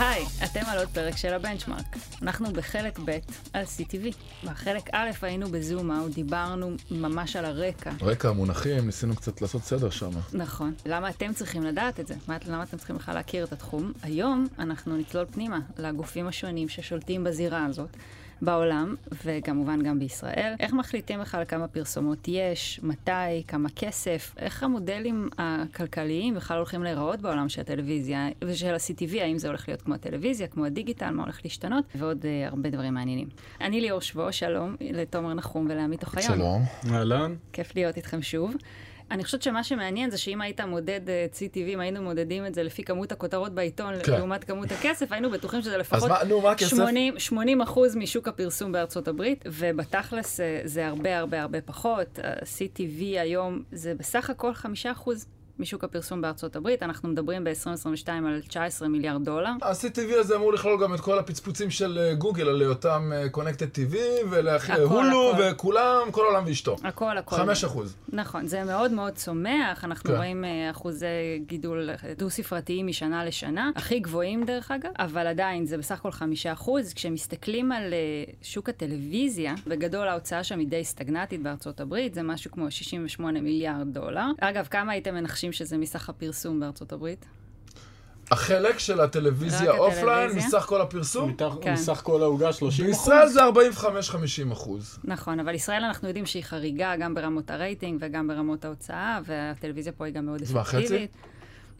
היי, 0.00 0.24
אתם 0.44 0.60
על 0.68 0.78
עוד 0.78 0.88
פרק 0.88 1.16
של 1.16 1.34
הבנצ'מארק. 1.34 1.84
אנחנו 2.22 2.52
בחלק 2.52 2.98
ב' 3.04 3.18
על 3.52 3.64
CTV. 3.64 4.14
בחלק 4.44 4.82
א' 4.92 5.10
היינו 5.22 5.48
בזום 5.50 5.90
אאוט, 5.90 6.12
דיברנו 6.14 6.70
ממש 6.90 7.36
על 7.36 7.44
הרקע. 7.44 7.90
רקע 8.02 8.28
המונחים, 8.28 8.86
ניסינו 8.86 9.16
קצת 9.16 9.42
לעשות 9.42 9.62
סדר 9.62 9.90
שם. 9.90 10.10
נכון. 10.32 10.74
למה 10.86 11.08
אתם 11.10 11.32
צריכים 11.32 11.62
לדעת 11.62 12.00
את 12.00 12.06
זה? 12.06 12.14
מה- 12.28 12.36
למה 12.46 12.62
אתם 12.62 12.76
צריכים 12.76 12.96
בכלל 12.96 13.14
להכיר 13.14 13.44
את 13.44 13.52
התחום? 13.52 13.92
היום 14.02 14.46
אנחנו 14.58 14.96
נצלול 14.96 15.26
פנימה 15.30 15.58
לגופים 15.78 16.26
השונים 16.26 16.68
ששולטים 16.68 17.24
בזירה 17.24 17.64
הזאת. 17.66 17.96
בעולם, 18.42 18.94
וכמובן 19.24 19.82
גם 19.82 19.98
בישראל. 19.98 20.54
איך 20.60 20.72
מחליטים 20.72 21.20
בכלל 21.20 21.44
כמה 21.44 21.68
פרסומות 21.68 22.28
יש, 22.28 22.80
מתי, 22.82 23.42
כמה 23.48 23.68
כסף, 23.76 24.34
איך 24.38 24.62
המודלים 24.62 25.28
הכלכליים 25.38 26.34
בכלל 26.34 26.56
הולכים 26.56 26.82
להיראות 26.82 27.20
בעולם 27.20 27.48
של 27.48 27.60
הטלוויזיה 27.60 28.28
ושל 28.44 28.74
ה-CTV, 28.74 29.20
האם 29.20 29.38
זה 29.38 29.48
הולך 29.48 29.68
להיות 29.68 29.82
כמו 29.82 29.94
הטלוויזיה, 29.94 30.46
כמו 30.46 30.64
הדיגיטל, 30.64 31.10
מה 31.10 31.22
הולך 31.22 31.40
להשתנות, 31.44 31.84
ועוד 31.94 32.26
אה, 32.26 32.46
הרבה 32.48 32.70
דברים 32.70 32.94
מעניינים. 32.94 33.28
אני 33.60 33.80
ליאור 33.80 34.00
שבו, 34.00 34.32
שלום 34.32 34.76
לתומר 34.80 35.34
נחום 35.34 35.66
ולעמית 35.70 36.02
אוחיון. 36.02 36.36
שלום. 36.36 36.62
אהלן. 36.90 37.34
כיף 37.52 37.76
להיות 37.76 37.96
איתכם 37.96 38.22
שוב. 38.22 38.54
אני 39.10 39.24
חושבת 39.24 39.42
שמה 39.42 39.64
שמעניין 39.64 40.10
זה 40.10 40.18
שאם 40.18 40.40
היית 40.40 40.60
מודד 40.60 41.00
אה, 41.08 41.26
CTV, 41.32 41.58
אם 41.68 41.80
היינו 41.80 42.02
מודדים 42.02 42.46
את 42.46 42.54
זה 42.54 42.62
לפי 42.62 42.82
כמות 42.84 43.12
הכותרות 43.12 43.54
בעיתון 43.54 43.94
כן. 44.02 44.12
לעומת 44.12 44.44
כמות 44.44 44.72
הכסף, 44.72 45.12
היינו 45.12 45.30
בטוחים 45.30 45.62
שזה 45.62 45.76
לפחות 45.76 46.08
מה- 46.10 46.24
נו, 46.28 46.40
מה 46.40 46.50
הכסף? 46.50 46.68
80, 46.70 47.18
80 47.18 47.60
אחוז 47.60 47.96
משוק 47.96 48.28
הפרסום 48.28 48.72
בארצות 48.72 49.08
הברית, 49.08 49.44
ובתכלס 49.46 50.40
אה, 50.40 50.60
זה 50.64 50.86
הרבה 50.86 51.18
הרבה 51.18 51.42
הרבה 51.42 51.60
פחות. 51.60 52.18
ה-CTV 52.18 52.80
היום 53.20 53.62
זה 53.72 53.94
בסך 53.94 54.30
הכל 54.30 54.54
5 54.54 54.86
אחוז 54.86 55.26
משוק 55.60 55.84
הפרסום 55.84 56.20
בארצות 56.20 56.56
הברית. 56.56 56.82
אנחנו 56.82 57.08
מדברים 57.08 57.44
ב-2022 57.44 58.08
על 58.08 58.40
19 58.48 58.88
מיליארד 58.88 59.24
דולר. 59.24 59.50
ה-CTV 59.62 60.14
הזה 60.18 60.36
אמור 60.36 60.52
לכלול 60.52 60.82
גם 60.82 60.94
את 60.94 61.00
כל 61.00 61.18
הפצפוצים 61.18 61.70
של 61.70 61.98
אה, 61.98 62.14
גוגל 62.14 62.48
על 62.48 62.60
היותם 62.60 63.10
קונקטד 63.30 63.66
TV, 63.66 63.96
ולהכיל 64.30 64.74
הכל, 64.74 64.84
הולו, 64.84 65.32
הכל. 65.32 65.42
וכולם, 65.42 66.08
כל 66.10 66.24
העולם 66.24 66.44
ואשתו. 66.46 66.76
הכל 66.84 67.18
הכל. 67.18 67.36
חמש 67.36 67.64
אחוז. 67.64 67.96
נכון, 68.12 68.46
זה 68.46 68.64
מאוד 68.64 68.92
מאוד 68.92 69.12
צומח, 69.12 69.84
אנחנו 69.84 70.10
כן. 70.10 70.16
רואים 70.16 70.44
אה, 70.44 70.70
אחוזי 70.70 71.06
גידול 71.46 71.90
אה, 71.90 72.14
דו-ספרתיים 72.16 72.86
משנה 72.86 73.24
לשנה, 73.24 73.70
הכי 73.76 73.98
גבוהים 74.00 74.44
דרך 74.44 74.70
אגב, 74.70 74.90
אבל 74.98 75.26
עדיין 75.26 75.66
זה 75.66 75.78
בסך 75.78 75.98
הכל 75.98 76.10
חמישה 76.10 76.52
אחוז. 76.52 76.94
כשמסתכלים 76.94 77.72
על 77.72 77.94
שוק 78.42 78.68
הטלוויזיה, 78.68 79.54
בגדול 79.66 80.08
ההוצאה 80.08 80.44
שם 80.44 80.58
היא 80.58 80.68
די 80.68 80.84
סטגנטית 80.84 81.42
בארצות 81.42 81.80
הברית, 81.80 82.14
זה 82.14 82.22
משהו 82.22 82.50
כמו 82.50 82.70
68 82.70 83.40
מיליארד 83.40 83.94
דולר. 83.94 84.26
אגב, 84.40 84.66
כמה 84.70 84.92
הייתם 84.92 85.14
מנחשים 85.14 85.49
שזה 85.52 85.76
מסך 85.78 86.08
הפרסום 86.08 86.60
בארצות 86.60 86.92
הברית? 86.92 87.26
החלק 88.30 88.78
של 88.78 89.00
הטלוויזיה 89.00 89.70
offline? 89.72 90.30
מסך 90.36 90.64
כל 90.68 90.80
הפרסום, 90.80 91.30
מתח- 91.30 91.54
כן. 91.60 91.72
מסך 91.72 92.00
כל 92.04 92.22
העוגה 92.22 92.52
30 92.52 92.84
אחוז. 92.90 92.96
בישראל 92.96 93.28
זה 93.28 93.40
45-50 93.44 94.52
אחוז. 94.52 94.98
נכון, 95.04 95.40
אבל 95.40 95.54
ישראל 95.54 95.84
אנחנו 95.84 96.08
יודעים 96.08 96.26
שהיא 96.26 96.44
חריגה 96.44 96.96
גם 96.96 97.14
ברמות 97.14 97.50
הרייטינג 97.50 97.98
וגם 98.02 98.28
ברמות 98.28 98.64
ההוצאה, 98.64 99.20
והטלוויזיה 99.26 99.92
פה 99.92 100.04
היא 100.06 100.14
גם 100.14 100.26
מאוד 100.26 100.42
אז 100.42 100.52
מה, 100.52 100.64
חצי? 100.64 100.76
אפקטיבית. 100.78 101.10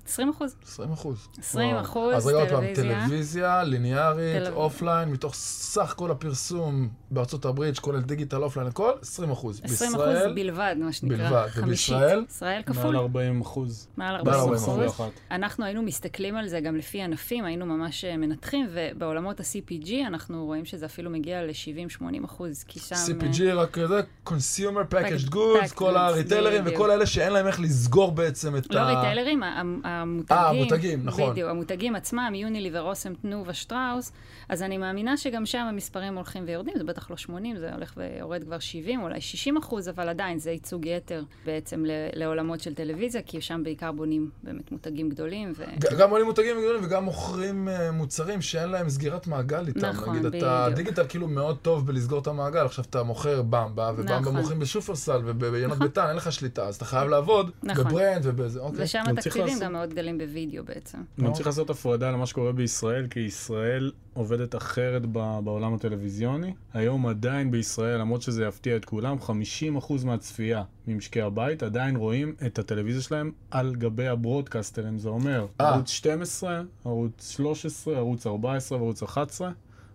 20 0.08 0.28
אחוז. 0.30 0.56
20 0.66 0.92
אחוז. 0.92 1.28
20 1.38 1.76
אחוז 1.76 2.14
אז 2.16 2.26
רגע 2.26 2.38
עוד 2.38 2.48
פעם, 2.48 2.60
טלוויזיה. 2.74 3.00
טלוויזיה, 3.00 3.62
ליניארית, 3.62 4.42
טלו- 4.46 4.56
offline, 4.56 5.08
מתוך 5.08 5.34
סך 5.34 5.94
כל 5.96 6.10
הפרסום 6.10 6.88
בארצות 7.10 7.44
הברית, 7.44 7.76
שכולל 7.76 8.00
דיגיטל, 8.00 8.42
offline, 8.42 8.68
הכל, 8.68 8.90
20 9.02 9.30
אחוז. 9.30 9.60
20 9.64 9.94
אחוז 9.94 10.04
בישראל, 10.06 10.32
בלבד, 10.34 10.76
מה 10.78 10.92
שנקרא. 10.92 11.16
בלבד. 11.16 11.46
חמישית. 11.48 11.94
ובישראל? 11.94 12.24
ישראל 12.28 12.52
מעל 12.52 12.62
כפול. 12.62 12.96
40 12.96 13.40
אחוז. 13.40 13.88
מעל 13.96 14.22
מעל 14.22 14.34
40 14.34 14.62
40 14.68 14.88
אחוז. 14.88 15.06
אנחנו 15.30 15.64
היינו 15.64 15.82
מסתכלים 15.82 16.36
על 16.36 16.48
זה 16.48 16.60
גם 16.60 16.76
לפי 16.76 17.02
ענפים, 17.02 17.44
היינו 17.44 17.66
ממש 17.66 18.04
אה, 18.04 18.16
מנתחים, 18.16 18.66
ובעולמות 18.72 19.40
ה-CPG 19.40 19.90
אנחנו 20.06 20.44
רואים 20.46 20.64
שזה 20.64 20.86
אפילו 20.86 21.10
מגיע 21.10 21.42
ל-70-80 21.42 22.24
אחוז, 22.24 22.64
כי 22.68 22.80
שם... 22.80 22.94
CPG 22.94 23.42
רק 23.54 23.76
זה, 23.88 24.00
Consumer 24.28 24.94
Packaged 24.94 25.30
Goods, 25.34 25.74
כל 25.74 25.96
הריטיילרים. 25.96 26.62
וכל 26.66 26.90
אלה 26.90 27.06
שאין 27.06 27.32
להם 27.32 27.46
איך 27.46 27.60
לסגור 27.60 28.12
בעצם 28.12 28.56
את 28.56 28.74
לא 28.74 28.80
ה... 28.80 28.96
ריטיילרים, 28.96 29.42
ה- 29.42 29.60
המותגים. 29.84 30.36
אה, 30.38 30.48
המותגים, 30.48 31.00
נכון. 31.04 31.30
בדיוק, 31.30 31.50
המותגים 31.50 31.96
עצמם, 31.96 32.32
יוניליבר, 32.34 32.82
אוסם, 32.82 33.14
תנובה, 33.14 33.54
שטראוס, 33.54 34.12
אז 34.48 34.62
אני 34.62 34.78
מאמינה 34.78 35.16
שגם 35.16 35.46
שם 35.46 35.58
המספרים 35.68 36.14
הולכים 36.16 36.44
ויורדים, 36.46 36.74
זה 36.76 36.84
בטח 36.84 36.99
לא 37.10 37.16
80, 37.16 37.56
זה 37.58 37.74
הולך 37.74 37.94
ויורד 37.96 38.44
כבר 38.44 38.58
70, 38.58 39.02
אולי 39.02 39.20
60 39.20 39.56
אחוז, 39.56 39.88
אבל 39.88 40.08
עדיין 40.08 40.38
זה 40.38 40.50
ייצוג 40.50 40.86
יתר 40.86 41.22
בעצם 41.46 41.84
ל- 41.84 41.90
לעולמות 42.14 42.60
של 42.60 42.74
טלוויזיה, 42.74 43.22
כי 43.22 43.40
שם 43.40 43.60
בעיקר 43.64 43.92
בונים 43.92 44.30
באמת 44.42 44.72
מותגים 44.72 45.08
גדולים. 45.08 45.52
ו... 45.56 45.64
גם 45.98 46.10
עולים 46.10 46.26
מותגים 46.26 46.56
גדולים 46.60 46.80
וגם 46.84 47.04
מוכרים 47.04 47.68
אה, 47.68 47.90
מוצרים 47.92 48.42
שאין 48.42 48.68
להם 48.68 48.90
סגירת 48.90 49.26
מעגל 49.26 49.66
איתם. 49.66 49.86
נכון, 49.86 50.10
נגיד, 50.10 50.26
בדיוק. 50.26 50.42
אתה 50.44 50.68
דיגיטל 50.74 51.06
כאילו 51.08 51.28
מאוד 51.28 51.58
טוב 51.62 51.86
בלסגור 51.86 52.18
את 52.18 52.26
המעגל, 52.26 52.64
עכשיו 52.66 52.84
אתה 52.90 53.02
מוכר 53.02 53.42
במבה, 53.42 53.90
ובמבה 53.96 54.20
נכון. 54.20 54.36
מוכרים 54.36 54.58
בשופרסל 54.58 55.20
וביינות 55.24 55.72
נכון. 55.76 55.86
ביתן, 55.86 56.06
אין 56.08 56.16
לך 56.16 56.32
שליטה, 56.32 56.66
אז 56.66 56.76
אתה 56.76 56.84
חייב 56.84 57.08
לעבוד 57.08 57.50
נכון. 57.62 57.84
בברנד 57.84 58.20
ובזה, 58.24 58.60
אוקיי. 58.60 58.84
ושם 58.84 59.02
התקציבים 59.10 59.46
לעשות- 59.46 59.62
גם 59.62 59.72
מאוד 59.72 59.90
גדלים 59.90 60.18
בווידאו 60.18 60.64
בעצם. 60.64 60.98
גם 61.20 61.32
צריך 61.32 61.46
לעשות 61.46 61.70
הפרדה 61.70 62.10
למה 62.10 62.26
שקורה 62.26 62.52
בישראל, 62.52 63.06
כי 63.10 63.20
ישראל 63.20 63.92
עובדת 64.14 64.54
אחרת 64.56 65.02
ב- 65.12 65.38
בעולם 65.44 65.74
הטלוויזיוני. 65.74 66.54
היום 66.74 66.89
עדיין 67.08 67.50
בישראל, 67.50 68.00
למרות 68.00 68.22
שזה 68.22 68.44
יפתיע 68.44 68.76
את 68.76 68.84
כולם, 68.84 69.16
50% 69.20 70.04
מהצפייה 70.04 70.62
ממשקי 70.86 71.20
הבית 71.20 71.62
עדיין 71.62 71.96
רואים 71.96 72.34
את 72.46 72.58
הטלוויזיה 72.58 73.02
שלהם 73.02 73.32
על 73.50 73.74
גבי 73.74 74.08
הברודקאסטרים. 74.08 74.98
זה 74.98 75.08
אומר, 75.08 75.46
אה. 75.60 75.68
ערוץ 75.68 75.90
12, 75.90 76.62
ערוץ 76.84 77.30
13, 77.30 77.96
ערוץ 77.96 78.26
14 78.26 78.78
וערוץ 78.78 79.02
11. 79.02 79.50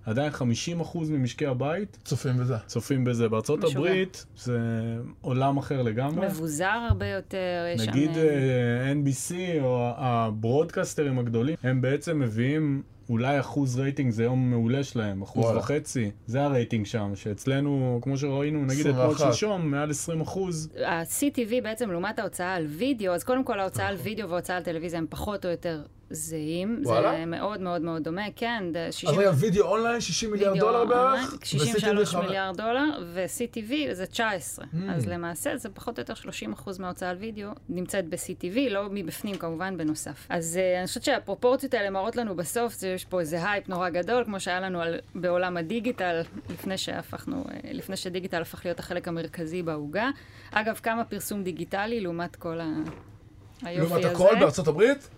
עדיין 0.06 0.32
50% 0.34 0.98
ממשקי 1.10 1.46
הבית 1.46 1.98
צופים 2.04 2.38
בזה. 2.38 2.58
צופים 2.68 3.04
בזה. 3.04 3.30
בארצות 3.30 3.60
משוגע. 3.60 3.80
הברית 3.80 4.26
זה 4.38 4.60
עולם 5.22 5.58
אחר 5.58 5.82
לגמרי. 5.82 6.28
מבוזר 6.28 6.88
הרבה 6.90 7.08
יותר, 7.08 7.66
יש 7.76 7.82
שם... 7.82 7.92
נגיד 7.92 8.18
אה, 8.18 8.24
אה, 8.24 8.92
NBC 8.92 9.34
או 9.62 9.92
ה 9.98 10.07
broadcasterים 10.07 11.20
הגדולים, 11.20 11.56
הם 11.64 11.82
בעצם 11.82 12.20
מביאים 12.20 12.84
אולי 13.10 13.40
אחוז 13.40 13.80
רייטינג 13.80 14.12
זה 14.12 14.24
יום 14.24 14.50
מעולה 14.50 14.84
שלהם, 14.84 15.22
אחוז 15.22 15.44
וואלה. 15.44 15.60
וחצי, 15.60 16.12
זה 16.28 16.44
הרייטינג 16.44 16.86
שם, 16.86 17.12
שאצלנו, 17.16 18.00
כמו 18.02 18.18
שראינו, 18.18 18.66
נגיד 18.66 18.88
אתמול 18.88 19.06
21. 19.06 19.34
שלשום, 19.34 19.72
מעל 19.72 19.90
20 19.90 20.22
אחוז. 20.22 20.70
ה-CTV 20.86 21.64
בעצם 21.64 21.92
לעומת 21.92 22.20
ההוצאה 22.20 22.54
על 22.54 22.66
וידאו, 22.66 23.14
אז 23.14 23.24
קודם 23.24 23.44
כל 23.44 23.60
ההוצאה 23.60 23.88
על 23.88 23.96
וידאו 23.96 24.30
וההוצאה 24.30 24.58
על 24.58 24.64
טלוויזיה 24.64 25.00
הם 25.00 25.06
פחות 25.10 25.46
או 25.46 25.52
יותר 25.52 25.82
זהים. 26.10 26.82
וואלה? 26.84 27.12
זה 27.12 27.26
מאוד 27.26 27.62
מאוד 27.62 27.82
מאוד 27.82 28.04
דומה, 28.04 28.26
כן. 28.36 28.64
זה 28.74 28.88
60 28.92 29.10
אז 29.10 29.18
רגע, 29.18 29.32
וידאו 29.36 29.66
אונליין, 29.66 30.02
60 30.02 30.32
מיליארד 30.32 30.60
דולר 30.60 30.86
בערך? 30.86 31.36
63 31.44 32.16
ו-CTV 32.16 32.22
מיליארד 32.22 32.58
דולר, 32.58 32.86
ו-CTV 33.14 33.74
זה 33.92 34.06
19. 34.06 34.66
Mm. 34.66 34.78
אז 34.90 35.08
למעשה 35.08 35.58
זה 35.58 35.70
פחות 35.70 35.98
או 35.98 36.02
יותר 36.02 36.14
30 36.14 36.54
אחוז 36.54 36.80
מההוצאה 36.80 37.10
על 37.10 37.18
וידאו 37.18 37.50
נמצאת 37.70 38.10
ב-CTV, 38.10 38.70
לא 38.70 38.88
מבפנים 38.92 39.36
כמובן, 39.36 39.78
בנוסף. 39.78 40.28
אז 40.30 40.60
uh, 40.60 40.80
אני 40.80 40.88
חושבת 40.88 41.04
שהפרופורציות 41.04 41.74
האלה 41.74 41.90
מראות 41.90 42.16
לנו 42.16 42.36
בסוף, 42.36 42.74
זה, 42.74 42.88
יש 42.88 43.06
פה 43.06 43.20
איזה 43.20 43.50
הייפ 43.52 43.70
נורא 43.70 43.90
גדול, 43.90 44.24
כמו 44.24 44.40
שהיה 44.40 44.60
לנו 44.60 44.82
על, 44.82 45.00
בעולם 45.16 45.58
הדיגיטל, 45.58 46.22
לפני 46.50 46.78
שהפכנו, 46.78 47.44
uh, 47.44 47.50
לפני 47.72 47.96
שדיגיטל 47.98 48.42
הפך 48.42 48.66
להיות 48.66 48.80
החלק 48.80 49.08
המרכזי 49.08 49.64
בעוגה. 49.64 50.10
אגב, 50.52 50.80
כמה 50.84 51.04
פרסום 51.04 51.44
דיגיטלי 51.44 52.02
לעומת 52.02 52.36
כל 52.36 52.60
ה... 52.60 52.66
היופי 53.62 53.90
לעומת 53.90 54.06
הזה. 54.06 54.14
הכל 54.14 54.36
בארצות 54.40 54.68
הברית? 54.68 55.10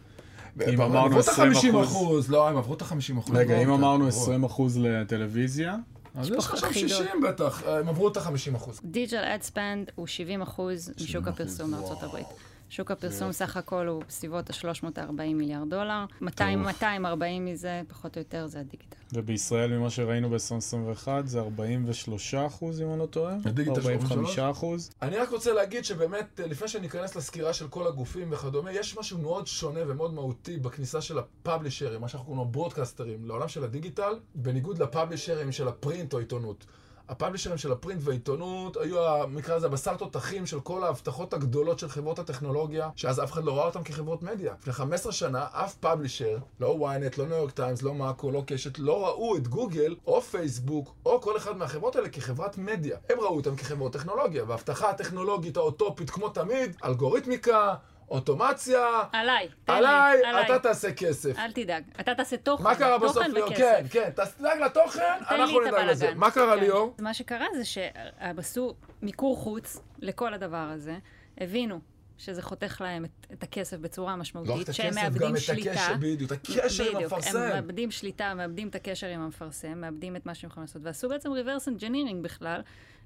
אם 0.74 0.82
אמרנו 0.82 1.06
עברו 1.06 1.20
את 1.20 1.28
20 1.28 1.52
ה-50 1.52 1.84
אחוז, 1.84 2.30
לא, 2.32 2.50
הם 2.50 2.58
עברו 2.58 2.74
את 2.74 2.82
ה-50 2.82 3.20
אחוז. 3.20 3.36
רגע, 3.36 3.64
אם 3.64 3.68
לא, 3.68 3.76
אמרנו 3.76 4.04
כן, 4.04 4.08
20 4.10 4.44
אחוז 4.44 4.78
לטלוויזיה, 4.78 5.76
אז 6.16 6.30
יש 6.30 6.38
לך 6.38 6.58
שם 6.58 6.68
חידות. 6.68 6.90
60 6.90 7.22
בטח, 7.28 7.64
הם 7.68 7.90
עברו 7.90 8.08
את 8.08 8.18
ה-50 8.18 8.56
אחוז. 8.56 8.80
דיג'ל 8.84 9.24
אד 9.24 9.42
ספנד 9.42 9.90
הוא 9.96 10.08
70 10.08 10.42
אחוז 10.42 10.92
משוק 11.02 11.28
הפרסום 11.28 11.72
בארצות 11.72 12.04
הברית. 12.04 12.28
שוק 12.70 12.92
הפרסום 12.92 13.32
סך 13.32 13.58
הכל 13.58 13.88
הוא 13.88 14.04
בסביבות 14.08 14.50
ה-340 14.50 15.22
מיליארד 15.34 15.70
דולר. 15.70 16.06
200, 16.22 16.62
240 16.62 17.46
מזה, 17.46 17.82
פחות 17.88 18.16
או 18.16 18.22
יותר, 18.22 18.48
זה 18.48 18.60
הדיגיטל. 18.60 18.98
ובישראל, 19.14 19.78
ממה 19.78 19.90
שראינו 19.90 20.30
ב-2021, 20.30 21.08
זה 21.26 21.40
43 21.40 22.36
אחוז, 22.36 22.82
אם 22.82 22.90
אני 22.90 23.00
לא 23.00 23.06
טועה. 23.06 23.36
הדיגיטל 23.46 23.80
45 23.80 24.40
אחוז. 24.40 24.90
אני 25.02 25.18
רק 25.18 25.30
רוצה 25.30 25.54
להגיד 25.54 25.86
שבאמת, 25.86 26.40
לפני 26.46 26.68
שניכנס 26.68 27.16
לסקירה 27.16 27.54
של 27.54 27.68
כל 27.68 27.88
הגופים 27.88 28.32
וכדומה, 28.32 28.72
יש 28.72 28.98
משהו 28.98 29.18
מאוד 29.18 29.48
שונה 29.48 29.80
ומאוד 29.88 30.14
מהותי 30.14 30.58
בכניסה 30.58 31.02
של 31.02 31.20
ה 31.20 31.26
publisherים, 31.26 32.02
מה 32.02 32.08
שאנחנו 32.08 32.26
קוראים 32.26 32.44
לו 32.46 32.52
broadcasterים, 32.52 33.26
לעולם 33.26 33.48
של 33.48 33.64
הדיגיטל, 33.64 34.14
בניגוד 34.36 34.82
ל 34.82 34.88
publisherים 34.88 35.52
של 35.52 35.68
ה 35.68 35.75
print 35.75 36.14
או 36.14 36.20
עיתונות. 36.20 36.66
ה 37.10 37.14
publisherים 37.14 37.58
של 37.58 37.72
ה 37.72 37.77
print 37.77 38.02
והעיתונות 38.04 38.78
היו, 38.78 39.28
נקרא 39.28 39.56
לזה, 39.56 39.68
הבשר 39.68 39.96
תותחים 39.96 40.46
של 40.46 40.60
כל 40.60 40.84
ההבטחות 40.84 41.34
הגדולות 41.34 41.80
של 41.80 41.90
חברות 41.90 42.20
הטכנולוגיה, 42.20 42.90
שאז 42.96 43.24
אף 43.24 43.32
אחד 43.32 43.44
לא 43.44 43.58
ראה 43.58 43.66
אותם 43.66 43.84
כחברות 43.84 44.24
מדיה. 44.24 44.54
לפני 44.62 44.74
15 44.74 45.12
שנה, 45.12 45.46
אף 45.52 45.76
publisher, 45.76 46.38
לא 46.60 46.78
ynet, 46.82 47.14
לא 47.18 47.26
ניו 47.28 47.38
יורק 47.38 47.52
טיימס, 47.52 47.82
לא 47.82 47.94
מאקו, 47.94 48.32
לא 48.32 48.44
קשת, 48.48 48.80
לא 48.80 49.08
ראו 49.08 49.36
את 49.36 49.48
גוגל, 49.48 49.96
או 50.08 50.22
פייסבוק, 50.22 50.96
או 51.06 51.22
כל 51.22 51.38
אחד 51.38 51.58
מהחברות 51.58 51.96
האלה 51.96 52.10
כחברת 52.10 52.58
מדיה. 52.58 52.98
הם 53.10 53.20
ראו 53.20 53.36
אותם 53.36 53.56
כחברות 53.56 53.94
טכנולוגיה, 53.94 54.44
וההבטחה 54.48 54.90
הטכנולוגית 54.90 55.58
האוטופית, 55.58 56.10
כמו 56.10 56.30
תמיד, 56.30 56.76
אלגוריתמיקה, 56.84 57.76
אוטומציה, 58.10 59.04
עליי, 59.12 59.48
עליי, 59.68 60.24
עליי. 60.26 60.46
אתה 60.46 60.60
תעשה 60.60 60.94
כסף. 60.94 61.38
אל 61.38 61.52
תדאג, 61.52 61.84
אתה 62.00 62.16
תעשה 62.16 62.38
תוכן, 62.38 62.64
מה 62.64 62.76
קרה 62.76 62.98
בסוף 62.98 63.28
ליאור? 63.28 63.54
כן, 63.54 63.86
כן, 63.90 64.10
תדאג 64.38 64.62
לתוכן, 64.62 65.02
אנחנו 65.30 65.62
את 65.62 65.68
נדאג 65.68 65.90
לזה. 65.90 66.14
מה 66.16 66.32
קרה 66.32 66.56
כן. 66.56 66.60
ליאור? 66.64 66.96
מה 67.00 67.14
שקרה 67.14 67.46
זה 67.56 67.66
שהם 67.66 68.40
עשו 68.40 68.76
מיקור 69.02 69.38
חוץ 69.38 69.80
לכל 70.00 70.34
הדבר 70.34 70.70
הזה, 70.74 70.98
הבינו 71.38 71.80
שזה 72.18 72.42
חותך 72.42 72.82
להם 72.82 73.06
את, 73.06 73.28
את 73.34 73.44
הכסף 73.44 73.78
בצורה 73.78 74.12
לא 74.12 74.14
רק 74.16 74.22
משמעותית, 74.22 74.70
את 74.70 74.74
שהם 74.74 74.88
הכסף, 74.88 75.04
מאבדים 75.04 75.28
גם 75.28 75.36
את 75.36 75.42
שליטה. 75.42 75.72
הקשר, 75.72 75.94
בדיוק, 76.00 76.32
את 76.32 76.38
הקשר 76.38 76.84
עם 76.84 76.96
בדיוק, 76.96 77.12
הם 77.12 77.18
המפרסם. 77.18 77.40
מאבדים 77.40 77.92
שליטה, 77.92 78.34
מאבדים 78.34 78.68
את 78.68 78.76
הקשר 78.76 79.08
עם 79.08 79.22
המפרסם, 79.22 79.82
מאבדים 79.82 80.16
את 80.16 80.26
מה 80.26 80.36
שהם 80.36 80.50
יכולים 80.50 80.68
לעשות, 80.68 80.82
ועשו 80.86 81.10
בעצם 81.10 81.30
reverse 81.32 81.68
engineering 81.68 82.16
בכלל, 82.22 82.62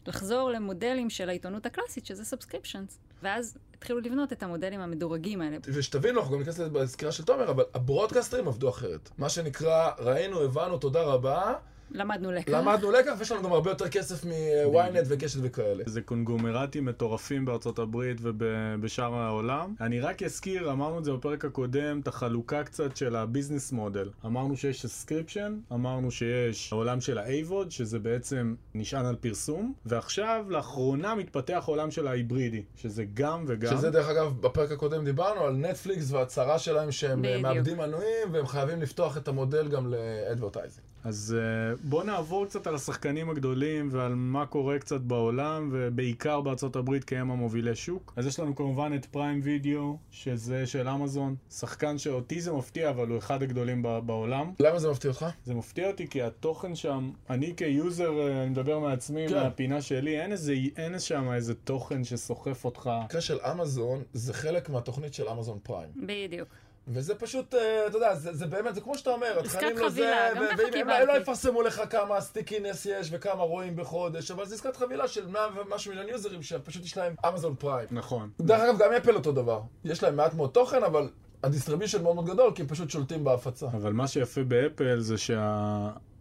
לחזור 0.07 0.49
למודלים 0.51 1.09
של 1.09 1.29
העיתונות 1.29 1.65
הקלאסית, 1.65 2.05
שזה 2.05 2.35
subscriptions, 2.35 2.97
ואז 3.23 3.57
התחילו 3.81 3.99
לבנות 3.99 4.33
את 4.33 4.43
המודלים 4.43 4.79
המדורגים 4.79 5.41
האלה. 5.41 5.57
ושתבינו, 5.65 6.19
אנחנו 6.19 6.33
גם 6.33 6.39
ניכנס 6.39 6.59
לזה 6.59 6.69
בסקירה 6.69 7.11
של 7.11 7.23
תומר, 7.23 7.51
אבל 7.51 7.63
ה 7.73 7.79
broadcasterים 7.79 8.47
עבדו 8.47 8.69
אחרת. 8.69 9.09
מה 9.17 9.29
שנקרא, 9.29 9.89
ראינו, 9.99 10.41
הבנו, 10.41 10.77
תודה 10.77 11.01
רבה, 11.03 11.53
למדנו 11.93 12.31
לקח. 12.31 12.53
למדנו 12.53 12.91
לקח, 12.91 13.11
ויש 13.19 13.31
לנו 13.31 13.43
גם 13.43 13.51
הרבה 13.51 13.71
יותר 13.71 13.89
כסף 13.89 14.25
מ-ynet 14.25 15.05
וקשת 15.07 15.39
וכאלה. 15.43 15.83
זה 15.87 16.01
קונגלומרטים 16.01 16.85
מטורפים 16.85 17.45
בארצות 17.45 17.79
הברית 17.79 18.17
ובשאר 18.21 19.13
העולם. 19.13 19.75
אני 19.81 19.99
רק 19.99 20.23
אזכיר, 20.23 20.71
אמרנו 20.71 20.99
את 20.99 21.03
זה 21.03 21.11
בפרק 21.11 21.45
הקודם, 21.45 21.99
את 21.99 22.07
החלוקה 22.07 22.63
קצת 22.63 22.97
של 22.97 23.15
ה 23.15 23.22
business 23.22 23.71
model. 23.71 24.09
אמרנו 24.25 24.57
שיש 24.57 24.85
subscription, 24.85 25.59
אמרנו 25.71 26.11
שיש 26.11 26.73
העולם 26.73 27.01
של 27.01 27.17
ה-AVOD, 27.17 27.69
שזה 27.69 27.99
בעצם 27.99 28.55
נשען 28.75 29.05
על 29.05 29.15
פרסום, 29.15 29.73
ועכשיו, 29.85 30.45
לאחרונה 30.49 31.15
מתפתח 31.15 31.63
העולם 31.67 31.91
של 31.91 32.07
ההיברידי, 32.07 32.63
שזה 32.75 33.03
גם 33.13 33.43
וגם. 33.47 33.77
שזה 33.77 33.89
דרך 33.89 34.09
אגב, 34.09 34.41
בפרק 34.41 34.71
הקודם 34.71 35.05
דיברנו 35.05 35.41
על 35.41 35.53
נטפליקס 35.53 36.11
וההצהרה 36.11 36.59
שלהם 36.59 36.91
שהם 36.91 37.25
אה. 37.25 37.41
מאבדים 37.41 37.77
מנויים 37.77 38.27
והם 38.31 38.47
חייבים 38.47 38.81
לפתוח 38.81 39.17
את 39.17 39.27
המודל 39.27 39.67
גם 39.67 39.93
ל 39.93 40.01
advertising. 40.01 40.90
אז 41.03 41.35
uh, 41.37 41.79
בואו 41.83 42.03
נעבור 42.03 42.45
קצת 42.45 42.67
על 42.67 42.75
השחקנים 42.75 43.29
הגדולים 43.29 43.89
ועל 43.91 44.15
מה 44.15 44.45
קורה 44.45 44.79
קצת 44.79 45.01
בעולם, 45.01 45.69
ובעיקר 45.71 46.41
בארצות 46.41 46.75
הברית 46.75 47.03
כי 47.03 47.17
הם 47.17 47.31
המובילי 47.31 47.75
שוק. 47.75 48.13
אז 48.15 48.27
יש 48.27 48.39
לנו 48.39 48.55
כמובן 48.55 48.91
את 48.95 49.05
פריים 49.05 49.39
וידאו, 49.43 49.97
שזה 50.11 50.67
של 50.67 50.87
אמזון, 50.89 51.35
שחקן 51.49 51.97
שאותי 51.97 52.41
זה 52.41 52.51
מפתיע, 52.51 52.89
אבל 52.89 53.07
הוא 53.07 53.17
אחד 53.17 53.43
הגדולים 53.43 53.81
ב- 53.83 53.99
בעולם. 54.05 54.51
למה 54.59 54.79
זה 54.79 54.91
מפתיע 54.91 55.11
אותך? 55.11 55.25
זה 55.45 55.53
מפתיע 55.53 55.87
אותי 55.87 56.07
כי 56.07 56.21
התוכן 56.21 56.75
שם, 56.75 57.11
אני 57.29 57.53
כ 57.57 57.75
user, 57.75 58.19
אה, 58.19 58.43
אני 58.43 58.49
מדבר 58.49 58.79
מעצמי, 58.79 59.27
כן. 59.29 59.35
מהפינה 59.35 59.81
שלי, 59.81 60.21
אין 60.21 60.31
איזה, 60.31 60.55
אין 60.77 60.99
שם 60.99 61.31
איזה 61.31 61.53
תוכן 61.55 62.03
שסוחף 62.03 62.65
אותך. 62.65 62.87
המקרה 62.87 63.21
של 63.21 63.37
אמזון 63.51 64.03
זה 64.13 64.33
חלק 64.33 64.69
מהתוכנית 64.69 65.13
של 65.13 65.29
אמזון 65.29 65.59
פריים. 65.63 65.89
בדיוק. 65.95 66.49
וזה 66.93 67.15
פשוט, 67.15 67.55
אה, 67.55 67.87
אתה 67.87 67.97
יודע, 67.97 68.15
זה, 68.15 68.33
זה 68.33 68.47
באמת, 68.47 68.75
זה 68.75 68.81
כמו 68.81 68.97
שאתה 68.97 69.09
אומר, 69.09 69.39
עסקת 69.39 69.55
התכנים 69.55 69.77
לא 69.77 69.89
זה, 69.89 69.95
חבילה, 69.95 70.33
גם 70.35 70.41
ו- 70.43 70.47
ככה 70.57 70.63
ואם 70.73 70.89
הם, 70.89 71.07
לא 71.07 71.13
יפרסמו 71.13 71.61
לך 71.61 71.81
כמה 71.89 72.21
stickiness 72.21 72.85
יש 72.85 73.09
וכמה 73.11 73.43
רואים 73.43 73.75
בחודש, 73.75 74.31
אבל 74.31 74.45
זה 74.45 74.55
עסקת 74.55 74.75
חבילה 74.75 75.07
של 75.07 75.27
100 75.27 75.47
ומשהו 75.55 75.91
מיליון 75.91 76.09
userים 76.09 76.43
שפשוט 76.43 76.85
יש 76.85 76.97
להם 76.97 77.15
אמזון 77.27 77.55
פריים. 77.55 77.87
נכון. 77.91 78.29
דרך 78.41 78.61
אגב, 78.61 78.77
גם 78.79 78.93
אפל 78.93 79.15
אותו 79.15 79.31
דבר. 79.31 79.61
יש 79.85 80.03
להם 80.03 80.15
מעט 80.15 80.33
מאוד 80.33 80.49
תוכן, 80.49 80.83
אבל 80.83 81.09
ה 81.43 81.48
distribution 81.48 82.03
מאוד 82.03 82.15
מאוד 82.15 82.27
גדול, 82.27 82.51
כי 82.55 82.61
הם 82.61 82.67
פשוט 82.67 82.89
שולטים 82.89 83.23
בהפצה. 83.23 83.67
אבל 83.67 83.93
מה 83.93 84.07
שיפה 84.07 84.43
באפל 84.43 84.99
זה 84.99 85.17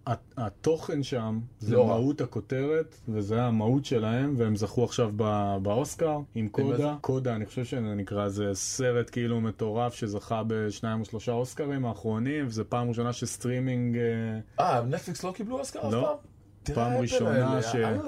שהתוכן 0.09 1.03
שם 1.03 1.41
זה 1.59 1.77
לא. 1.77 1.87
מהות 1.87 2.21
הכותרת, 2.21 2.97
וזה 3.09 3.43
המהות 3.43 3.85
שלהם, 3.85 4.35
והם 4.37 4.57
זכו 4.57 4.85
עכשיו 4.85 5.11
ב- 5.17 5.57
באוסקר 5.63 6.19
עם? 6.35 6.49
קודה. 6.49 6.97
קודה, 7.01 7.37
אני 7.37 7.47
חושב 7.47 7.65
שזה 7.65 7.81
נקרא, 7.81 8.29
זה 8.29 8.51
סרט 8.55 9.11
כאילו 9.11 9.41
מטורף 9.41 9.95
שזכה 9.95 10.43
בשניים 10.47 11.01
או 11.01 11.05
שלושה 11.05 11.33
אוסקרים 11.33 11.85
האחרונים, 11.85 12.47
וזו 12.47 12.65
פעם 12.69 12.89
ראשונה 12.89 13.13
שסטרימינג... 13.13 13.97
אה, 13.97 14.41
אה, 14.61 14.83
נטפליקס 14.83 15.25
לא 15.25 15.33
קיבלו 15.33 15.59
אוסקר 15.59 15.79
אף 15.89 15.93
לא. 15.93 16.01
פעם? 16.01 16.31
פעם 16.65 16.93
ראשונה 16.93 17.63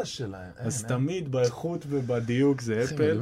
ש-. 0.05 0.21
אז 0.57 0.81
אין, 0.81 0.89
תמיד 0.89 1.33
באיכות 1.33 1.85
ובדיוק 1.89 2.61
זה 2.61 2.85
אפל. 2.85 3.21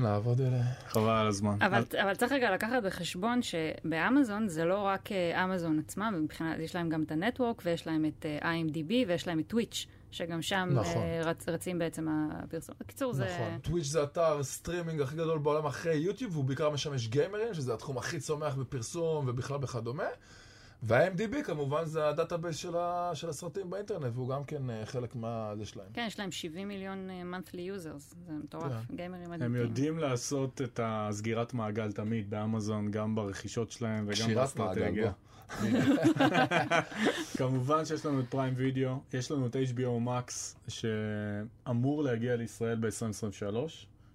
חבל 0.89 1.11
על 1.11 1.27
הזמן. 1.27 1.57
אבל, 1.61 1.85
אבל 2.03 2.15
צריך 2.15 2.33
רגע 2.33 2.55
לקחת 2.55 2.83
בחשבון 2.83 3.41
שבאמזון 3.43 4.49
זה 4.49 4.65
לא 4.65 4.79
רק 4.79 5.13
אה, 5.13 5.45
אמזון 5.45 5.79
עצמם, 5.79 6.21
מבחינת, 6.23 6.59
יש 6.59 6.77
להם 6.77 6.89
גם 6.89 7.03
את 7.03 7.13
ה 7.13 7.19
network 7.19 7.63
ויש 7.65 7.87
להם 7.87 8.05
את 8.05 8.27
אה, 8.27 8.53
IMDb 8.53 8.93
ויש 9.09 9.29
להם 9.29 9.39
את 9.39 9.47
טוויץ', 9.47 9.87
שגם 10.11 10.43
שם 10.43 10.69
נכון. 10.73 11.03
אה, 11.03 11.21
רצ, 11.25 11.49
רצים 11.49 11.79
בעצם 11.79 12.09
הפרסום. 12.33 12.75
בקיצור, 12.81 13.13
זה... 13.13 13.25
נכון. 13.25 13.59
טוויץ' 13.63 13.87
זה 13.87 14.03
אתר 14.03 14.43
סטרימינג 14.43 15.01
הכי 15.01 15.17
גדול 15.17 15.39
בעולם 15.39 15.67
אחרי 15.67 15.95
יוטיוב, 15.95 16.33
והוא 16.33 16.45
בעיקר 16.45 16.71
משמש 16.71 17.09
gamerים, 17.09 17.55
שזה 17.55 17.75
התחום 17.75 17.99
הכי 17.99 18.21
צומח 18.21 18.55
בפרסום 18.55 19.29
ובכלל 19.29 19.59
וכדומה. 19.63 20.05
וה-IMDb 20.83 21.43
כמובן 21.45 21.85
זה 21.85 22.09
ה 22.09 22.14
database 22.14 22.57
של, 22.57 22.77
ה... 22.77 23.11
של 23.15 23.29
הסרטים 23.29 23.71
באינטרנט, 23.71 24.13
והוא 24.15 24.29
גם 24.29 24.45
כן 24.45 24.71
אה, 24.71 24.87
חלק 24.87 25.17
מה... 25.17 25.53
זה 25.57 25.67
שלהם. 25.67 25.87
כן, 25.93 26.05
יש 26.07 26.19
להם 26.19 26.33
70 26.33 26.69
מיליון 26.69 27.11
אה, 27.11 27.23
monthly 27.23 27.79
users, 27.79 28.15
זה 28.27 28.33
מטורף, 28.45 28.73
כן. 28.89 28.97
gamerים 28.97 29.25
הם 29.25 29.31
מדהימים. 29.31 29.61
יודעים 29.61 29.99
לעשות 29.99 30.61
את 30.61 30.81
הסגירת 30.83 31.55
מעגל 31.55 31.93
תמיד 31.93 32.31
באמזון, 32.31 32.91
גם 32.91 33.15
ברכישות 33.15 33.71
שלהם 33.71 34.05
וגם 34.05 34.13
קשירת 34.13 34.57
מעגל, 34.57 34.81
באסטרטגיה. 34.81 35.13
כמובן 37.39 37.85
שיש 37.85 38.07
לנו 38.07 38.21
את 38.21 38.25
פריים 38.29 38.55
וידאו, 38.57 39.01
יש 39.13 39.31
לנו 39.31 39.47
את 39.47 39.57
HBO 39.57 40.09
Max 40.09 40.33
שאמור 40.69 42.03
להגיע 42.03 42.37
לישראל 42.37 42.79
ב-2023, 42.81 43.57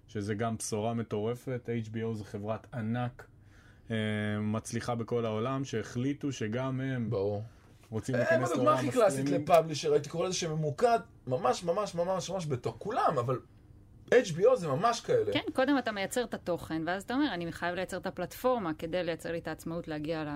שזה 0.08 0.34
גם 0.34 0.56
בשורה 0.56 0.94
מטורפת. 0.94 1.68
HBO 1.92 2.14
זה 2.14 2.24
חברת 2.24 2.66
ענק, 2.74 3.26
מצליחה 4.40 4.94
בכל 4.94 5.24
העולם, 5.24 5.64
שהחליטו 5.64 6.32
שגם 6.32 6.80
הם 6.80 7.10
ברור. 7.10 7.42
רוצים 7.90 8.14
הם 8.14 8.20
להיכנס 8.20 8.50
הדוגמה 8.50 8.64
לעולם 8.64 8.78
הכי 8.78 8.90
קלאסית 8.90 9.18
הסטרימינג. 9.18 9.50
ל 9.50 9.54
publisher, 9.54 9.92
הייתי 9.92 10.08
קורא 10.08 10.26
לזה 10.26 10.34
שממוקד 10.36 10.98
ממש 11.26 11.64
ממש 11.64 11.94
ממש 11.94 12.30
ממש 12.30 12.46
בתוך 12.46 12.76
כולם, 12.78 13.18
אבל 13.18 13.38
HBO 14.14 14.54
זה 14.56 14.68
ממש 14.68 15.00
כאלה. 15.00 15.32
כן, 15.32 15.40
קודם 15.52 15.78
אתה 15.78 15.92
מייצר 15.92 16.24
את 16.24 16.34
התוכן, 16.34 16.82
ואז 16.86 17.02
אתה 17.02 17.14
אומר, 17.14 17.26
אני 17.34 17.52
חייב 17.52 17.74
לייצר 17.74 17.96
את 17.96 18.06
הפלטפורמה 18.06 18.74
כדי 18.78 19.04
לייצר 19.04 19.32
לי 19.32 19.38
את 19.38 19.48
העצמאות 19.48 19.88
להגיע 19.88 20.24
ל- 20.24 20.28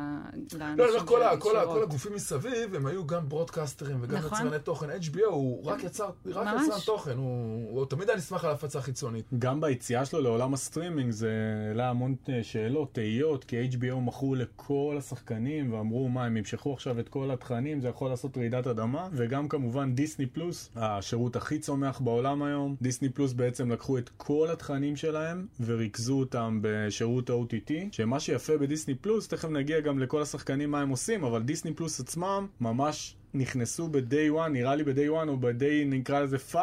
לאנשים 0.59 0.79
לא, 0.79 0.89
אומר, 0.95 1.07
כל, 1.07 1.23
ה- 1.23 1.37
כל, 1.37 1.57
ה- 1.57 1.59
ישירות. 1.59 1.77
כל 1.77 1.83
הגופים 1.83 2.15
מסביב, 2.15 2.75
הם 2.75 2.87
היו 2.87 3.07
גם 3.07 3.29
broadcasterים 3.29 3.99
וגם 4.01 4.17
נכון. 4.17 4.39
יצרני 4.39 4.59
תוכן. 4.59 4.87
HBO 4.91 5.27
הוא 5.27 5.65
רק 5.67 5.85
יצר, 5.85 6.11
רק 6.27 6.47
ממש. 6.47 6.67
יצרן 6.67 6.79
תוכן, 6.87 7.17
הוא, 7.17 7.71
הוא 7.79 7.87
תמיד 7.87 8.09
היה 8.09 8.19
נסמך 8.19 8.45
על 8.45 8.51
הפצה 8.51 8.81
חיצונית. 8.81 9.27
גם 9.39 9.61
ביציאה 9.61 10.05
שלו 10.05 10.21
לעולם 10.21 10.55
הסטרימינג 10.55 11.11
זה 11.11 11.31
העלה 11.69 11.91
המון 11.91 12.15
אה, 12.29 12.43
שאלות, 12.43 12.95
תהיות, 12.95 13.45
כי 13.45 13.69
HBO 13.73 13.95
מכרו 13.95 14.35
לכל 14.35 14.97
השחקנים 14.99 15.73
ואמרו 15.73 16.09
מה, 16.09 16.25
הם 16.27 16.37
ימשכו 16.37 16.73
עכשיו 16.73 17.00
את 17.00 17.09
כל 17.09 17.31
התכנים, 17.31 17.81
זה 17.81 17.89
יכול 17.89 18.11
לעשות 18.11 18.39
רעידת 18.39 18.67
אדמה, 18.67 19.09
וגם 19.12 19.49
כמובן 19.49 19.95
דיסני 19.95 20.27
פלוס, 20.27 20.71
השירות 20.77 21.37
הכי 21.37 21.59
צומח 21.59 22.00
בעולם 22.00 22.43
היום. 22.43 22.77
דיסני 22.83 23.09
פלוס 23.09 23.33
בעצם 23.33 23.60
לקחו 23.69 23.99
את 23.99 24.11
כל 24.17 24.49
התכנים 24.52 24.97
שלהם 24.97 25.47
וריכזו 25.61 26.19
אותם 26.19 26.59
בשירות 26.62 27.31
ה-OTT, 27.31 27.73
שמה 27.93 28.21
שיפה 28.21 28.57
בדיסני 28.57 28.95
פלוס, 28.95 29.29
תכף 29.29 29.49
נגיע 29.49 29.81
גם 29.81 29.99
לכל 29.99 30.23
השחקנים 30.23 30.71
מה 30.71 30.81
הם 30.81 30.88
עושים, 30.88 31.25
אבל 31.25 31.43
דיסני 31.43 31.75
פלוס 31.75 32.00
עצמם 32.00 32.47
ממש... 32.61 33.17
נכנסו 33.35 33.88
ב-day 33.88 34.33
one, 34.37 34.49
נראה 34.49 34.75
לי 34.75 34.85
ב-day 34.85 35.25
one 35.25 35.29
או 35.29 35.37
ב-day 35.37 35.87
נקרא 35.87 36.21
לזה 36.21 36.38
5 36.38 36.55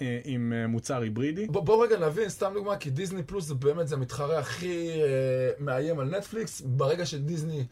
אה, 0.00 0.20
עם 0.24 0.52
אה, 0.56 0.66
מוצר 0.66 1.02
היברידי. 1.02 1.46
בוא, 1.46 1.60
בוא 1.60 1.86
רגע 1.86 2.06
נבין, 2.06 2.28
סתם 2.28 2.50
דוגמה, 2.54 2.76
כי 2.76 2.90
דיסני 2.90 3.22
פלוס 3.22 3.44
זה 3.44 3.54
באמת, 3.54 3.88
זה 3.88 3.94
המתחרה 3.94 4.38
הכי 4.38 4.90
אה, 4.90 5.50
מאיים 5.58 5.98
על 5.98 6.16
נטפליקס. 6.16 6.62
ברגע 6.66 7.06
שדיסני 7.06 7.64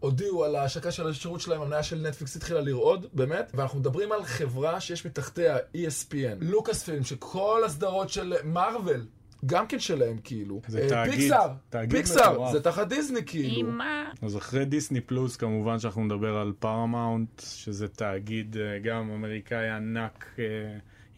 הודיעו 0.00 0.44
על 0.44 0.56
ההשקה 0.56 0.90
של 0.90 1.08
השירות 1.08 1.40
שלהם, 1.40 1.62
המניה 1.62 1.82
של 1.82 2.06
נטפליקס 2.08 2.36
התחילה 2.36 2.60
לרעוד, 2.60 3.06
באמת. 3.12 3.52
ואנחנו 3.54 3.78
מדברים 3.78 4.12
על 4.12 4.24
חברה 4.24 4.80
שיש 4.80 5.06
מתחתיה 5.06 5.56
ESPN, 5.56 6.36
לוקאס 6.40 6.82
פילם, 6.82 7.04
שכל 7.04 7.62
הסדרות 7.66 8.08
של 8.08 8.34
מארוול, 8.44 9.06
גם 9.46 9.66
כן 9.66 9.78
שלהם 9.78 10.18
כאילו. 10.24 10.60
זה 10.68 10.82
אה, 10.82 10.88
תאגיד, 10.88 11.14
פיקסאר, 11.14 11.52
תאגיד 11.70 11.96
פיקסאר, 11.96 12.32
מטורף. 12.32 12.52
זה 12.52 12.62
תחת 12.62 12.88
דיסני 12.88 13.20
כאילו. 13.26 13.70
מה? 13.70 14.12
אז 14.22 14.36
אחרי 14.36 14.64
דיסני 14.64 15.00
פלוס 15.00 15.36
כמובן 15.36 15.78
שאנחנו 15.78 16.04
נדבר 16.04 16.36
על 16.36 16.52
פארמאונט, 16.58 17.42
שזה 17.44 17.88
תאגיד 17.88 18.56
אה, 18.56 18.78
גם 18.78 19.10
אמריקאי 19.10 19.70
ענק 19.70 20.26
אה, 20.38 20.44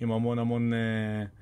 עם 0.01 0.13
המון 0.13 0.39
המון 0.39 0.73
אה, 0.73 0.79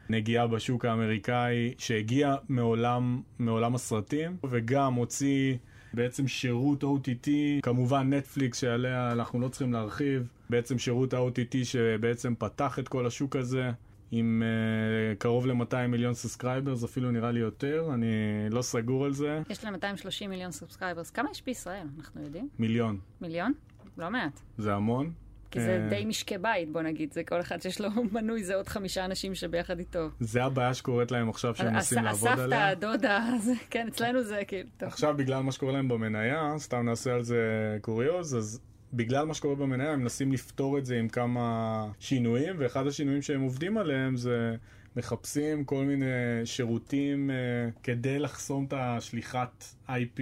נגיעה 0.09 0.47
בשוק 0.47 0.85
האמריקאי, 0.85 1.75
שהגיע 1.79 2.35
מעולם, 2.49 3.21
מעולם 3.39 3.75
הסרטים, 3.75 4.37
וגם 4.51 4.95
הוציא 4.95 5.57
בעצם 5.95 6.29
שירות 6.29 6.85
OTT, 6.85 7.29
כמובן 7.63 8.13
נטפליקס 8.15 8.61
שעליה 8.61 9.13
אנחנו 9.13 9.41
לא 9.41 9.49
צריכים 9.49 9.73
להרחיב, 9.73 10.29
בעצם 10.51 10.79
שירות 10.79 11.15
ה-OTT 11.15 11.65
שבעצם 11.65 12.35
פתח 12.39 12.79
את 12.79 12.89
כל 12.89 13.07
השוק 13.07 13.37
הזה. 13.37 13.71
עם 14.11 14.43
uh, 14.43 15.19
קרוב 15.19 15.47
ל-200 15.47 15.87
מיליון 15.89 16.15
subscribers, 16.15 16.85
אפילו 16.85 17.11
נראה 17.11 17.31
לי 17.31 17.41
יותר, 17.41 17.91
אני 17.95 18.07
לא 18.51 18.63
סגור 18.63 19.05
על 19.05 19.13
זה. 19.13 19.43
יש 19.51 19.65
להם 19.65 19.73
230 19.73 20.31
מיליון 20.31 20.53
subscribers. 20.53 21.11
כמה 21.11 21.31
יש 21.31 21.43
בישראל, 21.47 21.87
אנחנו 21.99 22.23
יודעים? 22.23 22.49
מיליון. 22.59 22.99
מיליון? 23.21 23.53
לא 23.99 24.11
מעט. 24.11 24.41
זה 24.59 24.75
המון. 24.75 25.13
כי 25.51 25.61
זה 25.61 25.81
אה, 25.85 25.89
די 25.91 26.05
משקי 26.05 26.39
בית, 26.39 26.73
בוא 26.73 26.83
נגיד, 26.83 27.13
זה 27.13 27.25
כל 27.25 27.41
אחד 27.41 27.63
שיש 27.63 27.81
לו 27.81 27.89
מנוי, 28.13 28.45
זה 28.45 28.55
עוד 28.55 28.69
חמישה 28.69 29.05
אנשים 29.05 29.35
שביחד 29.35 29.79
איתו. 29.79 30.09
זה 30.21 30.45
הבעיה 30.45 30.75
שקורית 30.75 31.11
להם 31.11 31.29
עכשיו 31.29 31.55
שהם 31.55 31.73
מנסים 31.73 32.05
לעבוד 32.05 32.29
הסבתא, 32.29 32.43
עליה. 32.45 32.69
הדודה, 32.69 33.31
זה- 33.45 33.53
כן, 33.71 33.87
אצלנו 33.89 34.23
זה 34.23 34.41
כאילו, 34.47 34.69
טוב. 34.77 34.89
עכשיו 34.89 35.15
בגלל 35.17 35.43
מה 35.43 35.53
שקורה 35.53 35.73
להם 35.73 35.89
במניה, 35.89 36.55
סתם 36.59 36.83
נעשה 36.85 37.15
על 37.15 37.23
זה 37.23 37.39
קוריוז, 37.81 38.37
אז 38.37 38.61
בגלל 38.93 39.25
מה 39.27 39.35
שקורה 39.35 39.55
במניה 39.55 39.93
הם 39.93 40.01
מנסים 40.01 40.33
לפתור 40.33 40.79
את 40.79 40.87
זה 40.87 40.97
עם 40.97 41.09
כמה 41.09 41.65
שינויים, 41.99 42.57
ואחד 42.59 42.87
השינויים 42.87 43.23
שהם 43.23 43.41
עובדים 43.41 43.79
עליהם 43.79 44.17
זה 44.17 44.55
מחפשים 44.97 45.65
כל 45.65 45.85
מיני 45.85 46.07
שירותים 46.45 47.31
אה, 47.31 47.37
כדי 47.83 48.19
לחסום 48.19 48.65
את 48.65 48.73
השליחת 48.77 49.65
IP 49.89 50.21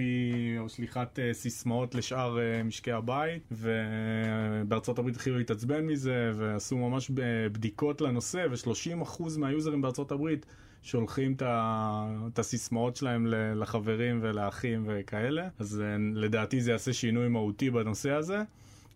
או 0.59 0.69
שליחת 0.69 1.19
אה, 1.19 1.33
סיסמאות 1.33 1.95
לשאר 1.95 2.39
אה, 2.39 2.63
משקי 2.63 2.91
הבית, 2.91 3.51
ובארצות 3.51 4.99
הברית 4.99 5.15
התחילו 5.15 5.37
להתעצבן 5.37 5.85
מזה, 5.85 6.31
ועשו 6.35 6.77
ממש 6.77 7.11
בדיקות 7.51 8.01
לנושא, 8.01 8.47
ו-30% 8.51 9.23
מהיוזרים 9.37 9.81
בארצות 9.81 10.11
הברית 10.11 10.45
שולחים 10.83 11.35
את 11.39 12.39
הסיסמאות 12.39 12.95
שלהם 12.95 13.27
לחברים 13.55 14.19
ולאחים 14.21 14.83
וכאלה, 14.87 15.47
אז 15.59 15.83
לדעתי 16.13 16.61
זה 16.61 16.71
יעשה 16.71 16.93
שינוי 16.93 17.27
מהותי 17.27 17.69
בנושא 17.69 18.11
הזה. 18.11 18.37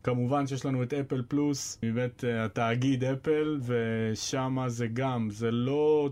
כמובן 0.04 0.48
שיש 0.48 0.66
לנו 0.66 0.84
את 0.84 0.94
אפל 0.94 1.22
פלוס 1.28 1.80
מבית 1.84 2.24
אה, 2.24 2.46
התאגיד 2.46 3.04
אפל, 3.04 3.60
ושם 3.66 4.58
זה 4.68 4.88
גם, 4.88 5.30
זה 5.30 5.52
לא, 5.52 6.10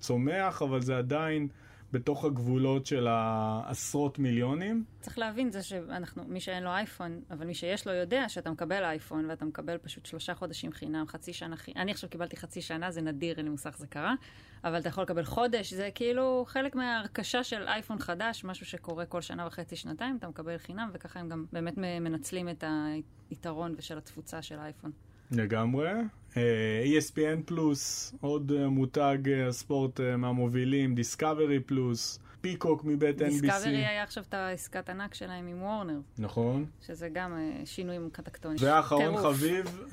צומח, 0.00 0.62
אבל 0.62 0.80
זה 0.80 0.98
עדיין 0.98 1.48
בתוך 1.92 2.24
הגבולות 2.24 2.86
של 2.86 3.06
העשרות 3.06 4.18
מיליונים. 4.18 4.84
צריך 5.00 5.18
להבין 5.18 5.50
זה 5.50 5.62
שאנחנו, 5.62 6.24
מי 6.28 6.40
שאין 6.40 6.62
לו 6.62 6.70
אייפון, 6.70 7.20
אבל 7.30 7.46
מי 7.46 7.54
שיש 7.54 7.86
לו 7.86 7.92
יודע 7.92 8.28
שאתה 8.28 8.50
מקבל 8.50 8.84
אייפון 8.84 9.30
ואתה 9.30 9.44
מקבל 9.44 9.78
פשוט 9.78 10.06
שלושה 10.06 10.34
חודשים 10.34 10.72
חינם, 10.72 11.04
חצי 11.08 11.32
שנה 11.32 11.56
חינם. 11.56 11.76
אני 11.76 11.90
עכשיו 11.90 12.10
קיבלתי 12.10 12.36
חצי 12.36 12.62
שנה, 12.62 12.90
זה 12.90 13.00
נדיר, 13.00 13.36
אין 13.36 13.44
לי 13.44 13.50
מושג 13.50 13.76
זה 13.76 13.86
קרה, 13.86 14.14
אבל 14.64 14.80
אתה 14.80 14.88
יכול 14.88 15.04
לקבל 15.04 15.24
חודש, 15.24 15.72
זה 15.74 15.88
כאילו 15.94 16.44
חלק 16.48 16.74
מההרכשה 16.74 17.44
של 17.44 17.62
אייפון 17.68 17.98
חדש, 17.98 18.44
משהו 18.44 18.66
שקורה 18.66 19.06
כל 19.06 19.20
שנה 19.20 19.46
וחצי, 19.46 19.76
שנתיים, 19.76 20.16
אתה 20.16 20.28
מקבל 20.28 20.58
חינם, 20.58 20.90
וככה 20.92 21.20
הם 21.20 21.28
גם 21.28 21.44
באמת 21.52 21.78
מנצלים 21.78 22.48
את 22.48 22.64
היתרון 23.30 23.74
ושל 23.78 23.98
התפוצה 23.98 24.42
של 24.42 24.58
האייפון. 24.58 24.90
לגמרי. 25.32 25.90
אה, 26.36 26.82
ESPN 26.84 27.42
פלוס, 27.44 28.14
עוד 28.20 28.52
אה, 28.52 28.68
מותג 28.68 29.18
אה, 29.26 29.48
הספורט 29.48 30.00
מהמובילים, 30.00 30.94
דיסקאברי 30.94 31.60
פלוס, 31.60 32.18
פיקוק 32.40 32.84
מבית 32.84 33.20
NBC. 33.20 33.24
דיסקאברי 33.24 33.86
היה 33.86 34.02
עכשיו 34.02 34.24
את 34.28 34.34
העסקת 34.34 34.90
ענק 34.90 35.14
שלהם 35.14 35.46
עם 35.46 35.62
וורנר, 35.62 35.98
נכון. 36.18 36.66
שזה 36.86 37.08
גם 37.12 37.32
שינויים 37.64 38.08
טקטוניים. 38.12 38.58
ואחרון. 38.62 39.16
חביב, 39.16 39.84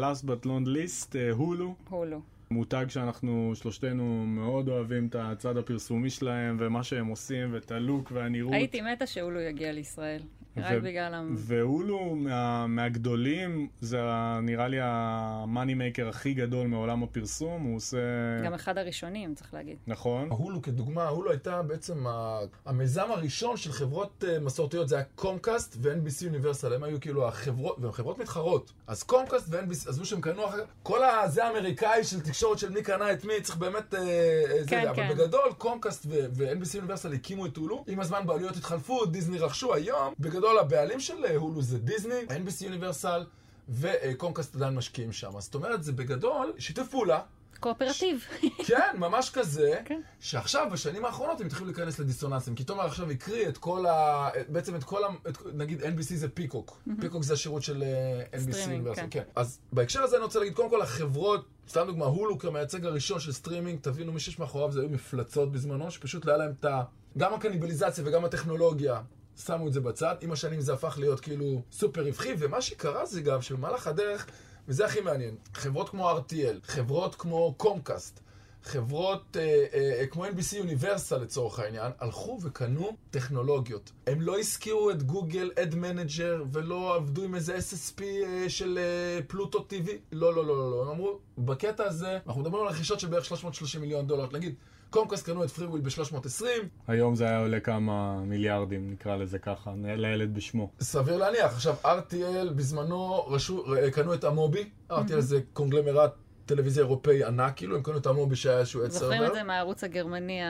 last 0.00 0.24
but 0.24 0.46
not 0.46 0.66
least, 0.66 1.16
הולו. 1.32 1.74
הולו. 1.88 2.20
מותג 2.50 2.86
שאנחנו 2.88 3.52
שלושתנו 3.54 4.24
מאוד 4.26 4.68
אוהבים 4.68 5.06
את 5.06 5.16
הצד 5.18 5.56
הפרסומי 5.56 6.10
שלהם 6.10 6.56
ומה 6.60 6.82
שהם 6.82 7.06
עושים 7.06 7.52
ואת 7.52 7.70
הלוק 7.70 8.12
והנראות. 8.14 8.52
הייתי 8.52 8.80
מתה 8.80 9.06
שהולו 9.06 9.40
יגיע 9.40 9.72
לישראל. 9.72 10.20
רק 10.62 10.82
בגלל 10.82 11.14
ה... 11.14 11.22
והולו 11.34 12.14
מה, 12.14 12.66
מהגדולים, 12.66 13.68
זה 13.80 14.00
נראה 14.42 14.68
לי 14.68 14.76
ה 14.82 14.97
money 14.97 15.74
maker 15.74 16.08
הכי 16.08 16.34
גדול 16.34 16.66
מעולם 16.66 17.02
הפרסום, 17.02 17.62
הוא 17.62 17.76
עושה... 17.76 17.98
גם 18.44 18.54
אחד 18.54 18.78
הראשונים, 18.78 19.34
צריך 19.34 19.54
להגיד. 19.54 19.76
נכון. 19.86 20.28
הולו 20.30 20.62
כדוגמה, 20.62 21.08
הולו 21.08 21.30
הייתה 21.30 21.62
בעצם 21.62 22.06
ה- 22.06 22.40
המיזם 22.66 23.10
הראשון 23.10 23.56
של 23.56 23.72
חברות 23.72 24.24
אה, 24.28 24.38
מסורתיות, 24.40 24.88
זה 24.88 24.94
היה 24.96 25.04
קומקאסט 25.14 25.76
ו-NBC 25.82 26.24
יוניברסל, 26.24 26.72
הם 26.72 26.84
היו 26.84 27.00
כאילו 27.00 27.28
החברות, 27.28 27.76
והן 27.80 27.92
חברות 27.92 28.18
מתחרות. 28.18 28.72
אז 28.86 29.02
קומקאסט 29.02 29.46
ו-NBC, 29.50 29.88
עזבו 29.88 30.04
שהם 30.04 30.20
קנו 30.20 30.44
אחר 30.46 30.58
כך, 30.58 30.64
כל 30.82 31.04
הזה 31.04 31.44
האמריקאי 31.44 32.04
של 32.04 32.20
תקשורת 32.20 32.58
של 32.58 32.70
מי 32.70 32.82
קנה 32.82 33.12
את 33.12 33.24
מי, 33.24 33.40
צריך 33.42 33.58
באמת... 33.58 33.94
אה, 33.94 34.00
אה, 34.00 34.62
זה, 34.62 34.68
כן, 34.68 34.86
אבל 34.88 34.96
כן. 34.96 35.08
בגדול 35.14 35.52
קומקאסט 35.58 36.06
ו-NBC 36.08 36.76
יוניברסל 36.76 37.12
הקימו 37.12 37.46
את 37.46 37.56
הולו, 37.56 37.84
עם 37.88 38.00
הזמן 38.00 38.26
בעלויות 38.26 38.56
התחלפו, 38.56 39.06
דיסני 39.06 39.38
רכשו, 39.38 39.74
היום 39.74 40.14
בגדול 40.20 40.47
הבעלים 40.56 41.00
של 41.00 41.36
הולו 41.36 41.62
זה 41.62 41.78
דיסני, 41.78 42.20
NBC 42.28 42.64
יוניברסל. 42.64 43.24
וקומקאסט 43.68 44.56
עדיין 44.56 44.74
משקיעים 44.74 45.12
שם. 45.12 45.30
זאת 45.38 45.54
אומרת, 45.54 45.82
זה 45.82 45.92
בגדול 45.92 46.52
שיתוף 46.58 46.88
פעולה 46.88 47.20
קואופרטיב. 47.60 48.24
כן, 48.66 48.96
ממש 48.98 49.30
כזה, 49.30 49.80
כן. 49.84 50.00
שעכשיו, 50.20 50.68
בשנים 50.72 51.04
האחרונות, 51.04 51.40
הם 51.40 51.46
התחילו 51.46 51.66
להיכנס 51.66 51.98
לדיסוננסים. 51.98 52.54
כי 52.54 52.64
תומר 52.64 52.84
עכשיו 52.84 53.10
הקריא 53.10 53.48
את 53.48 53.58
כל 53.58 53.86
ה... 53.86 54.28
בעצם 54.48 54.76
את 54.76 54.84
כל 54.84 55.04
ה... 55.04 55.08
את... 55.28 55.38
נגיד 55.54 55.82
NBC 55.82 56.14
זה 56.14 56.28
פיקוק. 56.28 56.82
פיקוק 57.00 57.22
זה 57.22 57.34
השירות 57.34 57.62
של 57.62 57.82
אה, 57.82 58.38
NBC. 58.38 58.52
סטרימינג, 58.52 58.94
כן. 58.94 59.06
כן. 59.10 59.22
אז 59.36 59.58
בהקשר 59.72 60.02
הזה 60.02 60.16
אני 60.16 60.24
רוצה 60.24 60.38
להגיד, 60.38 60.54
קודם 60.54 60.70
כל, 60.70 60.82
החברות, 60.82 61.46
סתם 61.68 61.84
דוגמה, 61.86 62.04
הולו 62.04 62.38
כמייצג 62.38 62.86
הראשון 62.86 63.20
של 63.20 63.32
סטרימינג, 63.32 63.78
תבינו, 63.80 64.12
מי 64.12 64.20
שיש 64.20 64.38
מאחוריו 64.38 64.72
זה 64.72 64.80
היו 64.80 64.88
מפלצות 64.88 65.52
בזמנו, 65.52 65.90
שפשוט 65.90 66.24
לא 66.24 66.32
היה 66.32 66.38
להם 66.38 66.52
את 66.60 66.64
ה... 66.64 66.82
גם 67.18 67.34
הקניבליזציה 67.34 68.04
וגם 68.06 68.24
הטכנולוגיה. 68.24 69.00
שמו 69.46 69.68
את 69.68 69.72
זה 69.72 69.80
בצד, 69.80 70.14
עם 70.20 70.32
השנים 70.32 70.60
זה 70.60 70.72
הפך 70.72 70.98
להיות 70.98 71.20
כאילו 71.20 71.62
סופר 71.72 72.02
רווחי, 72.04 72.34
ומה 72.38 72.62
שקרה 72.62 73.06
זה 73.06 73.20
גם 73.20 73.42
שבמהלך 73.42 73.86
הדרך, 73.86 74.26
וזה 74.68 74.86
הכי 74.86 75.00
מעניין, 75.00 75.36
חברות 75.54 75.88
כמו 75.88 76.18
RTL, 76.18 76.56
חברות 76.62 77.14
כמו 77.14 77.54
קומקאסט, 77.56 78.20
חברות 78.68 79.36
אה, 79.36 79.64
אה, 79.74 80.06
כמו 80.06 80.26
NBC 80.26 80.56
יוניברסל 80.56 81.18
לצורך 81.18 81.58
העניין, 81.58 81.92
הלכו 81.98 82.38
וקנו 82.42 82.96
טכנולוגיות. 83.10 83.92
הם 84.06 84.20
לא 84.20 84.38
הזכירו 84.38 84.90
את 84.90 85.02
Google 85.02 85.50
Ad 85.62 85.74
Manager 85.74 86.42
ולא 86.52 86.94
עבדו 86.96 87.24
עם 87.24 87.34
איזה 87.34 87.56
SSP 87.56 88.02
אה, 88.02 88.44
של 88.48 88.78
אה, 88.78 89.22
פלוטו 89.26 89.58
TV. 89.58 89.88
לא, 90.12 90.34
לא, 90.34 90.46
לא, 90.46 90.56
לא, 90.56 90.70
לא. 90.70 90.82
הם 90.82 90.88
אמרו, 90.88 91.18
בקטע 91.38 91.84
הזה, 91.84 92.18
אנחנו 92.26 92.40
מדברים 92.40 92.62
על 92.62 92.68
רכישות 92.68 93.00
של 93.00 93.08
בערך 93.08 93.24
330 93.24 93.80
מיליון 93.80 94.06
דולר. 94.06 94.26
נגיד, 94.32 94.54
קומקאסט 94.90 95.26
קנו 95.26 95.44
את 95.44 95.50
פריוויל 95.50 95.82
ב-320, 95.82 96.44
היום 96.86 97.14
זה 97.14 97.24
היה 97.24 97.40
עולה 97.40 97.60
כמה 97.60 98.20
מיליארדים, 98.20 98.90
נקרא 98.92 99.16
לזה 99.16 99.38
ככה, 99.38 99.72
לילד 99.84 100.34
בשמו. 100.34 100.70
סביר 100.80 101.16
להניח. 101.16 101.52
עכשיו, 101.52 101.74
RTL 101.84 102.50
בזמנו 102.54 103.26
רשו, 103.26 103.64
קנו 103.92 104.14
את 104.14 104.24
המובי, 104.24 104.70
RTL 104.90 105.20
זה 105.20 105.40
קונגלמרט 105.52 106.12
טלוויזיה 106.48 106.82
אירופאי 106.84 107.24
ענק, 107.24 107.52
כאילו, 107.56 107.76
הם 107.76 107.82
קנו 107.82 107.96
את 107.96 108.06
המובי 108.06 108.36
שהיה 108.36 108.58
איזשהו 108.58 108.84
ad 108.84 108.92
זוכרים 108.92 109.12
server. 109.12 109.26
את 109.28 109.34
זה 109.34 109.42
מהערוץ 109.42 109.84
הגרמני. 109.84 110.40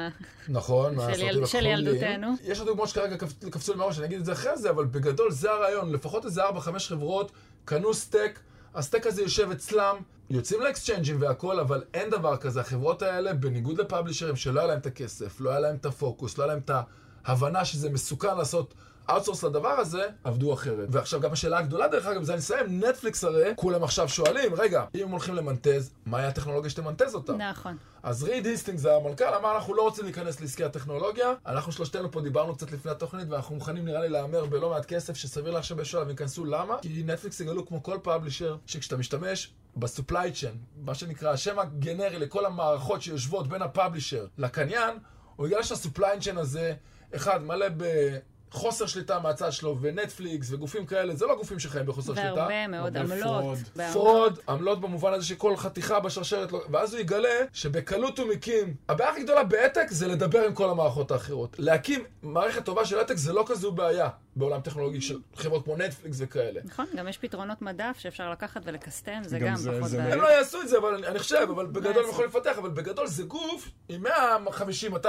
נכון, 0.49 0.97
של 1.15 1.47
של. 1.47 1.67
ילדותנו. 1.67 2.35
יש 2.45 2.59
עוד 2.59 2.69
דוגמאות 2.69 2.89
שכרגע 2.89 3.17
קפ- 3.17 3.51
קפצו 3.51 3.73
לי 3.73 3.79
מהראש, 3.79 3.99
אני 3.99 4.07
אגיד 4.07 4.19
את 4.19 4.25
זה 4.25 4.33
אחרי 4.33 4.57
זה, 4.59 4.71
אבל 4.71 4.85
בגדול 4.85 5.31
זה 5.31 5.51
הרעיון. 5.51 5.93
לפחות 5.93 6.25
איזה 6.25 6.43
4-5 6.49 6.51
חברות 6.89 7.33
קנו 7.65 7.95
stake, 7.95 8.41
ה 8.75 8.80
stake 8.80 9.07
הזה 9.07 9.23
יושב 9.23 9.51
אצלם, 9.51 9.97
יוצאים 10.31 10.61
ל 10.61 10.66
exchange 10.66 11.10
ים 11.10 11.21
והכל, 11.21 11.61
אבל 11.61 11.83
אין 11.95 12.11
דבר 12.11 12.37
כזה. 12.37 12.61
החברות 12.61 13.03
האלה, 13.03 13.35
בניגוד 13.35 13.81
ל 13.81 13.85
publisher 13.85 14.27
ים 14.27 14.37
שלא 14.37 14.61
היה 14.61 14.69
להם 14.69 14.79
את 14.79 14.87
הכסף, 14.87 15.41
לא 15.41 15.51
היה 15.51 15.61
להם 15.61 15.77
את 15.77 15.87
הפוקוס, 15.87 16.39
לא 16.39 16.45
היה 16.45 16.53
להם 16.53 16.63
את 16.65 16.71
ההבנה 17.25 17.65
שזה 17.65 17.91
מסוכן 17.91 18.37
לעשות 18.37 18.75
outsource 19.11 19.45
לדבר 19.45 19.69
הזה, 19.69 20.03
עבדו 20.25 20.53
אחרת. 20.53 20.89
ועכשיו 20.91 21.21
גם 21.21 21.33
השאלה 21.33 21.59
הגדולה, 21.59 21.89
דרך 21.89 22.07
אגב, 22.07 22.21
בזה 22.21 22.33
אני 22.33 22.41
אסיים, 22.41 22.85
נטפליקס 22.85 23.25
הרי, 23.25 23.53
כולם 23.57 23.85
עכשיו 23.85 24.09
שואלים, 24.09 24.55
רגע, 24.55 24.85
אם 24.95 25.03
הם 25.03 25.11
הולכים 25.11 25.35
למנטז, 25.35 25.91
מהי 26.07 26.25
הטכנולוגיה 26.27 26.71
שתמנטז 26.71 27.15
אותה? 27.15 27.33
נכון. 27.33 27.77
אז 28.03 28.23
ריד 28.23 28.47
הייסטינגס 28.47 28.87
המנכ"ל 28.87 29.25
אמר 29.25 29.55
אנחנו 29.55 29.75
לא 29.75 29.83
רוצים 29.83 30.05
להיכנס 30.05 30.41
לעסקי 30.41 30.65
הטכנולוגיה, 30.65 31.35
אנחנו 31.47 31.73
שלושתנו 31.73 32.11
פה 32.13 32.21
דיברנו 32.21 32.55
קצת 32.55 32.73
לפני 32.73 32.91
התוכנית 32.91 33.29
ואנחנו 33.29 33.55
מוכנים 33.55 33.85
נראה 33.85 34.01
לי 34.01 34.09
להמר 34.09 34.45
בלא 34.45 34.71
מעט 34.71 34.85
כסף 34.87 35.17
שסביר 35.17 35.53
לך 35.53 35.65
שבשלב 35.65 36.03
הם 36.03 36.11
ייכנסו 36.11 36.45
למה? 36.45 36.79
כי 36.83 37.03
נטפליקס 37.07 37.41
יגלו 37.41 37.67
כמו 37.67 37.83
כל 37.83 37.99
publisher 38.03 38.57
שכשאתה 38.67 38.97
משתמש 38.97 39.53
ב 39.77 39.85
supply 39.85 40.33
chain, 40.33 40.55
מה 40.77 40.95
שנקרא 40.95 41.31
השם 41.31 41.59
הגנרי 41.59 42.19
לכל 42.19 42.47
המערכות 42.47 43.03
שיושבות 43.03 43.49
בין 43.49 43.63
ה 43.63 43.69
publisher 43.69 44.27
לקניין, 44.39 44.99
הוא 45.37 45.47
יגלה 45.47 45.63
שה 45.63 45.82
supply 45.82 46.21
chain 46.21 46.39
הזה, 46.39 46.75
אחד 47.17 47.43
מלא 47.43 47.67
ב... 47.77 47.85
חוסר 48.51 48.87
שליטה 48.87 49.19
מהצד 49.19 49.53
שלו, 49.53 49.77
ונטפליקס 49.81 50.53
וגופים 50.53 50.87
כאלה, 50.87 51.15
זה 51.15 51.27
לא 51.27 51.37
גופים 51.37 51.59
שחיים 51.59 51.87
בחוסר 51.87 52.15
שליטה. 52.15 52.35
והרבה 52.35 52.67
מאוד 52.67 52.97
עמלות. 52.97 53.23
fraud. 53.23 53.59
בעמלות. 53.77 53.93
fraud, 53.93 54.39
עמלות 54.49 54.81
במובן 54.81 55.13
הזה 55.13 55.27
שכל 55.27 55.57
חתיכה 55.57 56.01
בשרשרת, 56.01 56.53
לא... 56.53 56.61
ואז 56.71 56.95
הוא 56.95 57.01
יגלה 57.01 57.45
שבקלות 57.53 58.19
הוא 58.19 58.29
מקים. 58.29 58.75
הבעיה 58.89 59.11
הכי 59.11 59.23
גדולה 59.23 59.45
ב 59.45 59.51
ad 59.51 59.63
tech 59.63 59.87
זה 59.91 60.09
לדבר 60.09 60.45
עם 60.45 60.55
כל 60.55 60.71
המערכות 60.71 61.11
האחרות. 61.11 61.57
להקים 61.59 62.05
מערכת 62.23 62.65
טובה 62.65 62.85
של 62.85 62.99
ה 62.99 63.01
ad 63.01 63.06
tech 63.06 63.17
זה 63.17 63.33
לא 63.33 63.45
כזו 63.47 63.73
בעיה 63.73 64.09
בעולם 64.39 64.61
טכנולוגי 64.61 65.01
של 65.01 65.19
חברות 65.37 65.65
כמו 65.65 65.77
נטפליקס 65.77 66.17
וכאלה. 66.21 66.61
נכון, 66.65 66.87
גם 66.97 67.09
יש 67.09 67.19
פתרונות 67.19 67.63
מדף 67.63 67.97
שאפשר 67.99 68.31
לקחת 68.31 68.61
ולקסטם, 68.65 69.21
זה 69.25 69.39
גם 69.39 69.47
גם 69.47 69.57
זה- 69.57 69.71
פחות 69.79 69.91
זה 69.91 69.97
בעיה. 69.99 70.15
הם 70.15 70.21
לא 70.21 70.29
יעשו 70.29 70.61
את 70.61 70.69
זה, 70.69 70.79
אבל 70.79 70.95
אני, 70.95 71.07
אני 71.07 71.19
חושב, 71.19 71.47
אבל 71.55 71.67
בגדול 71.67 72.05
הם? 72.05 72.11
יכולים 72.11 72.31
לפתח, 72.31 72.59
אבל 72.59 72.71
בגדול 72.71 73.07
זה 73.07 73.23
גוף 73.23 73.69
עם 73.89 74.07
150-200 74.07 74.11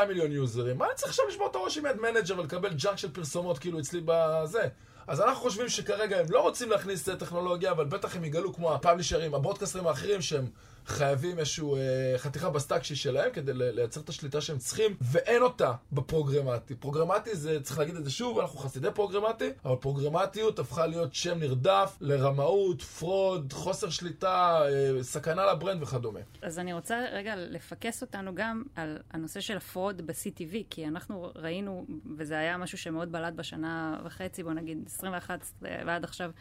מיליון 0.07 0.31
יוזרים. 0.31 0.77
מה 0.77 0.85
אני 0.85 0.95
צריך 0.95 1.09
עכשיו 1.09 1.25
לשבור 1.27 1.47
את 1.51 1.55
הראש 1.55 1.77
עם 1.77 1.85
ad 1.85 1.97
manager 2.01 2.39
ולקבל 2.39 2.73
junk 2.73 2.97
של 2.97 3.11
פרסומות 3.11 3.59
כאילו 3.59 3.79
אצלי 3.79 4.01
בזה? 4.05 4.67
אז 5.07 5.21
אנחנו 5.21 5.41
חושבים 5.41 5.69
שכרגע 5.69 6.19
הם 6.19 6.25
לא 6.29 6.41
רוצים 6.41 6.69
להכניס 6.69 7.09
טכנולוגיה, 7.09 7.71
אבל 7.71 7.85
בטח 7.85 8.15
הם 8.15 8.23
יגלו 8.23 8.53
כמו 8.53 8.73
הפאבלישרים, 8.73 9.35
הברודקאסטרים 9.35 9.87
האחרים, 9.87 10.21
שהם 10.21 10.45
חייבים 10.85 11.39
איזושהי 11.39 11.65
אה, 11.65 12.17
חתיכה 12.17 12.49
ב 12.49 12.57
stack 12.57 12.95
שלהם 12.95 13.31
כדי 13.33 13.51
לייצר 13.55 14.01
את 14.01 14.09
השליטה 14.09 14.41
שהם 14.41 14.57
צריכים, 14.57 14.95
ואין 15.01 15.41
אותה 15.41 15.73
בפרוגרמטי. 15.91 16.75
פרוגרמטי 16.75 17.35
זה, 17.35 17.59
צריך 17.63 17.79
להגיד 17.79 17.95
את 17.95 18.03
זה 18.03 18.11
שוב, 18.11 18.39
אנחנו 18.39 18.59
חסידי 18.59 18.87
פרוגרמטי, 18.93 19.49
אבל 19.65 19.75
פרוגרמטיות 19.75 20.59
הפכה 20.59 20.87
להיות 20.87 21.13
שם 21.13 21.39
נרדף 21.39 21.97
לרמאות, 22.01 22.81
fraud, 22.81 23.53
חוסר 23.53 23.89
שליטה, 23.89 24.61
אה, 24.65 25.03
סכנה 25.03 25.45
ל 25.45 25.52
brand 25.52 25.83
וכדומה. 25.83 26.19
אז 26.41 26.59
אני 26.59 26.73
רוצה 26.73 27.05
רגע 27.11 27.33
לפקס 27.35 28.01
אותנו 28.01 28.35
גם 28.35 28.63
על 28.75 28.97
הנושא 29.11 29.39
של 29.39 29.57
ה 29.57 29.65
fraud 29.65 30.01
ב-CTV, 30.07 30.55
כי 30.69 30.87
אנחנו 30.87 31.31
ראינו, 31.35 31.85
וזה 32.17 32.37
היה 32.37 32.57
משהו 32.57 32.77
שמאוד 32.77 33.11
בלט 33.11 33.33
בשנה 33.33 33.99
וחצי, 34.05 34.43
בוא 34.43 34.53
נגיד 34.53 34.77
21 34.87 35.45
ועד 35.61 36.03
עכשיו, 36.03 36.31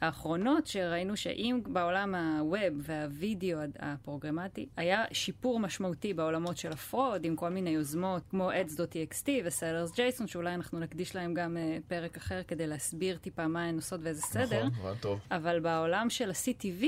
האחרונות 0.00 0.66
שראינו 0.66 1.16
שאם 1.16 1.60
בעולם 1.66 2.14
ה 2.14 2.29
web 2.29 2.74
והווידאו 2.78 3.58
הפרוגרמטי 3.78 4.66
היה 4.76 5.04
שיפור 5.12 5.60
משמעותי 5.60 6.14
בעולמות 6.14 6.56
של 6.56 6.72
ה 6.72 6.81
fraud 6.81 7.24
עם 7.24 7.36
כל 7.36 7.48
מיני 7.48 7.70
יוזמות 7.70 8.22
כמו 8.30 8.50
ads.txt 8.52 9.28
ו-sellers 9.44 9.94
JSON 9.94 10.26
שאולי 10.26 10.54
אנחנו 10.54 10.78
נקדיש 10.78 11.16
להם 11.16 11.34
גם 11.34 11.56
uh, 11.56 11.82
פרק 11.88 12.16
אחר 12.16 12.42
כדי 12.42 12.66
להסביר 12.66 13.16
טיפה 13.16 13.46
מה 13.46 13.64
הן 13.64 13.76
עושות 13.76 14.00
ואיזה 14.02 14.22
סדר. 14.22 14.66
נכון, 14.66 14.94
טוב. 15.00 15.20
אבל 15.30 15.60
בעולם 15.60 16.10
של 16.10 16.30
ה-CTV 16.30 16.84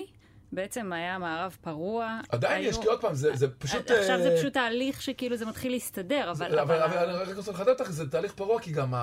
בעצם 0.52 0.92
היה 0.92 1.18
מערב 1.18 1.56
פרוע. 1.60 2.20
עדיין 2.28 2.62
היו... 2.62 2.70
יש, 2.70 2.78
כי 2.78 2.86
עוד 2.86 3.00
פעם, 3.00 3.14
זה, 3.14 3.36
זה 3.36 3.48
פשוט... 3.48 3.90
עכשיו 3.90 4.18
זה 4.22 4.30
אה, 4.30 4.36
פשוט 4.36 4.52
תהליך 4.52 5.02
שכאילו 5.02 5.36
זה 5.36 5.46
מתחיל 5.46 5.72
להסתדר, 5.72 6.30
אבל... 6.30 6.58
אבל, 6.58 6.82
אבל 6.82 6.96
אני 6.96 7.30
רק 7.30 7.36
רוצה 7.36 7.50
לחדד 7.50 7.68
אותך, 7.68 7.90
זה 7.90 8.10
תהליך 8.10 8.32
פרוע, 8.32 8.60
כי 8.60 8.72
גם 8.72 8.94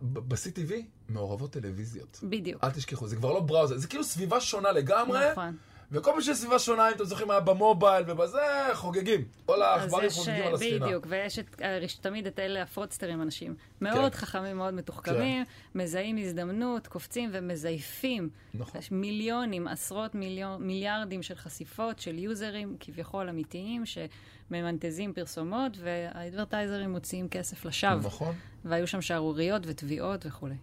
ב-CTV 0.00 0.72
מעורבות 1.08 1.52
טלוויזיות. 1.52 2.20
בדיוק. 2.22 2.64
אל 2.64 2.70
תשכחו, 2.70 3.08
זה 3.08 3.16
כבר 3.16 3.32
לא 3.32 3.40
בראוזר, 3.40 3.76
זה 3.76 3.88
כאילו 3.88 4.04
סביבה 4.04 4.40
שונה 4.40 4.72
לגמרי. 4.72 5.30
נכון. 5.32 5.56
וכל 5.92 6.10
פעם 6.10 6.20
שיש 6.20 6.36
סביבה 6.36 6.58
שונה, 6.58 6.88
אם 6.88 6.94
אתם 6.94 7.04
זוכרים, 7.04 7.30
היה 7.30 7.40
במובייל 7.40 8.04
ובזה, 8.08 8.38
חוגגים. 8.72 9.24
כל 9.46 9.62
העכברים 9.62 10.10
חוגגים 10.10 10.46
על 10.46 10.54
הספינה. 10.54 10.86
בדיוק, 10.86 11.06
ויש 11.08 11.38
את, 11.38 11.56
תמיד 12.00 12.26
את 12.26 12.38
אלה 12.38 12.62
הפרודסטרים, 12.62 13.22
אנשים 13.22 13.54
מאוד 13.80 14.12
כן. 14.12 14.18
חכמים, 14.18 14.56
מאוד 14.56 14.74
מתוחכמים, 14.74 15.44
כן. 15.44 15.78
מזהים 15.78 16.16
הזדמנות, 16.16 16.86
קופצים 16.86 17.30
ומזייפים. 17.32 18.28
נכון. 18.54 18.80
יש 18.80 18.92
מיליונים, 18.92 19.68
עשרות 19.68 20.14
מיליון, 20.14 20.62
מיליארדים 20.62 21.22
של 21.22 21.34
חשיפות 21.34 21.98
של 21.98 22.18
יוזרים 22.18 22.76
כביכול 22.80 23.28
אמיתיים, 23.28 23.84
שממנטזים 23.86 25.12
פרסומות, 25.12 25.72
והאדברטייזרים 25.80 26.92
מוציאים 26.92 27.28
כסף 27.28 27.64
לשווא. 27.64 27.94
נכון. 27.94 28.34
והיו 28.64 28.86
שם 28.86 29.00
שערוריות 29.02 29.62
ותביעות 29.66 30.26
וכולי. 30.26 30.54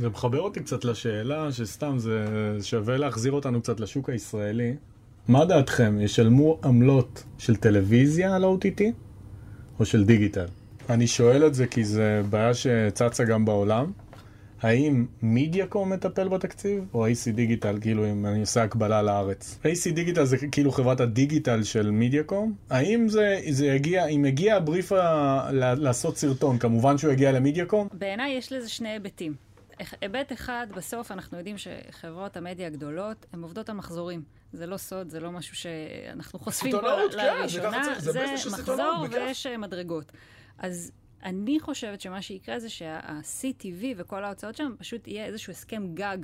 זה 0.00 0.08
מחבר 0.08 0.40
אותי 0.40 0.60
קצת 0.60 0.84
לשאלה, 0.84 1.52
שסתם 1.52 1.98
זה 1.98 2.26
שווה 2.62 2.96
להחזיר 2.96 3.32
אותנו 3.32 3.60
קצת 3.60 3.80
לשוק 3.80 4.10
הישראלי. 4.10 4.76
מה 5.28 5.44
דעתכם, 5.44 6.00
ישלמו 6.00 6.58
עמלות 6.64 7.24
של 7.38 7.56
טלוויזיה 7.56 8.36
על 8.36 8.44
OTT 8.44 8.82
או 9.80 9.84
של 9.84 10.04
דיגיטל? 10.04 10.46
אני 10.90 11.06
שואל 11.06 11.46
את 11.46 11.54
זה 11.54 11.66
כי 11.66 11.84
זה 11.84 12.22
בעיה 12.30 12.54
שצצה 12.54 13.24
גם 13.24 13.44
בעולם. 13.44 13.92
האם 14.62 15.06
מידיאקום 15.22 15.92
מטפל 15.92 16.28
בתקציב, 16.28 16.84
או 16.94 17.06
AC 17.06 17.32
דיגיטל, 17.34 17.78
כאילו 17.80 18.10
אם 18.10 18.26
אני 18.26 18.40
עושה 18.40 18.62
הקבלה 18.62 19.02
לארץ? 19.02 19.58
AC 19.64 19.92
דיגיטל 19.92 20.24
זה 20.24 20.36
כאילו 20.52 20.72
חברת 20.72 21.00
הדיגיטל 21.00 21.62
של 21.62 21.90
מידיאקום? 21.90 22.52
האם 22.70 23.08
זה, 23.08 23.40
זה 23.50 23.66
יגיע, 23.66 24.06
אם 24.06 24.24
יגיע 24.24 24.56
הבריף 24.56 24.92
ה... 24.92 25.50
לעשות 25.52 26.16
סרטון, 26.16 26.58
כמובן 26.58 26.98
שהוא 26.98 27.12
יגיע 27.12 27.32
למידיאקום? 27.32 27.88
בעיניי 27.92 28.32
יש 28.32 28.52
לזה 28.52 28.68
שני 28.68 28.88
היבטים. 28.88 29.49
היבט 30.00 30.32
אחד, 30.32 30.66
בסוף 30.74 31.12
אנחנו 31.12 31.38
יודעים 31.38 31.56
שחברות 31.58 32.36
המדיה 32.36 32.66
הגדולות, 32.66 33.26
הן 33.32 33.42
עובדות 33.42 33.68
על 33.68 33.76
מחזורים. 33.76 34.22
זה 34.52 34.66
לא 34.66 34.76
סוד, 34.76 35.08
זה 35.08 35.20
לא 35.20 35.32
משהו 35.32 35.56
שאנחנו 35.56 36.38
חושפים 36.38 36.72
פה 36.72 36.80
לראשונה. 36.80 37.70
כן, 37.70 38.00
זה, 38.00 38.12
זה 38.12 38.50
מחזור 38.50 39.06
ויש 39.10 39.46
אה, 39.46 39.56
מדרגות. 39.56 40.12
אז 40.58 40.92
אני 41.22 41.60
חושבת 41.60 42.00
שמה 42.00 42.22
שיקרה 42.22 42.58
זה 42.58 42.68
שה-CTV 42.68 43.84
וכל 43.96 44.24
ההוצאות 44.24 44.56
שם 44.56 44.74
פשוט 44.78 45.08
יהיה 45.08 45.26
איזשהו 45.26 45.50
הסכם 45.50 45.94
גג 45.94 46.18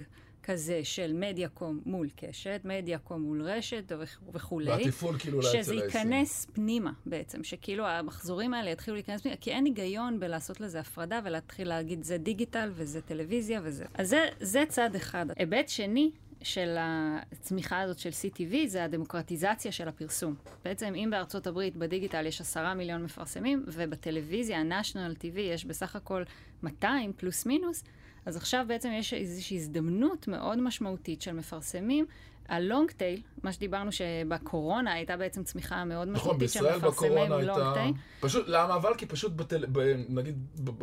כזה 0.46 0.80
של 0.84 1.12
מדיה-קום 1.12 1.80
מול 1.86 2.08
קשת, 2.16 2.60
מדיה-קום 2.64 3.22
מול 3.22 3.42
רשת 3.42 3.92
וכולי. 4.32 4.70
והתפעול 4.70 5.18
כאילו 5.18 5.38
אולי 5.42 5.62
שזה 5.62 5.74
ייכנס 5.74 6.46
פנימה 6.52 6.92
בעצם, 7.06 7.44
שכאילו 7.44 7.86
המחזורים 7.86 8.54
האלה 8.54 8.70
יתחילו 8.70 8.94
להיכנס 8.94 9.22
פנימה, 9.22 9.36
כי 9.36 9.50
אין 9.50 9.64
היגיון 9.64 10.20
בלעשות 10.20 10.60
לזה 10.60 10.80
הפרדה 10.80 11.20
ולהתחיל 11.24 11.68
להגיד 11.68 12.02
זה 12.02 12.18
דיגיטל 12.18 12.70
וזה 12.74 13.00
טלוויזיה 13.00 13.60
וזה. 13.62 13.84
אז 13.94 14.08
זה, 14.08 14.28
זה 14.40 14.64
צד 14.68 14.94
אחד. 14.94 15.26
היבט 15.36 15.68
שני, 15.68 16.10
של 16.42 16.76
הצמיחה 16.78 17.80
הזאת 17.80 17.98
של 17.98 18.10
CTV 18.10 18.54
זה 18.66 18.84
הדמוקרטיזציה 18.84 19.72
של 19.72 19.88
הפרסום. 19.88 20.34
בעצם 20.64 20.94
אם 20.94 21.08
בארצות 21.10 21.46
הברית 21.46 21.76
בדיגיטל 21.76 22.26
יש 22.26 22.40
עשרה 22.40 22.74
מיליון 22.74 23.04
מפרסמים, 23.04 23.64
ובטלוויזיה, 23.66 24.60
ה-National 24.60 25.16
TV, 25.20 25.38
יש 25.40 25.64
בסך 25.64 25.96
הכל 25.96 26.22
200 26.62 27.12
פלוס 27.16 27.46
מינוס, 27.46 27.84
אז 28.26 28.36
עכשיו 28.36 28.64
בעצם 28.68 28.90
יש 28.92 29.14
איזושהי 29.14 29.56
הזדמנות 29.56 30.28
מאוד 30.28 30.58
משמעותית 30.58 31.22
של 31.22 31.32
מפרסמים. 31.32 32.06
הלונג 32.48 32.90
טייל, 32.90 33.22
מה 33.42 33.52
שדיברנו 33.52 33.92
שבקורונה 33.92 34.92
הייתה 34.92 35.16
בעצם 35.16 35.44
צמיחה 35.44 35.84
מאוד 35.84 36.08
נכון, 36.08 36.36
משמעותית 36.36 36.50
של 36.50 36.76
מפרסמים 36.76 37.32
לונג 37.32 37.74
טייל. 37.74 37.92
פשוט, 38.20 38.44
למה 38.48 38.74
אבל? 38.74 38.94
כי 38.98 39.06
פשוט, 39.06 39.32
בטל, 39.32 39.66
ב, 39.72 39.78
נגיד, 40.08 40.36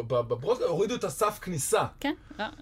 בברוד 0.07 0.61
הורידו 0.61 0.95
את 0.95 1.03
הסף 1.03 1.39
כניסה. 1.41 1.85
כן, 1.99 2.13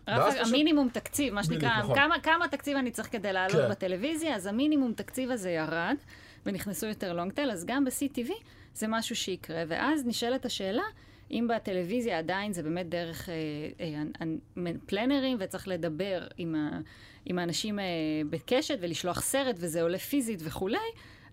רף 0.08 0.34
המינימום 0.46 0.90
תקציב, 0.90 1.34
מה 1.34 1.44
שנקרא, 1.44 1.80
נכון. 1.80 1.96
כמה, 1.96 2.20
כמה 2.20 2.48
תקציב 2.48 2.78
אני 2.78 2.92
צריך 2.92 3.12
כדי 3.12 3.34
לעלות 3.34 3.62
כן. 3.62 3.70
בטלוויזיה, 3.70 4.36
אז 4.36 4.46
המינימום 4.46 4.94
תקציב 4.94 5.32
הזה 5.32 5.50
ירד, 5.50 5.96
ונכנסו 6.46 6.86
יותר 6.88 7.14
לונג 7.14 7.32
טייל, 7.32 7.52
אז 7.52 7.66
גם 7.66 7.86
ב-CTV 7.86 8.32
זה 8.74 8.88
משהו 8.88 9.16
שיקרה, 9.16 9.64
ואז 9.68 10.06
נשאלת 10.06 10.46
השאלה, 10.46 10.84
אם 11.32 11.48
בטלוויזיה 11.56 12.18
עדיין 12.18 12.54
זה 12.54 12.64
באמת 12.64 12.90
דרך 12.90 13.30
אה, 13.30 13.36
אה, 13.80 14.64
פלנרים 14.86 15.38
וצריך 15.40 15.68
לדבר 15.68 16.28
עם, 16.38 16.56
ה, 16.56 16.80
עם 17.26 17.40
האנשים 17.40 17.80
אה, 17.80 17.86
בקשת 18.30 18.78
ולשלוח 18.82 19.22
סרט 19.22 19.56
וזה 19.60 19.82
עולה 19.82 19.98
פיזית 19.98 20.40
וכולי, 20.44 20.78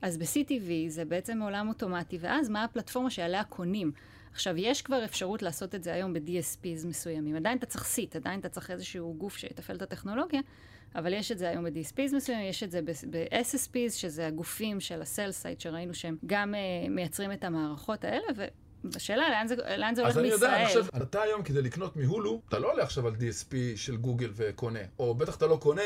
אז 0.02 0.18
ב-CTV 0.18 0.70
זה 0.88 1.04
בעצם 1.04 1.42
עולם 1.42 1.68
אוטומטי, 1.68 2.18
ואז 2.20 2.48
מה 2.48 2.64
הפלטפורמה 2.64 3.10
שעליה 3.10 3.44
קונים? 3.44 3.92
עכשיו, 4.32 4.56
יש 4.56 4.82
כבר 4.82 5.04
אפשרות 5.04 5.42
לעשות 5.42 5.74
את 5.74 5.82
זה 5.82 5.94
היום 5.94 6.12
ב-DSPs 6.12 6.86
מסוימים. 6.86 7.36
עדיין 7.36 7.58
אתה 7.58 7.66
צריך 7.66 7.84
סיט, 7.84 8.16
עדיין 8.16 8.40
אתה 8.40 8.48
צריך 8.48 8.70
איזשהו 8.70 9.14
גוף 9.18 9.36
שיתפעל 9.36 9.76
את 9.76 9.82
הטכנולוגיה, 9.82 10.40
אבל 10.94 11.12
יש 11.12 11.32
את 11.32 11.38
זה 11.38 11.48
היום 11.48 11.64
ב-DSPs 11.64 12.16
מסוימים, 12.16 12.48
יש 12.48 12.62
את 12.62 12.70
זה 12.70 12.82
ב-SSPs, 12.82 13.90
שזה 13.92 14.26
הגופים 14.26 14.80
של 14.80 15.02
ה 15.02 15.08
sell 15.08 15.30
side, 15.30 15.60
שראינו 15.60 15.94
שהם 15.94 16.16
גם 16.26 16.54
uh, 16.54 16.88
מייצרים 16.90 17.32
את 17.32 17.44
המערכות 17.44 18.04
האלה, 18.04 18.26
השאלה 18.96 19.30
לאן 19.30 19.48
זה, 19.48 19.56
לאן 19.76 19.94
זה 19.94 20.02
הולך 20.02 20.16
בישראל. 20.16 20.34
אז 20.34 20.44
אני 20.44 20.50
יודע, 20.50 20.56
אני 20.56 20.66
חושב, 20.66 21.02
אתה 21.02 21.22
היום 21.22 21.42
כדי 21.42 21.62
לקנות 21.62 21.96
מהולו, 21.96 22.40
אתה 22.48 22.58
לא 22.58 22.72
עולה 22.72 22.82
עכשיו 22.82 23.06
על 23.06 23.12
DSP 23.12 23.54
של 23.76 23.96
גוגל 23.96 24.30
וקונה, 24.36 24.80
או 24.98 25.14
בטח 25.14 25.36
אתה 25.36 25.46
לא 25.46 25.56
קונה 25.56 25.82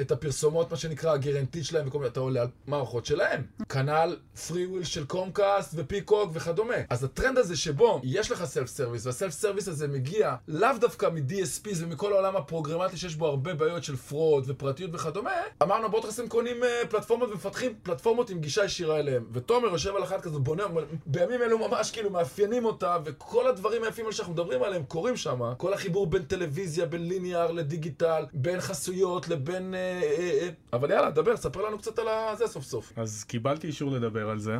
את 0.00 0.12
הפרסומות, 0.12 0.70
מה 0.70 0.76
שנקרא, 0.76 1.12
ה 1.12 1.17
guaranteed 1.17 1.64
שלהם 1.64 1.88
וכל 1.88 1.98
מיני, 1.98 2.10
אתה 2.10 2.20
עולה 2.20 2.40
על 2.40 2.48
מערכות 2.66 3.06
שלהם. 3.06 3.42
כנ"ל 3.68 4.16
פרי 4.48 4.66
וויל 4.66 4.84
של 4.84 5.04
קומקאסט 5.06 5.72
ופיקוק 5.74 6.30
וכדומה. 6.34 6.74
אז 6.90 7.04
הטרנד 7.04 7.38
הזה 7.38 7.56
שבו 7.56 8.00
יש 8.04 8.30
לך 8.30 8.44
self 8.44 8.66
service, 8.68 9.06
וה 9.06 9.15
self 9.15 9.32
service 9.32 9.68
הזה 9.68 9.88
מגיע 9.88 10.34
לאו 10.48 10.68
דווקא 10.80 11.06
מ-DSPs 11.06 11.76
ומכל 11.78 12.12
העולם 12.12 12.36
הפרוגרמטי 12.36 12.96
שיש 12.96 13.16
בו 13.16 13.26
הרבה 13.26 13.54
בעיות 13.54 13.84
של 13.84 13.96
fraud 13.96 14.44
ופרטיות 14.46 14.90
וכדומה, 14.94 15.30
אמרנו 15.62 15.90
broadcaster 15.90 16.02
ים 16.02 16.28
קונים 16.28 16.62
uh, 16.62 16.86
פלטפורמות 16.86 17.30
ומפתחים 17.30 17.74
פלטפורמות 17.82 18.30
עם 18.30 18.40
גישה 18.40 18.64
ישירה 18.64 18.98
אליהם. 18.98 19.26
ותומר 19.32 19.68
יושב 19.68 19.96
על 19.96 20.02
אחת 20.02 20.20
כזאת, 20.20 20.42
בונה, 20.42 20.64
בימים 21.06 21.42
אלו 21.42 21.58
ממש 21.68 21.90
כאילו 21.90 22.10
מאפיינים 22.10 22.64
אותה, 22.64 22.96
וכל 23.04 23.46
הדברים 23.46 23.84
היפים 23.84 24.04
האלה 24.04 24.14
שאנחנו 24.14 24.32
מדברים 24.32 24.62
עליהם 24.62 24.82
קורים 24.82 25.16
שם. 25.16 25.40
כל 25.56 25.74
החיבור 25.74 26.06
בין 26.06 26.22
טלוויזיה, 26.22 26.86
בין 26.86 27.08
ליניאר 27.08 27.52
לדיגיטל, 27.52 28.24
בין 28.32 28.60
חסויות 28.60 29.28
לבין... 29.28 29.74
אה, 29.88 30.02
אה, 30.18 30.38
אה, 30.42 30.48
אבל 30.72 30.90
יאללה, 30.90 31.10
דבר, 31.10 31.36
ספר 31.36 31.62
לנו 31.62 31.78
קצת 31.78 31.98
על 31.98 32.08
זה 32.36 32.46
סוף 32.46 32.64
סוף. 32.64 32.92
אז 32.96 33.24
קיבלתי 33.24 33.66
אישור 33.66 33.90
לדבר 33.90 34.30
על 34.30 34.38
זה. 34.38 34.56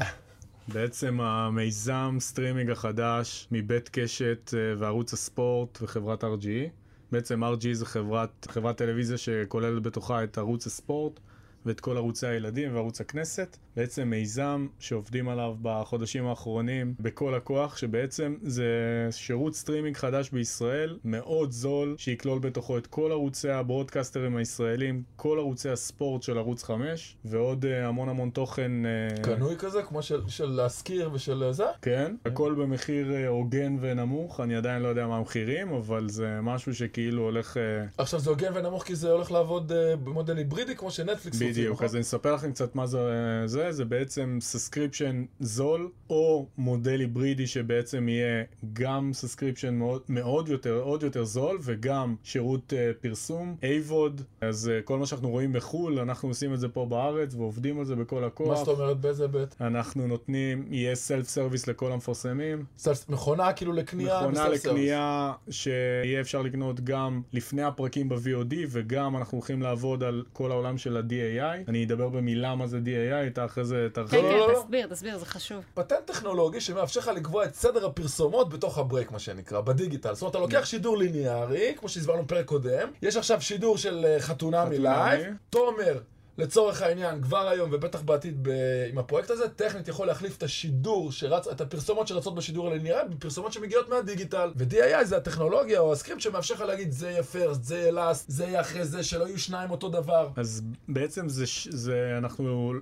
בעצם 0.68 1.20
המיזם 1.20 2.16
סטרימינג 2.20 2.70
החדש 2.70 3.48
מבית 3.52 3.88
קשת 3.92 4.54
וערוץ 4.78 5.12
הספורט 5.12 5.78
וחברת 5.82 6.24
RGE. 6.24 6.68
בעצם 7.12 7.44
RGE 7.44 7.72
זה 7.72 7.86
חברת, 7.86 8.46
חברת 8.50 8.76
טלוויזיה 8.76 9.16
שכוללת 9.16 9.82
בתוכה 9.82 10.24
את 10.24 10.38
ערוץ 10.38 10.66
הספורט 10.66 11.20
ואת 11.66 11.80
כל 11.80 11.96
ערוצי 11.96 12.26
הילדים 12.26 12.74
וערוץ 12.74 13.00
הכנסת. 13.00 13.56
בעצם 13.78 14.10
מיזם 14.10 14.66
שעובדים 14.78 15.28
עליו 15.28 15.54
בחודשים 15.62 16.26
האחרונים 16.26 16.94
בכל 17.00 17.34
הכוח, 17.34 17.76
שבעצם 17.76 18.36
זה 18.42 18.64
שירות 19.10 19.54
סטרימינג 19.54 19.96
חדש 19.96 20.30
בישראל, 20.30 20.98
מאוד 21.04 21.50
זול, 21.50 21.94
שיכלול 21.98 22.38
בתוכו 22.38 22.78
את 22.78 22.86
כל 22.86 23.12
ערוצי 23.12 23.50
הברודקסטרים 23.50 24.36
הישראלים, 24.36 25.02
כל 25.16 25.38
ערוצי 25.38 25.68
הספורט 25.68 26.22
של 26.22 26.38
ערוץ 26.38 26.62
5, 26.62 27.16
ועוד 27.24 27.64
אה, 27.64 27.86
המון 27.86 28.08
המון 28.08 28.30
תוכן... 28.30 28.72
אה, 28.84 29.20
קנוי 29.20 29.56
כזה, 29.56 29.82
כמו 29.82 30.02
של, 30.02 30.20
של 30.28 30.46
להשכיר 30.46 31.10
ושל 31.12 31.44
זה? 31.50 31.66
כן, 31.82 32.14
הכל 32.24 32.54
במחיר 32.54 33.28
הוגן 33.28 33.76
ונמוך, 33.80 34.40
אני 34.40 34.56
עדיין 34.56 34.82
לא 34.82 34.88
יודע 34.88 35.06
מה 35.06 35.16
המחירים, 35.16 35.72
אבל 35.72 36.08
זה 36.08 36.38
משהו 36.42 36.74
שכאילו 36.74 37.22
הולך... 37.22 37.56
אה... 37.56 37.60
עכשיו 37.98 38.20
זה 38.20 38.30
הוגן 38.30 38.52
ונמוך 38.54 38.84
כי 38.84 38.94
זה 38.94 39.10
הולך 39.10 39.32
לעבוד 39.32 39.72
אה, 39.72 39.96
במודל 39.96 40.36
היברידי 40.36 40.76
כמו 40.76 40.90
שנטפליקס 40.90 41.36
רוצים, 41.36 41.50
בדיוק, 41.50 41.72
נכון? 41.72 41.84
אז 41.84 41.94
אני 41.94 42.02
אספר 42.02 42.34
לכם 42.34 42.52
קצת 42.52 42.74
מה 42.74 42.86
זה, 42.86 42.98
זה, 43.46 43.67
זה 43.72 43.84
בעצם 43.84 44.38
subscription 44.40 45.24
זול, 45.40 45.88
או 46.10 46.46
מודל 46.58 47.00
היברידי 47.00 47.46
שבעצם 47.46 48.08
יהיה 48.08 48.44
גם 48.72 49.10
subscription 49.12 49.74
מאוד, 49.74 50.02
מאוד 50.08 50.48
יותר, 50.48 50.80
עוד 50.80 51.02
יותר 51.02 51.24
זול, 51.24 51.58
וגם 51.62 52.14
שירות 52.22 52.72
אה, 52.72 53.02
פרסום, 53.02 53.56
AVOD, 53.62 54.22
אז 54.40 54.70
אה, 54.70 54.82
כל 54.84 54.98
מה 54.98 55.06
שאנחנו 55.06 55.30
רואים 55.30 55.52
בחו"ל, 55.52 55.98
אנחנו 55.98 56.28
עושים 56.28 56.54
את 56.54 56.60
זה 56.60 56.68
פה 56.68 56.86
בארץ 56.86 57.34
ועובדים 57.34 57.78
על 57.78 57.84
זה 57.84 57.96
בכל 57.96 58.24
הכוח. 58.24 58.48
מה 58.48 58.64
זאת 58.64 58.68
אומרת 58.68 59.00
באיזה 59.00 59.24
היבט? 59.24 59.54
אנחנו 59.60 60.06
נותנים, 60.06 60.66
יהיה 60.70 60.94
self 60.94 61.28
service 61.28 61.66
לכל 61.66 61.92
המפרסמים. 61.92 62.64
self- 62.78 63.08
מכונה 63.08 63.52
כאילו 63.52 63.72
לקנייה 63.72 64.20
מכונה. 64.20 64.48
לקנייה 64.48 65.32
שיהיה 65.50 66.20
אפשר 66.20 66.42
לקנות 66.42 66.80
גם 66.80 67.22
לפני 67.32 67.62
הפרקים 67.62 68.08
ב-VOD 68.08 68.54
וגם 68.68 69.16
אנחנו 69.16 69.38
הולכים 69.38 69.62
לעבוד 69.62 70.02
על 70.02 70.24
כל 70.32 70.50
העולם 70.50 70.78
של 70.78 70.96
ה-DAI. 70.96 71.68
אני 71.68 71.84
אדבר 71.84 72.08
במילה 72.08 72.54
מה 72.54 72.66
זה 72.66 72.78
DAI, 72.84 73.26
אתה 73.26 73.44
אחרי 73.58 73.64
זה 73.64 73.88
כן, 73.94 74.02
תרחיב. 74.02 74.24
לא, 74.24 74.30
כן, 74.30 74.36
לא, 74.38 74.52
לא. 74.52 74.62
תסביר, 74.62 74.86
תסביר, 74.86 75.18
זה 75.18 75.26
חשוב. 75.26 75.64
פטנט 75.74 75.98
טכנולוגי 76.04 76.60
שמאפשר 76.60 77.00
לך 77.00 77.08
לקבוע 77.08 77.44
את 77.44 77.54
סדר 77.54 77.86
הפרסומות 77.86 78.48
בתוך 78.48 78.78
ה 78.78 78.83
break, 78.83 79.10
מה 79.10 79.18
שנקרא, 79.18 79.60
בדיגיטל. 79.60 80.14
זאת 80.14 80.22
אומרת, 80.22 80.34
אתה 80.34 80.38
לוקח 80.38 80.64
שידור 80.64 80.98
ליניארי, 80.98 81.74
כמו 81.76 81.88
שהסברנו 81.88 82.22
בפרק 82.22 82.46
קודם, 82.46 82.88
יש 83.02 83.16
עכשיו 83.16 83.42
שידור 83.42 83.78
של 83.78 84.04
אה, 84.08 84.20
חתונמי 84.20 84.58
חתונמי. 84.58 84.78
live, 84.78 85.34
תומר. 85.50 85.98
לצורך 86.38 86.82
העניין, 86.82 87.22
כבר 87.22 87.48
היום 87.48 87.70
ובטח 87.72 88.02
בעתיד 88.02 88.38
ב... 88.42 88.50
עם 88.90 88.98
הפרויקט 88.98 89.30
הזה, 89.30 89.48
טכנית 89.48 89.88
יכול 89.88 90.06
להחליף 90.06 90.36
את 90.36 90.42
השידור 90.42 91.12
שרץ, 91.12 91.46
את 91.46 91.60
הפרסומות 91.60 92.08
שרצות 92.08 92.34
בשידור 92.34 92.68
הליניארי 92.68 93.08
בפרסומות 93.08 93.52
שמגיעות 93.52 93.88
מהדיגיטל. 93.88 94.52
ו- 94.56 94.75
DAI 94.75 95.04
זה 95.04 95.16
הטכנולוגיה 95.16 95.80
או 95.80 95.92
הסקריפט 95.92 96.20
שמאפשר 96.20 96.54
לך 96.54 96.60
להגיד 96.60 96.92
זה 96.92 97.10
יהיה 97.10 97.22
first, 97.22 97.64
זה 97.64 97.78
יהיה 97.78 97.90
last, 97.90 98.30
זה 98.30 98.44
יהיה 98.44 98.60
אחרי 98.60 98.84
זה, 98.84 99.02
שלא 99.02 99.24
יהיו 99.24 99.38
שניים 99.38 99.70
אותו 99.70 99.88
דבר. 99.88 100.28
אז 100.36 100.62
בעצם 100.88 101.28
זה, 101.28 101.44
זה, 101.68 102.14
אנחנו 102.18 102.72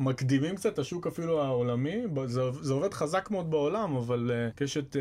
מקדימים 0.00 0.56
קצת 0.56 0.72
את 0.72 0.78
השוק 0.78 1.06
אפילו 1.06 1.42
העולמי, 1.42 2.02
זה, 2.26 2.42
זה 2.60 2.72
עובד 2.72 2.94
חזק 2.94 3.30
מאוד 3.30 3.50
בעולם, 3.50 3.96
אבל 3.96 4.30
uh, 4.30 4.56
קשת 4.56 4.96
uh, 4.96 4.98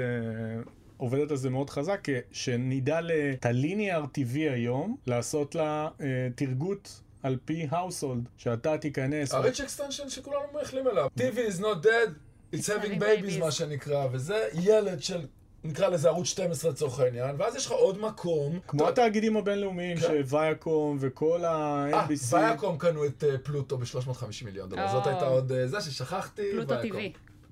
עובדת 0.98 1.32
על 1.32 1.38
זה 1.38 1.50
מאוד 1.50 1.70
חזק, 1.70 2.08
שנדע 2.32 3.00
את 3.34 3.46
הליניאר 3.46 4.04
TV 4.04 4.36
היום, 4.36 4.96
לעשות 5.08 5.56
לה 5.56 5.88
uh, 5.98 6.02
תרגות 6.36 7.02
על 7.24 7.38
פי 7.46 7.68
household, 7.72 8.28
שאתה 8.38 8.78
תיכנס. 8.78 9.34
ה-rich 9.34 9.58
extension 9.58 10.10
שכולנו 10.10 10.44
מייחלים 10.56 10.88
אליו. 10.88 11.10
TV 11.18 11.52
is 11.52 11.60
not 11.60 11.86
dead, 11.86 12.10
it's 12.56 12.66
having 12.68 13.00
babies. 13.00 13.40
מה 13.40 13.52
שנקרא, 13.52 14.08
וזה 14.12 14.48
ילד 14.54 15.04
של, 15.04 15.26
נקרא 15.64 15.88
לזה 15.88 16.10
ערוץ 16.10 16.28
12 16.28 16.72
לצורך 16.72 17.00
העניין, 17.00 17.36
ואז 17.40 17.56
יש 17.56 17.66
לך 17.66 17.72
עוד 17.72 18.00
מקום. 18.00 18.60
כמו 18.68 18.88
התאגידים 18.88 19.38
הבינלאומיים, 19.38 19.98
כן. 19.98 20.08
שוויאקום 20.08 20.98
וכל 21.00 21.46
אה, 21.46 21.50
ה-NBC. 21.50 22.36
ויאקום 22.36 22.78
קנו 22.78 23.06
את 23.06 23.24
אה, 23.24 23.38
פלוטו 23.38 23.78
ב-350 23.78 24.46
מיליון 24.46 24.70
דולר, 24.70 24.88
זאת 24.88 25.06
או. 25.06 25.12
הייתה 25.12 25.26
עוד 25.26 25.52
אה, 25.52 25.68
זה 25.68 25.82
ששכחתי. 25.82 26.52
פלוטו. 26.52 26.82
TV. 26.82 26.96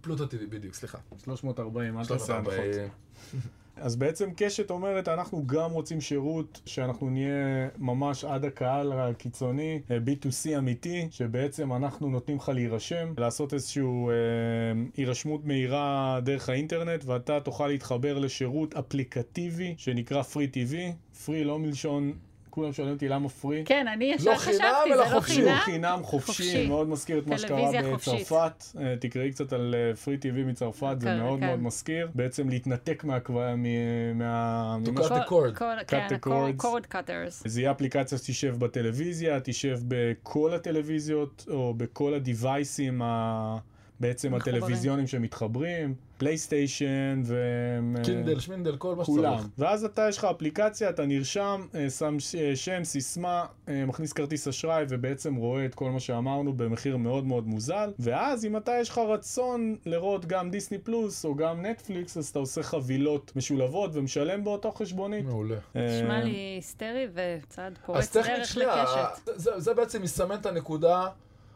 פלוטו 0.02 0.24
TV, 0.24 0.48
בדיוק, 0.50 0.74
סליחה. 0.74 0.98
340, 1.24 2.00
אל 2.00 2.06
תעשה 2.06 2.38
הנחות. 2.38 2.56
340. 3.82 3.86
אז 3.86 3.96
בעצם 3.96 4.30
קשת 4.36 4.72
אומרת, 4.72 5.08
אנחנו 5.08 5.48
גם 5.48 5.72
רוצים 5.72 6.02
שירות 6.02 6.62
שאנחנו 6.66 7.10
נהיה 7.10 7.68
ממש 7.78 8.26
עד 8.26 8.46
הקהל 8.46 8.92
הקיצוני, 8.94 9.82
אה, 9.92 9.98
B2C 9.98 10.58
אמיתי, 10.58 11.08
שבעצם 11.12 11.74
אנחנו 11.74 12.10
נותנים 12.10 12.38
לך 12.38 12.50
להירשם, 12.50 13.14
לעשות 13.18 13.54
איזושהי 13.54 13.84
אה, 13.84 14.12
הירשמות 14.98 15.46
מהירה 15.46 16.20
דרך 16.24 16.50
האינטרנט, 16.50 17.04
ואתה 17.06 17.40
תוכל 17.40 17.68
להתחבר 17.68 18.20
לשירות 18.20 18.74
אפליקטיבי 18.74 19.76
שנקרא 19.78 20.22
Free 20.22 20.56
TV, 20.56 20.76
Free 21.26 21.44
לא 21.44 21.60
מלשון, 21.60 22.14
כולם 22.52 22.74
שואלים 22.74 22.94
אותי 22.94 23.10
למה 23.10 23.28
Free. 23.42 23.66
כן, 23.66 23.86
אני 23.88 24.06
ישר 24.06 24.32
לא 24.32 24.36
חשבתי, 24.36 24.58
חינם, 24.58 24.74
זה 24.88 24.94
אלא 24.94 25.04
לא 25.04 25.10
חופשי. 25.10 25.34
חינם. 25.36 25.58
חינם 25.58 26.00
חופשי, 26.04 26.28
חופשי. 26.28 26.68
מאוד 26.68 26.90
מזכיר 26.90 27.20
את 27.20 27.28
מה 27.28 27.38
שקרה. 27.38 27.72
בצרפת. 27.94 28.64
אה, 28.80 28.96
תקראי 29.00 29.32
קצת 29.32 29.54
על 29.54 29.76
Free 30.06 30.18
TV 30.18 30.44
מצרפת, 30.44 30.96
זה 31.00 31.08
כן, 31.08 31.20
מאוד 31.20 31.40
כן. 31.40 31.46
מאוד 31.46 31.60
מזכיר. 31.60 32.10
בעצם 32.16 32.50
להתנתק 32.50 33.04
מהקו- 33.04 33.32
מ- 33.58 34.18
מה... 34.18 34.78
To 34.86 34.90
ממה 34.92 35.02
cut 35.02 35.12
the 35.12 35.30
cord. 35.30 35.84
כן, 35.88 36.08
the 36.10 36.28
cords. 36.28 36.58
cord 36.58 36.86
cutters. 36.86 37.44
זה 37.46 37.62
יהיה 37.62 37.72
אפליקציה 37.72 38.18
שתשב 38.18 38.56
בטלוויזיה, 38.60 39.40
תשב 39.44 39.78
בכל 39.88 40.54
הטלוויזיות, 40.54 41.46
או 41.52 41.74
בכל 41.78 42.14
הדיווייסים 42.14 43.02
ה... 43.02 43.58
בעצם 44.02 44.36
מחוברים. 44.36 44.56
הטלוויזיונים 44.56 45.08
שמתחברים, 45.08 45.96
פלייסטיישן 46.18 47.22
ו... 47.26 47.44
קינדל, 48.04 48.40
שמינדל, 48.40 48.78
כל 48.78 48.96
מה 48.96 49.04
כולם. 49.04 49.38
שצריך. 49.38 49.50
ואז 49.58 49.84
אתה, 49.84 50.06
יש 50.10 50.18
לך 50.18 50.26
אפליקציה, 50.26 50.90
אתה 50.90 51.06
נרשם, 51.06 51.66
אה, 51.76 51.90
שם 51.90 52.18
אה, 52.38 52.56
שם, 52.56 52.84
סיסמה, 52.84 53.46
אה, 53.68 53.86
מכניס 53.86 54.14
כרטיס 54.14 54.48
אשראי 54.48 54.86
ובעצם 54.90 55.36
רואה 55.36 55.66
את 55.66 55.76
כל 55.76 55.90
מה 55.90 56.00
שאמרנו 56.00 56.54
במחיר 56.54 56.98
מאוד 56.98 57.26
מאוד 57.26 57.48
מוזל. 57.48 57.92
ואז 58.00 58.46
אם 58.46 58.58
אתה, 58.58 58.72
יש 58.82 58.90
לך 58.90 58.98
רצון 58.98 59.76
לראות 59.86 60.26
גם 60.26 60.52
דיסני 60.52 60.78
פלוס 60.78 61.26
או 61.26 61.36
גם 61.36 61.66
נטפליקס, 61.66 62.18
אז 62.18 62.28
אתה 62.28 62.40
עושה 62.40 62.64
חבילות 62.64 63.32
משולבות 63.36 63.92
ומשלם 63.94 64.44
באותו 64.44 64.72
חשבונית. 64.72 65.26
מעולה. 65.26 65.56
נשמע 65.76 66.16
אה, 66.16 66.24
לי 66.24 66.32
היסטרי 66.32 67.08
וצעד 67.14 67.78
פורץ 67.86 68.18
דרך 68.18 68.58
לקשת. 68.58 69.30
זה, 69.36 69.52
זה 69.60 69.74
בעצם 69.74 70.02
מסמן 70.02 70.36
את 70.36 70.46
הנקודה, 70.46 71.08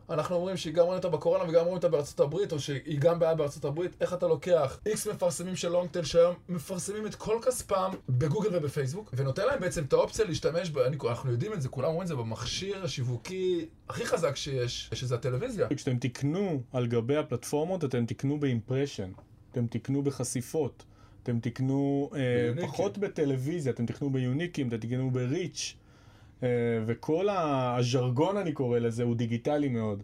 אנחנו 0.09 0.35
אומרים 0.35 0.57
שהיא 0.57 0.73
גם 0.73 0.85
רואים 0.85 0.97
אותה 0.97 1.09
בקורונה 1.09 1.43
וגם 1.43 1.61
רואים 1.61 1.75
אותה 1.75 1.89
בארצות 1.89 2.19
הברית, 2.19 2.51
או 2.51 2.59
שהיא 2.59 2.99
גם 2.99 3.19
בעיה 3.19 3.35
בארצות 3.35 3.65
הברית, 3.65 3.91
איך 4.01 4.13
אתה 4.13 4.27
לוקח 4.27 4.79
איקס 4.85 5.07
מפרסמים 5.07 5.55
של 5.55 5.69
לונגטל 5.69 6.03
שהיום 6.03 6.35
מפרסמים 6.49 7.05
את 7.05 7.15
כל 7.15 7.37
כספם 7.45 7.91
בגוגל 8.09 8.49
ובפייסבוק, 8.53 9.13
ונותן 9.13 9.45
להם 9.45 9.59
בעצם 9.59 9.83
את 9.83 9.93
האופציה 9.93 10.25
להשתמש, 10.25 10.69
ב, 10.69 10.77
אני, 10.77 10.97
אנחנו 11.09 11.31
יודעים 11.31 11.53
את 11.53 11.61
זה, 11.61 11.69
כולם 11.69 11.87
רואים 11.87 12.01
את 12.01 12.07
זה 12.07 12.15
במכשיר 12.15 12.83
השיווקי 12.83 13.65
הכי 13.89 14.05
חזק 14.05 14.35
שיש, 14.35 14.89
שזה 14.93 15.15
הטלוויזיה. 15.15 15.67
כשאתם 15.75 15.97
תקנו 15.97 16.61
על 16.73 16.87
גבי 16.87 17.17
הפלטפורמות, 17.17 17.83
אתם 17.83 18.05
תקנו 18.05 18.39
ב 18.39 18.45
impression, 18.45 19.11
אתם 19.51 19.67
תקנו 19.67 20.03
בחשיפות, 20.03 20.83
אתם 21.23 21.39
תקנו 21.39 22.09
אה. 22.15 22.67
פחות 22.67 22.97
בטלוויזיה, 22.97 23.71
אתם 23.71 23.85
תקנו 23.85 24.09
ביוניקים, 24.09 24.67
אתם 24.67 24.77
תקנו 24.77 25.11
ב 25.11 25.20
reach, 25.20 25.75
וכל 26.85 27.29
ה- 27.29 27.75
הז'רגון 27.77 28.37
אני 28.37 28.51
קורא 28.53 28.79
לזה 28.79 29.03
הוא 29.03 29.15
דיגיטלי 29.15 29.67
מאוד. 29.69 30.03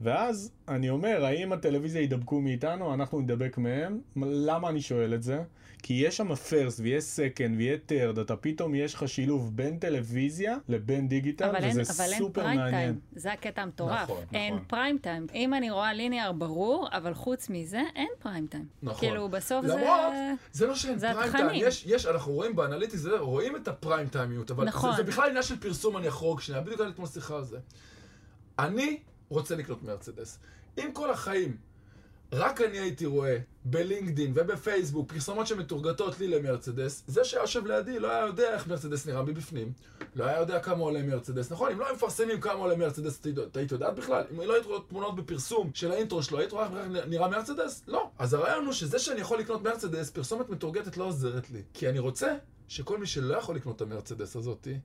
ואז 0.00 0.52
אני 0.68 0.90
אומר, 0.90 1.24
האם 1.24 1.52
הטלוויזיה 1.52 2.02
ידבקו 2.02 2.40
מאיתנו, 2.40 2.94
אנחנו 2.94 3.20
נדבק 3.20 3.58
מהם? 3.58 4.00
למה 4.16 4.68
אני 4.68 4.80
שואל 4.80 5.14
את 5.14 5.22
זה? 5.22 5.42
כי 5.82 5.94
יש 5.94 6.16
שם 6.16 6.34
first 6.34 6.80
ויש 6.80 7.04
second 7.04 7.56
ויהיה 7.58 7.78
third, 7.86 8.18
אתה 8.18 8.36
פתאום 8.36 8.74
יש 8.74 8.94
לך 8.94 9.08
שילוב 9.08 9.56
בין 9.56 9.78
טלוויזיה 9.78 10.56
לבין 10.68 11.08
דיגיטל, 11.08 11.44
אבל 11.44 11.64
אין, 11.64 11.80
וזה 11.80 11.92
אבל 12.02 12.12
אין 12.12 12.18
סופר 12.18 12.42
פריים 12.42 12.60
מעניין. 12.60 12.82
טיים, 12.82 13.00
זה 13.16 13.32
הקטע 13.32 13.62
המטורף. 13.62 14.02
נכון, 14.02 14.24
אין 14.32 14.54
נכון. 14.54 14.66
פריים 14.66 14.98
טיים. 14.98 15.26
אם 15.34 15.54
אני 15.54 15.70
רואה 15.70 15.92
linear 15.92 16.32
ברור, 16.32 16.88
אבל 16.92 17.14
חוץ 17.14 17.50
מזה, 17.50 17.82
אין 17.94 18.08
פריים 18.18 18.46
טיים. 18.46 18.64
נכון. 18.82 19.08
כאילו, 19.08 19.28
בסוף 19.28 19.66
זה... 19.66 19.74
למרות, 19.74 20.12
זה 20.52 20.66
לא 20.66 20.74
שאין 20.74 20.98
זה 20.98 21.08
פריים 21.12 21.32
טיים. 21.32 21.66
יש, 21.66 21.84
יש, 21.86 22.06
אנחנו 22.06 22.32
רואים 22.32 22.56
ב 22.56 22.60
analytics, 22.60 23.00
זה, 23.00 23.18
רואים 23.18 23.56
את 23.56 23.68
הפריים 23.68 24.08
טיימיות, 24.08 24.50
אבל 24.50 24.64
נכון. 24.64 24.90
זה, 24.90 24.96
זה 24.96 25.02
בכלל 25.02 25.28
עניין 25.28 25.42
של 25.42 25.60
פרסום, 25.60 25.96
אני 25.96 26.08
אחרוג 26.08 26.40
שנייה, 26.40 26.60
בדיוק 26.60 26.80
היה 26.80 26.88
לי 26.88 26.92
אתמול 26.92 27.08
שיחה 27.08 27.36
על 27.36 27.44
זה. 27.44 27.58
אני 28.58 28.98
רוצה 29.28 29.56
לקנות 29.56 29.82
מרצדס. 29.82 30.38
אם 30.78 30.90
כל 30.92 31.10
החיים, 31.10 31.56
רק 32.32 32.60
אני 32.60 32.78
הייתי 32.78 33.06
רואה 33.06 33.38
בלינקדין 33.64 34.32
ובפייסבוק 34.34 35.12
פרסומות 35.12 35.46
שמטורגטות 35.46 36.18
לי 36.20 36.28
למרצדס, 36.28 37.02
זה 37.06 37.24
שהיה 37.24 37.42
יושב 37.42 37.66
לידי 37.66 37.98
לא 37.98 38.10
היה 38.10 38.26
יודע 38.26 38.54
איך 38.54 38.66
מרצדס 38.66 39.06
נראה 39.06 39.22
מבפנים, 39.22 39.72
לא 40.14 40.24
היה 40.24 40.38
יודע 40.40 40.60
כמה 40.60 40.78
עולה 40.78 41.02
מרצדס, 41.02 41.52
נכון? 41.52 41.72
אם 41.72 41.78
לא 41.78 41.86
היו 41.86 41.94
מפרסמים 41.94 42.40
כמה 42.40 42.52
עולה 42.52 42.76
מרצדס, 42.76 43.20
את 43.20 43.56
היית- 43.56 43.72
יודעת 43.72 43.94
בכלל? 43.96 44.24
אם 44.30 44.40
לא 44.40 44.54
היית 44.54 44.66
רואה 44.66 44.80
תמונות 44.88 45.16
בפרסום 45.16 45.70
של 45.74 45.92
ה 45.92 45.95
interior 45.95 46.22
שלו, 46.22 46.38
היית 46.38 46.52
רואה 46.52 46.66
איך 46.66 46.72
נראה 47.08 47.28
מרצדס? 47.28 47.82
לא. 47.86 48.10
אז 48.18 48.34
הרעיון 48.34 48.64
הוא 48.64 48.72
שזה 48.72 48.98
שאני 48.98 49.20
יכול 49.20 49.38
לקנות 49.38 49.62
מרצדס, 49.62 50.10
פרסומת 50.10 50.48
מטורגטת 50.50 50.96
לא 50.96 51.04
עוזרת 51.04 51.50
לי. 51.50 51.62
כי 51.74 51.88
אני 51.88 51.98
רוצה 51.98 52.36
שכל 52.68 52.98
מי 52.98 53.06
שלא 53.06 53.36
יכול 53.36 53.56
לקנות 53.56 53.76
את 53.76 53.82
המרצדס 53.82 54.36
הזאתי, 54.36 54.78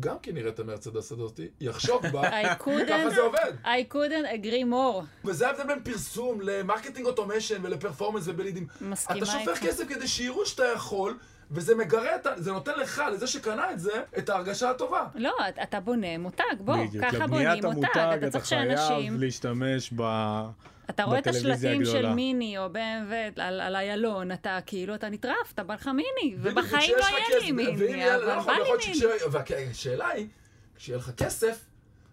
גם 0.00 0.16
כן 0.22 0.36
יראה 0.36 0.50
את 0.50 0.60
המרצדס 0.60 1.12
הזאתי, 1.12 1.48
יחשוב 1.60 2.06
בה, 2.06 2.42
I 2.42 2.58
couldn't, 2.62 2.88
ככה 2.88 3.10
זה 3.10 3.20
עובד. 3.20 3.52
I 3.64 3.92
couldn't 3.94 4.44
agree 4.44 4.64
more. 4.72 5.04
וזה 5.24 5.46
ההבדל 5.46 5.64
בין 5.66 5.82
פרסום 5.82 6.40
ל 6.42 6.48
marketing 6.48 7.06
automation 7.06 7.56
ול 7.62 7.71
performance 7.71 8.22
ובלידים. 8.26 8.66
מסכימה 8.80 9.18
אתה 9.18 9.26
שופך 9.26 9.48
איתך. 9.48 9.62
כסף 9.66 9.84
כדי 9.88 10.08
שיראו 10.08 10.46
שאתה 10.46 10.64
יכול, 10.74 11.18
וזה 11.50 11.74
מגרה, 11.74 12.10
זה 12.36 12.52
נותן 12.52 12.72
לך, 12.80 13.02
לזה 13.12 13.26
שקנה 13.26 13.72
את 13.72 13.80
זה, 13.80 14.02
את 14.18 14.28
ההרגשה 14.28 14.70
הטובה. 14.70 15.04
לא, 15.14 15.34
אתה- 15.48 15.62
אתה 15.62 15.80
בונה 15.80 16.18
מותג, 16.18 16.42
בוא. 16.60 16.74
ככה 17.02 17.18
לבניית 17.18 17.28
בונים 17.64 17.78
מותג, 17.78 17.98
המותג 17.98 18.14
אתה 18.14 18.26
אתה 18.26 18.30
צריך 18.30 18.44
חייב 18.44 18.76
שאנשים... 18.76 19.20
להשתמש 19.20 19.92
ב... 19.96 20.02
אתה 20.90 21.04
רואה 21.04 21.18
את 21.18 21.26
השלטים 21.26 21.84
של. 21.84 22.08
מיני 22.08 22.58
או 22.58 22.66
BMW 22.66 23.12
על, 23.42 23.60
על 23.60 23.76
איילון, 23.76 24.32
אתה 24.32 24.58
כאילו, 24.66 24.94
אתה 24.94 25.08
נטרף, 25.08 25.52
אתה 25.54 25.62
בא 25.64 25.74
לך 25.74 25.86
מיני, 25.86 26.36
ובחיים 26.42 26.94
לא 26.98 27.04
יהיה 27.04 27.38
לי 27.40 27.52
מיני, 27.52 28.06
לא 28.06 28.16
אבל 28.16 28.36
נכון, 28.36 28.54
בא 28.58 28.64
לי 28.64 28.92
מיני. 28.92 29.06
והשאלה 29.30 30.08
היא, 30.08 30.26
כשיהיה 30.76 30.98
לך 30.98 31.10
כסף, 31.16 31.64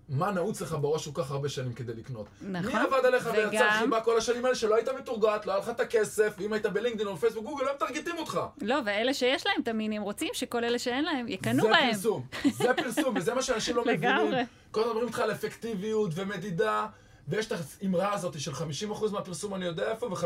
מה 0.09 0.31
נעוץ 0.31 0.61
לך 0.61 0.75
בראש 0.81 1.07
כל 1.07 1.21
כך 1.23 1.31
הרבה 1.31 1.49
שנים 1.49 1.73
כדי 1.73 1.93
לקנות? 1.93 2.25
נכון. 2.41 2.71
מי 2.71 2.79
עבד 2.79 3.05
עליך 3.05 3.29
ויצר 3.33 3.49
וגם- 3.49 3.79
חיבה 3.79 4.01
כל 4.01 4.17
השנים 4.17 4.45
האלה 4.45 4.55
שלא 4.55 4.75
היית 4.75 4.89
מתורגעת, 4.89 5.45
לא 5.45 5.51
היה 5.51 5.61
לך 5.61 5.69
את 5.69 5.79
הכסף, 5.79 6.33
ואם 6.37 6.53
היית 6.53 6.65
בלינקדאין 6.65 7.07
או 7.07 7.17
פייסבוק 7.17 7.45
גוגל, 7.45 7.63
לא 7.65 7.71
מטרגטים 7.75 8.17
אותך. 8.17 8.39
לא, 8.61 8.75
ואלה 8.85 9.13
שיש 9.13 9.47
להם 9.47 9.61
את 9.63 9.67
המינים 9.67 10.01
רוצים 10.01 10.29
שכל 10.33 10.63
אלה 10.63 10.79
שאין 10.79 11.03
להם 11.05 11.27
יקנו 11.27 11.61
זה 11.63 11.69
בהם. 11.69 11.91
פרסום, 11.91 12.23
זה 12.51 12.73
פרסום, 12.73 13.15
וזה 13.17 13.33
מה 13.33 13.41
שאנשים 13.41 13.75
לא 13.75 13.81
מבינים. 13.85 13.99
לגמרי. 14.03 14.43
כל 14.71 14.79
הזמן 14.79 14.91
מדברים 14.91 15.07
איתך 15.07 15.19
על 15.19 15.31
אפקטיביות 15.31 16.11
ומדידה, 16.15 16.85
ויש 17.27 17.47
את 17.47 17.51
האמרה 17.81 18.13
הזאת 18.13 18.39
של 18.39 18.51
50% 18.51 18.57
מהפרסום 19.11 19.53
אני 19.55 19.65
יודע 19.65 19.91
איפה 19.91 20.05
ו-50% 20.05 20.25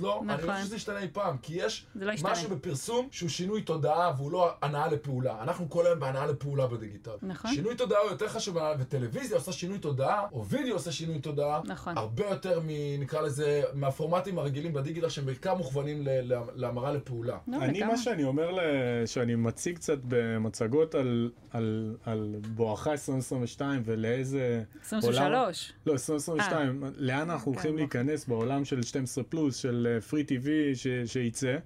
לא. 0.00 0.18
אני 0.22 0.26
נכון. 0.34 0.46
לא 0.48 0.52
חושב 0.52 0.64
שזה 0.66 0.76
ישתנה 0.76 0.98
אי 0.98 1.08
פעם, 1.12 1.36
כי 1.38 1.54
יש 1.56 1.86
לא 1.94 2.12
ישתנה. 2.12 2.30
משהו 2.32 2.50
בפרסום 2.50 3.08
שהוא 3.10 3.28
שינוי 3.28 3.62
תודעה 3.62 4.12
והוא 4.16 4.32
לא 4.32 4.50
הנעה 4.62 4.88
לפעולה. 4.88 5.42
אנחנו 5.42 5.70
כל 5.70 5.86
היום 5.86 6.00
בהנעה 6.00 6.26
לפעולה 6.26 6.66
בדיגיטל. 6.66 7.10
נכון. 7.22 7.54
שינוי 7.54 7.76
תודעה 7.76 8.00
הוא 8.00 8.10
יותר 8.10 8.28
חשוב, 8.28 8.56
וטלוויזיה 8.78 9.36
עושה 9.36 9.52
שינוי 9.52 9.78
תודעה, 9.78 10.26
או 10.32 10.46
וידאו 10.46 10.74
עושה 10.74 10.92
שינוי 10.92 11.18
תודעה, 11.18 11.60
נכון. 11.64 11.98
הרבה 11.98 12.26
יותר 12.30 12.60
מ... 12.60 12.68
נקרא 13.00 13.20
לזה, 13.20 13.62
מהפורמטים 13.74 14.38
הרגילים 14.38 14.72
בדיגיטל 14.72 15.08
שהם 15.08 15.26
בעיקר 15.26 15.54
מוכוונים 15.54 16.02
ל- 16.06 16.32
להמרה 16.54 16.92
לפעולה. 16.92 17.38
לא, 17.48 17.56
אני. 17.56 17.82
מה 17.82 17.96
שאני 17.96 18.24
אומר, 18.24 18.50
ל- 18.50 18.60
שאני 19.06 19.34
מציג 19.34 19.76
קצת 19.76 19.98
במצגות 20.08 20.94
על, 20.94 21.30
על, 21.50 21.96
על 22.04 22.36
בואכה 22.54 22.92
2022 22.92 23.82
ולאיזה... 23.84 24.62
23. 24.82 25.72
לא, 25.86 25.94
2022, 26.34 26.84
לאן 26.96 27.30
אנחנו 27.30 27.52
כן, 27.52 27.58
הולכים. 27.58 27.76
להיכנס 27.76 28.24
בעולם 28.24 28.64
של 28.64 28.82
12 28.82 29.24
פלוס, 29.24 29.56
של 29.56 29.98
פרי 30.10 30.24
טיווי 30.24 30.72
שייצא, 31.06 31.56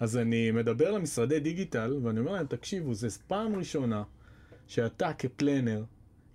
אז 0.00 0.16
אני 0.16 0.50
מדבר 0.50 0.90
למשרדי 0.90 1.40
דיגיטל, 1.40 1.98
ואני 2.02 2.20
אומר 2.20 2.32
להם, 2.32 2.46
תקשיבו, 2.46 2.94
זו 2.94 3.08
פעם 3.26 3.56
ראשונה 3.56 4.02
שאתה 4.66 5.12
כפלנר 5.12 5.84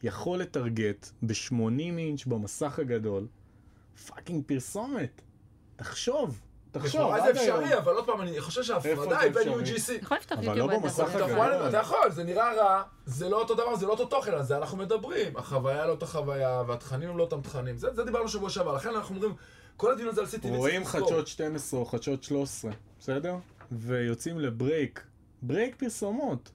יכול 0.04 0.39
לטרגט 0.39 1.10
ב-80 1.22 1.54
אינץ' 1.98 2.26
במסך 2.26 2.80
הגדול, 2.80 3.28
fucking 4.08 4.44
פרסומת. 4.46 5.22
תחשוב, 5.76 6.41
תחשוב, 6.74 7.02
לכאורה 7.02 7.22
זה. 7.22 7.32
אפשרי, 7.32 7.78
אבל 7.78 7.94
עוד 7.94 8.06
פעם, 8.06 8.22
אני 8.22 8.42
חושב 8.42 8.64
שההפרדה 8.64 9.20
היא 9.20 9.32
בין? 9.32 9.48
UGC. 9.54 10.14
לפתח 10.16 10.36
אבל. 10.38 10.58
לא 10.58 10.68
במסך 10.68 11.00
לפתוח. 11.00 11.22
הגדול. 11.22 11.30
יכול, 11.32 11.70
אתה 11.70 11.78
יכול, 11.78 12.12
זה 12.12 12.24
נראה 12.24 12.54
רע, 12.54 12.84
זה 13.06 13.30
לא 13.30 13.40
אותו 13.42 13.54
דבר, 13.54 13.76
זה 13.76 13.86
לא 13.86 13.92
אותו 13.92 14.06
תוכן, 14.06 14.32
על 14.32 14.44
זה 14.44 14.58
אנחנו 14.58 14.78
מדברים. 14.78 15.38
החוויה 15.38 15.86
לא 15.86 15.92
אותה 15.92 16.06
חוויה, 16.06 16.64
והתכנים 16.68 17.10
הם 17.10 17.18
לא 17.18 17.24
אותם 17.24 17.42
תכנים. 17.42 17.78
זה, 17.78 18.04
דיברנו 18.06 18.30
שבוע 18.30 18.50
שעבר, 18.50 18.74
לכן 18.76 18.90
אנחנו 18.90 19.16
אומרים, 19.16 19.36
כל 19.78 19.92
הדיון 19.92 20.10
הזה 20.10 20.22
על 20.22 20.28
CTV 20.28 20.42
צריך 20.42 20.56
רואים. 20.56 20.86
חדשות 20.86 21.28
12 21.28 21.80
או 21.80 21.86
חדשות 21.86 22.24
13, 22.24 22.72
בסדר? 23.00 23.36
ויוצאים 23.72 24.40
לברייק, 24.40 25.04
break 25.42 25.76
פרסומות, 25.76 26.52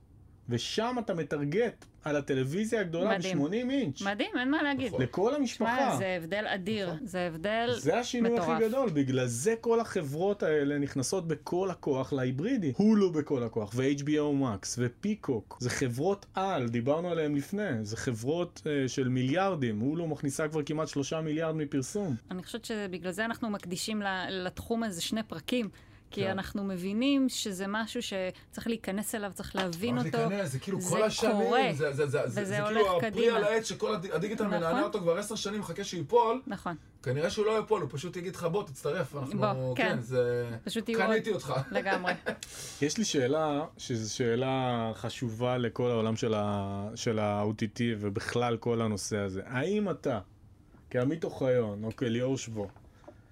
ושם 0.49 0.97
אתה 0.99 1.15
מטרגט 1.15 1.85
על 2.09 2.17
הטלוויזיה 2.17 2.81
הגדולה 2.81 3.19
מדהים. 3.19 3.39
ב-80 3.39 3.71
אינץ', 3.71 4.03
מדהים, 4.03 4.31
אין 4.39 4.51
מה 4.51 4.63
להגיד. 4.63 4.87
נכון. 4.87 5.03
לכל 5.03 5.31
שמע, 5.31 5.39
המשפחה. 5.39 5.97
זה 5.99 6.17
הבדל 6.21 6.45
אדיר. 6.47 6.95
זה 7.05 7.27
הבדל 7.27 7.75
זה 7.79 7.99
השינוי 7.99 8.33
מטורף. 8.33 8.49
הכי 8.49 8.69
גדול, 8.69 8.91
בגלל 8.91 9.27
זה 9.27 9.55
כל 9.61 9.81
החברות 9.81 10.43
האלה 10.43 10.79
נכנסות 10.79 11.29
בכל 11.29 11.71
הכוח 11.71 12.13
להיברידי. 12.13 12.73
הולו 12.77 13.13
בכל 13.13 13.43
הכוח, 13.43 13.73
ו-HBO 13.75 14.43
Max, 14.43 14.67
ופיקוק. 14.79 15.59
זה 15.61 15.71
חברות 15.71 16.27
על, 16.35 16.69
דיברנו 16.69 17.09
עליהן 17.11 17.35
לפני, 17.35 17.85
זה 17.85 17.97
חברות 17.97 18.63
אה, 18.65 18.89
של 18.89 19.09
מיליארדים. 19.09 19.81
הולו 19.81 20.07
מכניסה 20.07 20.49
כבר 20.49 20.63
כמעט 20.63 20.89
שלושה 20.89 21.21
מיליארד 21.21 21.55
מפרסום. 21.55 22.17
אני 22.31 22.43
חושבת 22.43 22.65
שבגלל 22.65 23.13
זה 23.13 23.25
אנחנו 23.25 23.51
מקדישים 23.51 24.03
לתחום 24.31 24.83
הזה 24.83 25.03
שני 25.03 25.23
פרקים. 25.23 25.69
כי 26.11 26.21
כן. 26.25 26.31
אנחנו 26.31 26.65
מבינים 26.65 27.29
שזה 27.29 27.65
משהו 27.69 28.01
שצריך 28.03 28.67
להיכנס 28.67 29.15
אליו, 29.15 29.31
צריך 29.35 29.57
להבין 29.57 29.99
אותו. 29.99 30.09
להיכנס, 30.19 30.51
זה 30.53 30.59
כאילו 30.59 30.81
זה 30.81 30.91
כל 30.91 31.03
השנים, 31.03 31.33
קורה, 31.33 31.63
זה, 31.73 31.93
זה, 31.93 32.07
זה, 32.07 32.21
זה, 32.29 32.41
וזה 32.41 32.45
זה 32.45 32.63
הולך 32.63 32.77
כאילו 32.77 32.97
הפרי 32.97 33.11
קדימה. 33.11 33.37
על 33.37 33.45
העץ 33.45 33.65
שכל 33.69 33.95
הד- 33.95 34.11
הדיגיטל 34.13 34.45
נכון. 34.45 34.57
מנענע 34.57 34.83
אותו 34.83 34.99
כבר 35.01 35.19
עשר 35.19 35.35
שנים, 35.35 35.61
מחכה 35.61 35.85
שייפול, 35.85 36.43
נכון, 36.47 36.77
כנראה 37.03 37.31
שהוא 37.31 37.47
לא 37.47 37.57
ייפול, 37.59 37.83
הוא 37.83 37.89
פשוט 37.93 38.17
יגיד 38.17 38.37
לך 38.37 38.45
בוא 38.45 38.63
תצטרף, 38.65 39.17
אנחנו, 39.17 39.39
בוא, 39.39 39.77
כן. 39.77 39.89
כן, 39.89 40.01
זה, 40.01 40.51
פשוט 40.65 40.89
יהיו 40.89 41.01
עוד... 41.01 41.11
קניתי 41.11 41.33
אותך. 41.33 41.53
לגמרי. 41.71 42.13
יש 42.83 42.99
לי 42.99 43.05
שאלה, 43.05 43.65
שזו 43.79 44.15
שאלה 44.15 44.91
חשובה 44.95 45.59
לכל 45.59 45.91
העולם 45.91 46.17
של, 46.17 46.35
ה, 46.37 46.89
של 46.95 47.19
ה-OTT 47.19 47.81
ובכלל 48.01 48.57
כל 48.57 48.81
הנושא 48.83 49.17
הזה. 49.19 49.43
האם 49.47 49.91
אתה, 49.91 50.21
כעמית 50.91 51.25
אוחיון 51.25 51.85
או 51.85 51.97
כליאור 51.97 52.39
שבו, 52.39 52.69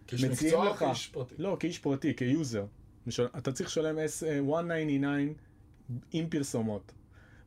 כאיש 0.06 0.24
מציעים 0.24 0.54
מקצוע 0.54 0.66
או 0.68 0.72
לך- 0.72 0.78
כאיש 0.78 1.06
פרטי? 1.08 1.34
לא, 1.38 1.56
כאיש 1.60 1.78
פרטי, 1.78 2.14
כ 2.16 2.30
user, 2.30 2.64
משל- 3.06 3.26
אתה 3.38 3.52
צריך 3.52 3.68
לשלם 3.68 3.96
S- 3.98 4.26
אה, 4.26 4.40
199 4.40 5.32
עם 6.12 6.26
פרסומות, 6.28 6.92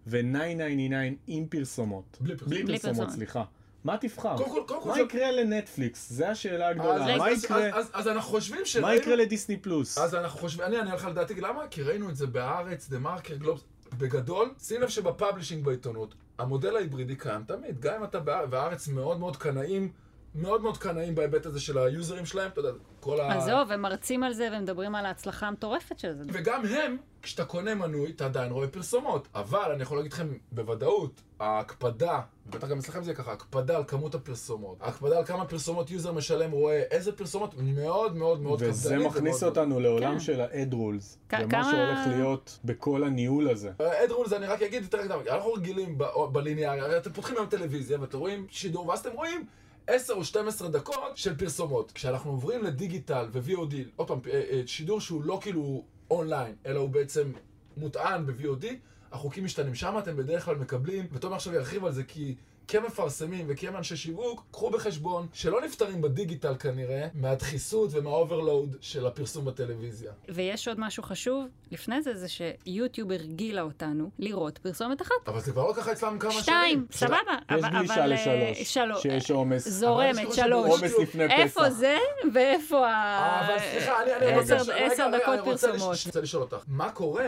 ו-999 0.08 0.94
עם 1.28 1.46
פרסומות. 1.50 2.18
בלי 2.22 2.36
פרסומות. 2.38 2.54
בלי 2.66 2.80
פרסומות. 2.80 3.10
סליחה. 3.12 3.44
מה 3.84 3.98
תבחר? 3.98 4.38
קודם 4.38 4.50
כל, 4.50 4.62
קודם 4.68 4.82
כל, 4.82 4.90
מה 4.90 4.96
זה- 4.96 5.02
יקרה 5.02 5.32
לנטפליקס? 5.32 6.10
זו 6.14 6.26
השאלה 6.26 6.68
הגדולה. 6.68 7.14
אז- 7.14 7.20
מה 7.20 7.30
אז- 7.30 7.44
יקרה- 7.44 7.68
אז- 7.70 7.86
אז- 7.86 7.92
אז 7.94 8.08
אנחנו 8.08 8.30
חושבים 8.32 8.60
מה 8.60 8.66
שראינו... 8.66 9.02
יקרה 9.02 9.16
לדיסני 9.16 9.58
פלוס? 9.58 9.98
אז 9.98 10.16
אנחנו 10.16 10.40
חושבים, 10.40 10.66
אני 10.66 10.78
אענה 10.78 10.96
לך 10.96 11.06
לדעתי, 11.06 11.42
למה? 11.42 11.68
כי 11.68 11.82
ראינו 11.84 12.10
את 12.10 12.16
זה 12.16 12.28
בהארץ, 12.28 12.90
דה 12.90 13.00
מרקר, 13.00 13.36
גלובס, 13.36 13.62
בגדול, 13.98 14.54
שים 14.60 14.82
לב 14.82 14.90
שב 14.90 15.07
publishing 15.07 15.66
בעיתונות, 15.66 16.16
המודל 16.38 16.76
ההיברידי 16.76 17.16
קיים 17.16 17.44
תמיד, 17.44 17.80
גם 17.80 17.94
אם 17.96 18.04
אתה 18.04 18.20
בהארץ, 18.20 18.48
והארץ 18.52 18.88
מאוד 18.88 19.20
מאוד 19.20 19.38
קנאים, 19.38 19.92
מאוד 20.36 20.62
מאוד 20.62 20.78
קנאים 20.78 21.16
בהיבט 21.16 21.46
הזה 21.46 21.60
של 21.60 21.78
היוזרים 21.78 22.26
שלהם, 22.26 22.50
אתה 22.52 22.60
יודע, 22.60 22.70
כל 23.00 23.22
ה... 23.22 23.38
עזוב, 23.38 23.72
הם 23.72 23.82
מרצים 23.82 24.24
על 24.24 24.34
זה 24.34 24.50
ומדברים 24.54 24.96
על 24.96 25.06
ההצלחה 25.06 25.48
המטורפת 25.48 26.00
של 26.00 26.14
זה. 26.14 26.24
וגם 26.34 26.66
הם, 26.66 26.98
כשאתה 27.22 27.46
קונה 27.46 27.76
מנוי, 27.76 28.12
אתה 28.12 28.26
עדיין 28.26 28.52
רואה 28.52 28.68
פרסומות. 28.68 29.28
אבל 29.36 29.72
אני 29.74 29.84
יכול 29.84 29.98
להגיד 29.98 30.14
לכם 30.14 30.28
בוודאות, 30.52 31.22
ההקפדה, 31.40 32.20
בטח 32.50 32.68
גם 32.68 32.78
אצלכם 32.80 33.04
זה 33.04 33.12
יהיה 33.12 33.18
ככה, 33.18 33.32
הקפדה 33.32 33.78
על 33.78 33.84
כמות 33.88 34.16
הפרסומות, 34.16 34.78
ההקפדה 34.82 35.18
על 35.18 35.26
כמה 35.26 35.46
פרסומות 35.46 35.92
user 35.92 36.12
משלם, 36.12 36.52
רואה 36.52 36.84
איזה 36.92 37.12
פרסומות, 37.12 37.56
מאוד 37.58 38.16
מאוד 38.18 38.42
מאוד 38.42 38.62
וזה 38.62 38.90
קפדנית 38.90 39.08
מכניס 39.08 39.44
ומאוד- 39.44 39.58
אותנו 39.58 39.80
לעולם 39.80 40.14
כן. 40.14 40.20
של 40.20 40.42
ה-ad 40.42 40.74
rules. 40.74 41.34
ומה 41.34 41.50
כמה- 41.50 41.64
שהולך 41.72 42.18
להיות 42.18 42.60
בכל 42.66 43.04
הניהול 43.04 43.50
הזה. 43.50 43.72
ad 44.06 44.13
rule 44.13 44.28
זה 44.28 44.38
אני 44.38 44.46
רק 44.48 44.62
אגיד 44.62 44.84
יותר 44.84 45.04
קדם, 45.04 45.20
אנחנו 45.32 45.54
רגילים 45.54 45.98
ב- 45.98 46.06
בליניארי, 46.32 46.98
אתם 46.98 47.12
פותחים 47.14 47.36
היום 47.38 47.48
טלוויזיה 47.48 48.02
ואתם 48.02 48.18
רואים 48.18 48.46
שידור, 48.50 48.88
ואז 48.88 49.00
אתם 49.00 49.12
רואים 49.16 49.46
10 49.90 50.14
או 50.14 50.26
12 50.26 50.70
דקות 50.70 51.18
של 51.18 51.36
פרסומות. 51.38 51.92
כשאנחנו 51.92 52.32
עוברים 52.32 52.64
לדיגיטל 52.64 53.28
ו-VOD, 53.32 53.76
עוד 53.96 54.08
פעם, 54.08 54.20
אה, 54.28 54.44
אה, 54.52 54.62
שידור 54.66 55.02
שהוא 55.02 55.24
לא 55.24 55.40
כאילו 55.42 55.84
אונליין, 56.12 56.56
אלא 56.66 56.80
הוא 56.80 56.90
בעצם 56.90 57.32
מוטען 57.78 58.26
ב-VOD, 58.26 58.66
החוקים 59.12 59.44
משתנים. 59.44 59.76
שם 59.76 59.96
אתם 60.00 60.18
בדרך 60.18 60.46
כלל 60.46 60.56
מקבלים, 60.56 61.08
ותומר 61.12 61.36
עכשיו 61.36 61.54
ירחיב 61.54 61.86
על 61.86 61.92
זה, 61.92 62.04
כי 62.04 62.36
כמפרסמים 62.70 63.46
וכאנשי 63.50 63.96
שיווק, 63.98 64.44
קחו 64.52 64.70
בחשבון 64.70 65.28
שלא 65.34 65.62
נפטרים 65.62 66.02
בדיגיטל 66.02 66.56
כנראה 66.60 67.08
מהדחיסות 67.14 67.90
ומה 67.94 68.16
overload 68.16 68.76
של 68.82 69.08
הפרסום 69.08 69.46
בטלוויזיה. 69.46 70.12
ויש 70.30 70.68
עוד 70.68 70.80
משהו 70.80 71.04
חשוב 71.04 71.46
לפני 71.72 72.02
זה, 72.02 72.16
זה 72.18 72.28
שיוטיוב 72.30 73.12
הרגילה 73.12 73.62
אותנו 73.62 74.10
לראות 74.20 74.58
פרסומת 74.58 75.02
אחת. 75.02 75.12
אבל 75.28 75.40
זה 75.42 75.52
כבר 75.52 75.68
לא 75.68 75.74
ככה 75.74 75.92
אצלם 75.92 76.20
כמה 76.20 76.32
שנים. 76.32 76.44
שתיים, 76.44 76.86
סבבה. 76.92 77.16
יש 77.52 77.64
אבל- 77.64 77.70
גלישה 77.70 77.94
אבל, 77.96 78.14
לשלוש, 78.14 78.58
אה, 78.60 78.66
שלוש. 78.66 79.02
שיש 79.04 79.32
עומס. 79.32 79.68
אבל 79.68 79.76
זורמת, 79.76 80.30
יש 80.30 80.36
שלוש. 80.36 80.70
עומס 80.82 81.00
לפני 81.02 81.24
איפה 81.24 81.60
פסח. 81.62 81.70
זה 81.70 81.98
ואיפה 82.34 82.88
ה... 82.88 82.92
אה, 82.92 83.48
אבל 83.48 83.58
סליחה, 83.72 84.04
אני, 84.04 84.14
אני 84.16 84.40
רוצה... 84.40 84.56
עשר- 84.56 85.12
דקות 85.18 85.34
אני 85.40 85.44
פרסומות. 85.46 85.98
רוצה 86.06 86.22
לשאול 86.22 86.44
אותך, 86.44 86.58
מה 86.68 86.92
קורה 86.92 87.26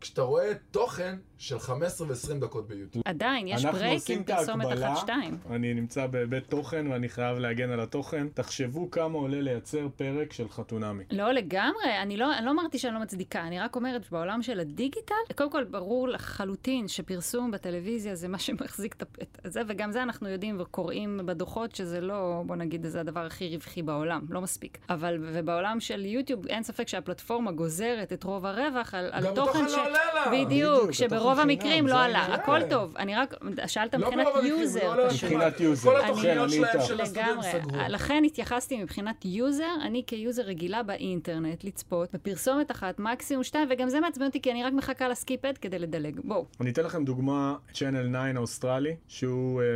כשאתה 0.00 0.22
רואה 0.22 0.52
תוכן 0.70 1.16
של 1.38 1.58
15 1.58 2.08
ו-20 2.08 2.40
דקות 2.40 2.68
ביוטיוב? 2.68 3.04
עדיין, 3.06 3.48
יש 3.48 3.64
אנחנו 3.64 3.78
ברייק 3.78 3.94
עושים 3.94 4.16
עם 4.16 4.22
את 4.22 4.30
פרסומת 4.30 4.66
ההקבלה. 4.66 4.92
אחת-שתיים. 4.92 5.38
אני 5.50 5.74
נמצא 5.74 6.06
בהיבט 6.06 6.50
תוכן 6.50 6.86
ואני 6.86 7.08
חייב 7.08 7.38
להגן 7.38 7.70
על 7.70 7.80
התוכן. 7.80 8.28
תחשבו 8.34 8.90
כמה 8.90 9.18
עולה 9.18 9.40
לייצר 9.40 9.88
פרק 9.96 10.32
של 10.32 10.48
חתונמי. 10.48 11.04
לא 11.10 11.32
לגמרי, 11.32 11.98
אני 12.02 12.16
לא, 12.16 12.38
אני 12.38 12.46
לא 12.46 12.50
אמרתי 12.50 12.78
שאני 12.78 12.94
לא 12.94 13.00
מצדיקה, 13.00 13.40
אני 13.40 13.60
רק 13.60 13.76
אומרת 13.76 14.04
שבעולם 14.04 14.42
של 14.42 14.60
הדיגיטל, 14.60 15.14
קודם 15.34 15.50
כל 15.50 15.64
ברור 15.64 16.08
לחלוטין 16.08 16.88
שפרסום 16.88 17.50
בטלוויזיה 17.50 18.14
זה 18.14 18.28
מה 18.28 18.38
שמחזיק 18.46 18.94
את 18.94 19.02
את 19.22 19.52
זה, 19.52 19.60
וגם 19.66 19.92
זה 19.92 20.02
אנחנו 20.02 20.28
יודעים 20.28 20.56
וקוראים 20.60 21.20
בדוחות 21.24 21.74
שזה 21.74 22.00
לא, 22.00 22.42
בוא 22.46 22.56
נגיד, 22.56 22.86
זה 22.86 23.00
הדבר 23.00 23.20
הכי 23.20 23.54
רווחי 23.54 23.82
בעולם, 23.82 24.26
לא 24.28 24.40
מספיק. 24.40 24.78
אבל, 24.90 25.18
ובעולם 25.20 25.80
של 25.80 26.04
יוטיוב 26.04 26.46
אין 26.46 26.62
ספק 26.62 26.88
שהפלטפורמה 26.88 27.52
גוזרת 27.52 28.12
את 28.12 28.24
רוב 28.24 28.46
הרווח 28.46 28.94
על, 28.94 29.08
על 29.12 29.34
תוכן 29.34 29.68
ש... 29.68 29.72
לא 29.92 29.98
עולה 30.10 30.30
לה. 30.38 30.44
בדיוק, 30.44 30.92
שברוב 30.92 31.38
המקרים 31.38 31.86
לא 31.86 31.94
עלה, 32.02 32.18
העניין. 32.18 32.40
הכל 32.40 32.60
טוב. 32.70 32.96
אני 32.96 33.14
רק, 33.16 33.34
שאלת 33.66 33.94
לא 33.94 34.00
מבחינת 34.00 34.26
לא 34.34 34.40
user, 34.48 35.08
פשוט. 35.08 35.24
מבחינת. 35.24 35.60
user. 35.60 35.90
כל 35.90 35.96
אני- 35.96 36.10
התוכניות 36.10 36.50
שלהם. 36.50 36.86
של 36.86 37.00
הסטודנט. 37.00 37.42
סגרו. 37.42 37.76
לכן 37.88 38.22
התייחסתי 38.26 38.82
מבחינת 38.82 39.24
user, 39.24 39.64
אני 39.82 40.02
כ 40.06 40.18
user 40.18 40.42
רגילה 40.42 40.82
באינטרנט 40.82 41.64
לצפות 41.64 42.08
בפרסומת 42.14 42.70
אחת, 42.70 42.98
מקסימום 42.98 43.44
שתיים, 43.44 43.68
וגם 43.70 43.88
זה 43.88 44.00
מעצבן 44.00 44.24
אותי 44.26 44.40
כי 44.42 44.50
אני 44.52 44.64
רק 44.64 44.72
מחכה 44.72 45.08
ל 45.08 45.15
skip 45.15 45.44
ad 45.44 45.58
כדי 45.58 45.78
לדלג. 45.78 46.20
בואו. 46.24 46.44
אני 46.60 46.70
אתן 46.70 46.84
לכם 46.84 47.04
דוגמה, 47.04 47.54
Channel 47.72 47.78
9 48.10 48.18
האוסטרלי, 48.36 48.96
שהוא 49.08 49.60
אה, 49.62 49.66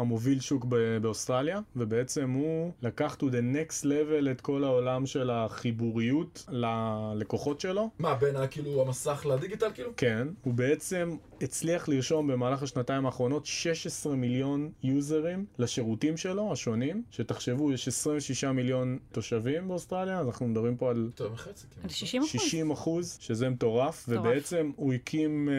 המוביל 0.00 0.40
שוק 0.40 0.64
באוסטרליה, 1.00 1.60
ובעצם 1.76 2.30
הוא 2.30 2.72
לקח 2.82 3.16
to 3.20 3.24
the 3.24 3.56
next 3.56 3.84
level 3.84 4.30
את 4.30 4.40
כל 4.40 4.64
העולם 4.64 5.06
של 5.06 5.30
החיבוריות 5.30 6.44
ללקוחות 6.48 7.60
שלו. 7.60 7.90
מה, 7.98 8.14
בין 8.14 8.34
כאילו 8.50 8.82
המסך 8.82 9.26
לדיגיטל 9.40 9.70
כאילו? 9.74 9.90
כן, 9.96 10.28
הוא 10.42 10.54
בעצם 10.54 11.16
הצליח 11.40 11.88
לרשום 11.88 12.26
במהלך 12.26 12.62
השנתיים 12.62 13.06
האחרונות 13.06 13.46
16 13.46 14.16
מיליון 14.16 14.70
יוזרים 14.82 15.44
לשירותים 15.58 16.16
שלו, 16.16 16.52
השונים, 16.52 17.02
שתחשבו, 17.10 17.72
יש 17.72 17.88
26 17.88 18.44
מיליון 18.44 18.98
תושבים 19.12 19.68
באוסטרליה, 19.68 20.18
אז 20.18 20.26
אנחנו 20.26 20.48
מדברים 20.48 20.76
פה 20.76 20.90
על 20.90 20.96
יותר 20.96 21.32
מחצי 21.32 21.66
כמעט. 21.70 21.84
על 21.84 21.90
60 21.90 22.22
אחוז. 22.22 22.30
60 22.30 22.70
אחוז, 22.70 23.18
שזה 23.20 23.48
מטורף. 23.48 24.04
ובעצם 24.08 24.70
הוא 24.76 24.92
הקים 24.92 25.48
אה, 25.48 25.54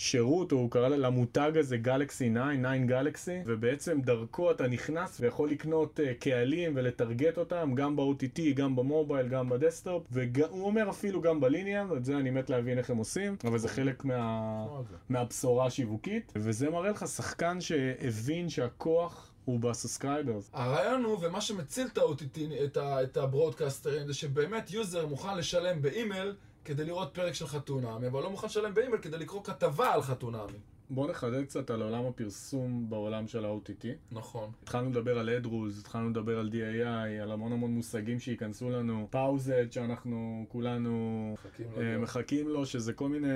שירות, 0.00 0.52
הוא 0.52 0.70
קרא 0.70 0.88
למותג 0.88 1.52
הזה 1.56 1.76
Galaxy 1.76 2.30
9, 2.30 2.40
9 2.60 2.76
Galaxy, 2.76 3.38
ובעצם 3.46 4.00
דרכו 4.00 4.50
אתה 4.50 4.68
נכנס 4.68 5.20
ויכול 5.20 5.50
לקנות 5.50 6.00
אה, 6.00 6.14
קהלים 6.14 6.72
ולטרגט 6.74 7.38
אותם, 7.38 7.72
גם 7.74 7.96
ב-OTT, 7.96 8.40
גם 8.54 8.76
ב 8.76 8.82
mobile, 8.82 9.28
גם 9.28 9.48
ב 9.48 9.54
desktop, 9.54 10.06
והוא 10.10 10.64
אומר 10.64 10.90
אפילו 10.90 11.20
גם 11.20 11.40
ב 11.40 11.47
linear, 11.47 11.96
את 11.96 12.04
זה 12.04 12.16
אני 12.16 12.30
מת 12.30 12.50
להבין 12.50 12.78
איך 12.78 12.90
הם 12.90 12.96
עושים, 12.96 13.36
אבל 13.44 13.58
זה 13.58 13.68
חלק 13.68 14.04
מה... 14.04 14.64
מהבשורה 15.08 15.66
השיווקית, 15.66 16.32
וזה 16.36 16.70
מראה 16.70 16.90
לך 16.90 17.08
שחקן 17.08 17.60
שהבין 17.60 18.48
שהכוח 18.48 19.30
הוא 19.44 19.60
ב 19.60 19.67
subscribers. 19.67 20.50
הרעיון 20.52 21.04
הוא, 21.04 21.18
ומה 21.20 21.40
שמציל 21.40 21.86
את 21.92 21.98
ה-OTT, 21.98 22.40
את 22.78 23.16
הברודקאסטרים, 23.16 24.06
זה 24.06 24.14
שבאמת 24.14 24.70
user 24.70 25.06
מוכן 25.06 25.38
לשלם 25.38 25.82
באימייל 25.82 26.34
כדי 26.64 26.84
לראות 26.84 27.14
פרק 27.14 27.34
של 27.34 27.46
חתונמי, 27.46 28.06
אבל 28.06 28.22
לא 28.22 28.30
מוכן 28.30 28.46
לשלם 28.46 28.74
באימייל 28.74 29.00
כדי 29.02 29.18
לקרוא 29.18 29.44
כתבה 29.44 29.94
על 29.94 30.02
חתונמי. 30.02 30.58
בואו 30.92 31.10
נחדד 31.10 31.44
קצת 31.44 31.70
על 31.70 31.82
עולם 31.82 32.06
הפרסום 32.06 32.90
בעולם 32.90 33.26
של 33.26 33.44
ה-OTT. 33.44 33.86
נכון. 34.12 34.50
התחלנו 34.62 34.90
לדבר 34.90 35.18
על 35.18 35.30
אדרוז, 35.30 35.78
התחלנו 35.78 36.10
לדבר 36.10 36.38
על 36.38 36.50
DAI, 36.52 37.22
על 37.22 37.32
המון 37.32 37.52
המון 37.52 37.70
מושגים 37.70 38.20
שייכנסו 38.20 38.70
לנו, 38.70 39.06
פאוזד 39.10 39.72
שאנחנו 39.72 40.44
כולנו 40.48 41.30
מחכים 41.34 41.66
אה, 41.76 41.82
לדיון. 41.82 42.02
מחכים 42.02 42.48
לו, 42.48 42.66
שזה 42.66 42.92
כל 42.92 43.08
מיני, 43.08 43.28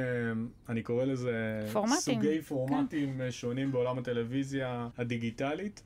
אני 0.68 0.82
קורא 0.82 1.04
לזה 1.04 1.66
פורמטים, 1.72 1.96
סוגי 2.00 2.36
כן. 2.36 2.42
פורמטים 2.42 3.20
אה, 3.20 3.32
שונים 3.32 3.72
בעולם 3.72 3.98
הטלוויזיה 3.98 4.88
הדיגיטלית, 4.98 5.82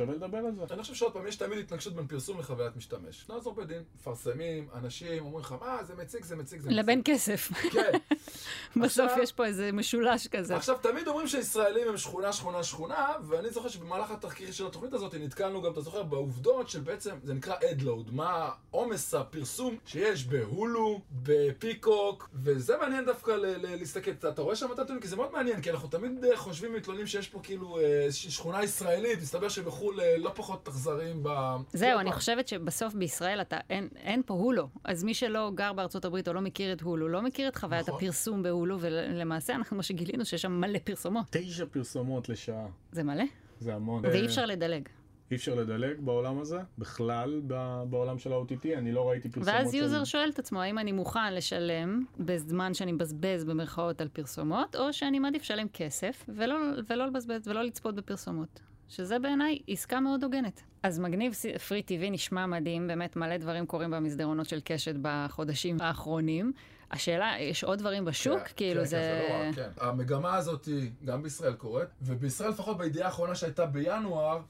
ושווה 0.00 0.14
לדבר 0.14 0.38
על 0.38 0.54
זה. 0.54 0.74
אני 0.74 0.82
חושב 0.82 0.94
שעוד 0.94 1.12
פעם, 1.12 1.26
יש 1.26 1.36
תמיד 1.36 1.58
התנגשות 1.58 1.94
בין 1.94 2.06
פרסום 2.06 2.38
לחוויית 2.38 2.76
משתמש. 2.76 3.24
נעזור 3.28 3.54
בדין, 3.54 3.82
מפרסמים, 3.96 4.68
אנשים 4.74 5.24
אומרים 5.24 5.44
לך, 5.44 5.54
מה, 5.60 5.84
זה 5.84 5.94
מציג, 5.94 6.24
זה 6.24 6.36
מציג, 6.36 6.60
זה 6.60 6.68
מציג. 6.68 6.78
לבין 6.78 7.02
כסף. 7.04 7.50
כן. 7.72 7.92
בסוף 8.82 9.12
יש 9.22 9.32
פה 9.32 9.46
איזה 9.46 9.72
משולש 9.72 10.26
כזה. 10.26 10.56
עכשיו, 10.56 10.78
תמיד 10.82 11.08
אומרים 11.08 11.26
שישראלים 11.28 11.88
הם 11.88 11.96
שכונה, 11.96 12.32
שכונה, 12.32 12.62
שכונה, 12.62 13.06
ואני 13.28 13.50
זוכר 13.50 13.68
שבמהלך 13.68 14.10
התחקיר 14.10 14.52
של 14.52 14.66
התוכנית 14.66 14.92
הזאת 14.92 15.14
נתקלנו 15.14 15.62
גם, 15.62 15.72
אתה 15.72 15.80
זוכר, 15.80 16.02
בעובדות 16.02 16.68
של 16.68 16.80
בעצם, 16.80 17.14
זה 17.24 17.34
נקרא 17.34 17.54
אדלואוד, 17.70 18.14
מה 18.14 18.50
עומס 18.70 19.14
הפרסום 19.14 19.76
שיש 19.86 20.24
בהולו, 20.24 21.00
בפיקוק, 21.22 22.28
וזה 22.34 22.76
מעניין 22.76 23.04
דווקא 23.04 23.30
ל- 23.30 23.46
ל- 23.46 23.76
להסתכל, 23.76 24.10
אתה, 24.10 24.28
אתה 24.28 24.42
רואה 24.42 24.56
שם 24.56 24.72
את 24.72 24.78
הנתונים? 24.78 25.02
כי 25.02 25.08
זה 25.08 25.16
מאוד 25.16 25.32
מעניין, 25.32 25.62
כי 25.62 25.70
אנחנו 25.70 25.88
תמיד 25.88 26.24
אה, 26.24 26.36
חושבים 26.36 26.74
ומתלוננים 26.74 27.06
שיש 27.06 27.28
פה 27.28 27.40
כאילו 27.42 27.78
אה, 27.78 27.82
איזושהי 28.04 28.30
שכונה 28.30 28.64
ישראלית, 28.64 29.18
מסתבר 29.22 29.48
שבחו"ל 29.48 29.87
אה, 30.00 30.18
לא 30.18 30.30
פחות 30.34 30.68
אכזרים 30.68 31.22
ב... 31.22 31.56
זהו, 31.72 31.98
אני. 31.98 32.12
חושבת 32.12 32.48
שבסוף 32.48 32.94
בישראל 32.94 33.40
אתה, 33.40 33.56
אין, 33.70 33.88
אין 33.96 34.22
פה 34.26 34.34
הולו. 34.34 34.68
אז 34.84 35.04
מי 35.04 35.14
שלא 35.14 35.50
גר 35.54 35.72
בארצות 35.72 36.04
הברית 36.04 36.28
או 36.28 36.32
לא 36.32 36.40
מכיר 36.40 36.72
את 36.72 36.80
הולו, 36.80 37.08
לא 37.08 37.22
מכיר 37.22 37.48
את 37.48 37.56
חוויית 37.56 37.88
נכון. 37.88 38.00
הפרסום 38.00 38.42
בהולו, 38.42 38.76
ולמעשה 38.80 39.54
אנחנו 39.54 39.76
מה 39.76 39.82
שגילינו 39.82 40.24
שיש 40.24 40.42
שם 40.42 40.52
מלא 40.52 40.78
פרסומות. 40.84 41.26
תשע 41.30 41.64
פרסומות 41.70 42.28
לשעה, 42.28 42.66
זה 42.92 43.02
מלא, 43.02 43.24
זה 43.58 43.74
המון. 43.74 44.02
ואי 44.06 44.20
אה, 44.20 44.24
אפשר 44.24 44.46
לדלג. 44.46 44.88
אי 45.30 45.36
אפשר 45.36 45.54
לדלג 45.54 46.00
בעולם 46.00 46.38
הזה, 46.38 46.58
בכלל 46.78 47.40
ב- 47.46 47.82
בעולם 47.90 48.18
של 48.18 48.32
ה-OTT, 48.32 48.78
אני 48.78 48.92
לא 48.92 49.08
ראיתי 49.08 49.28
פרסומות 49.28 49.60
ואז 49.60 49.72
של... 49.72 49.76
user 49.76 50.04
שואל 50.04 50.30
את 50.30 50.38
עצמו, 50.38 50.60
האם 50.60 50.78
אני 50.78 50.92
מוכן 50.92 51.34
לשלם 51.34 52.04
בזמן 52.18 52.74
שאני 52.74 52.92
מבזבז 52.92 53.44
במרכאות 53.44 54.00
על 54.00 54.08
פרסומות, 54.08 54.76
או 54.76 54.92
שאני 54.92 55.18
מעדיף 55.18 55.42
לשלם 55.42 55.68
כסף 55.68 56.24
ולא, 56.28 56.56
ולא 56.88 57.06
לבזבז 57.06 57.48
ולא 57.48 57.62
לצפות 57.62 57.94
בפרסומות. 57.94 58.60
שזה 58.88 59.18
בעיניי 59.18 59.58
עסקה 59.68 60.00
מאוד 60.00 60.24
הוגנת. 60.24 60.62
אז 60.82 60.98
מגניב 60.98 61.32
פרי 61.68 61.82
טיווי 61.82 62.10
נשמע 62.10 62.46
מדהים, 62.46 62.86
באמת 62.86 63.16
מלא 63.16 63.36
דברים 63.36 63.66
קורים 63.66 63.90
במסדרונות 63.90 64.48
של 64.48 64.60
קשת 64.64 64.94
בחודשים 65.02 65.76
האחרונים. 65.80 66.52
השאלה, 66.90 67.34
יש 67.40 67.64
עוד 67.64 67.78
דברים 67.78 68.04
בשוק? 68.04 68.38
כן, 68.38 68.52
כאילו 68.56 68.80
כן, 68.80 68.86
זה... 68.86 68.96
כן, 68.96 69.32
זה 69.32 69.34
לא 69.34 69.48
רק, 69.48 69.54
כן. 69.54 69.86
המגמה 69.86 70.34
הזאת 70.34 70.68
גם 71.04 71.22
בישראל 71.22 71.52
קורית, 71.52 71.88
ובישראל 72.02 72.50
לפחות 72.50 72.78
בידיעה 72.78 73.06
האחרונה 73.06 73.34
שהייתה 73.34 73.66
בינואר, 73.66 74.40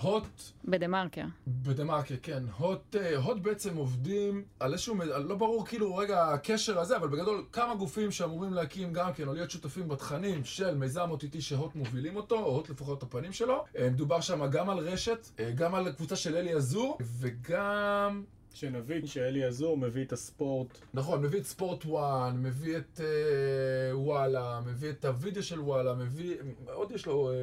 הוט 0.00 0.42
בדה 0.64 0.88
מרקר. 0.88 1.24
בדה 1.46 1.84
מרקר, 1.84 2.14
כן. 2.22 2.42
הוט, 2.58 2.96
אה, 2.96 3.16
הוט 3.16 3.38
בעצם 3.38 3.76
עובדים 3.76 4.44
על 4.60 4.72
איזשהו, 4.72 4.94
לא 5.24 5.34
ברור 5.34 5.66
כאילו 5.66 5.96
רגע 5.96 6.24
הקשר 6.24 6.80
הזה, 6.80 6.96
אבל 6.96 7.08
בגדול 7.08 7.44
כמה 7.52 7.74
גופים 7.74 8.10
שאמורים 8.10 8.52
להקים 8.52 8.92
גם 8.92 9.12
כן, 9.12 9.28
או 9.28 9.34
להיות 9.34 9.50
שותפים 9.50 9.88
בתכנים 9.88 10.44
של 10.44 10.74
מיזם 10.74 11.10
OTT 11.10 11.40
שהוט 11.40 11.74
מובילים 11.74 12.16
אותו, 12.16 12.38
או 12.38 12.50
הוט 12.50 12.70
לפחות 12.70 13.02
הפנים 13.02 13.32
שלו. 13.32 13.64
אה, 13.78 13.90
מדובר 13.90 14.20
שם 14.20 14.46
גם 14.50 14.70
על 14.70 14.78
רשת, 14.78 15.26
אה, 15.40 15.50
גם 15.50 15.74
על 15.74 15.92
קבוצה 15.92 16.16
של 16.16 16.36
אלי 16.36 16.54
עזור, 16.54 16.98
וגם... 17.00 18.24
שנבין 18.54 19.06
שאלי 19.06 19.44
עזור 19.44 19.76
מביא 19.76 20.04
את 20.04 20.12
הספורט 20.12 20.78
נכון, 20.94 21.22
מביא 21.22 21.40
את 21.40 21.44
ספורט 21.44 21.84
וואן, 21.84 22.42
מביא 22.42 22.76
את 22.76 23.00
אה, 23.00 23.98
וואלה, 23.98 24.60
מביא 24.66 24.90
את 24.90 25.04
הוידאו 25.04 25.42
של 25.42 25.60
וואלה, 25.60 25.94
מביא... 25.94 26.36
עוד 26.72 26.92
יש 26.92 27.06
לו... 27.06 27.30
אה, 27.30 27.34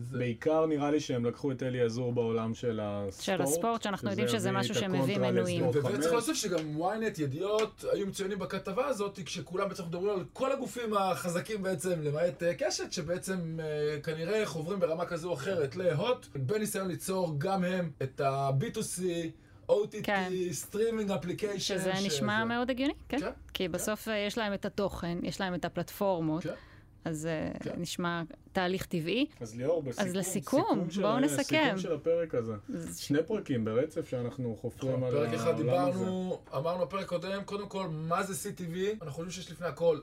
זה... 0.00 0.18
בעיקר 0.18 0.66
נראה 0.66 0.90
לי 0.90 1.00
שהם 1.00 1.24
לקחו 1.24 1.52
את 1.52 1.62
אלי 1.62 1.80
עזור 1.80 2.12
בעולם 2.12 2.54
של 2.54 2.80
הספורט. 2.82 3.24
של 3.24 3.42
הספורט, 3.42 3.82
שאנחנו 3.82 4.10
יודעים 4.10 4.28
שזה 4.28 4.52
משהו 4.52 4.74
שמביא 4.74 5.18
מנויים. 5.18 5.68
וצריך. 5.68 6.12
להוסיף 6.12 6.36
שגם 6.36 6.82
ynet, 6.82 7.22
ידיעות, 7.22 7.84
היו 7.92 8.06
מצוינים 8.06 8.38
בכתבה 8.38 8.86
הזאת, 8.86 9.18
כשכולם 9.24 9.68
בעצם 9.68 9.84
מדברים 9.84 10.18
על 10.18 10.24
כל 10.32 10.52
הגופים 10.52 10.94
החזקים 10.94 11.62
בעצם, 11.62 12.02
למעט 12.02 12.42
אה, 12.42 12.54
קשת, 12.54 12.92
שבעצם 12.92 13.60
אה, 13.60 14.00
כנראה 14.02 14.46
חוברים 14.46 14.80
ברמה 14.80 15.06
כזו 15.06 15.28
או 15.28 15.34
אחרת 15.34 15.76
להוט, 15.76 16.26
בניסיון 16.34 16.88
ליצור 16.88 17.34
גם 17.38 17.64
הם 17.64 17.90
את 18.02 18.20
ה-B2C, 18.20 19.02
OTT, 19.70 19.96
כן. 20.02 20.30
streaming 20.52 21.10
application. 21.10 21.58
שזה 21.78 21.92
נשמע 22.06 22.44
מאוד 22.44 22.70
הגיוני, 22.70 22.94
כן. 23.08 23.20
כן, 23.20 23.30
כי 23.54 23.68
בסוף 23.68 24.08
אה, 24.08 24.16
יש 24.16 24.38
להם 24.38 24.54
את 24.54 24.64
התוכן, 24.64 25.18
יש 25.22 25.40
להם 25.40 25.54
את 25.54 25.64
הפלטפורמות, 25.64 26.42
כן. 26.42 26.52
אז 27.04 27.26
אה, 27.26 27.50
כן. 27.62 27.70
נשמע 27.78 28.22
תהליך 28.52 28.86
טבעי. 28.86 29.26
אז 29.40 29.56
ליאור, 29.56 29.82
בסיכום, 29.82 30.12
לסיכום, 30.16 30.62
סיכום 30.62 30.90
של 30.90 31.00
בואו 31.02 31.12
ה- 31.12 31.20
נסכם. 31.20 31.42
סיכום 31.64 31.78
של 31.78 31.92
הפרק 31.94 32.34
הזה. 32.34 32.52
אז 32.74 32.98
שני 32.98 33.18
פרקים 33.26 33.64
ברצף 33.64 34.08
שאנחנו 34.08 34.56
חופרים 34.60 35.04
על 35.04 35.10
פרק 35.10 35.22
העולם 35.28 35.34
אחד 35.34 35.54
הזה. 35.54 35.62
דיברנו, 35.62 36.40
אמרנו 36.56 36.86
בפרק 36.86 37.06
קודם, 37.06 37.44
קודם 37.44 37.68
כל, 37.68 37.86
מה 37.90 38.22
זה 38.22 38.50
CTV? 38.50 38.76
אנחנו 39.02 39.12
חושבים 39.12 39.30
שיש 39.30 39.50
לפני 39.50 39.66
הכל 39.66 39.98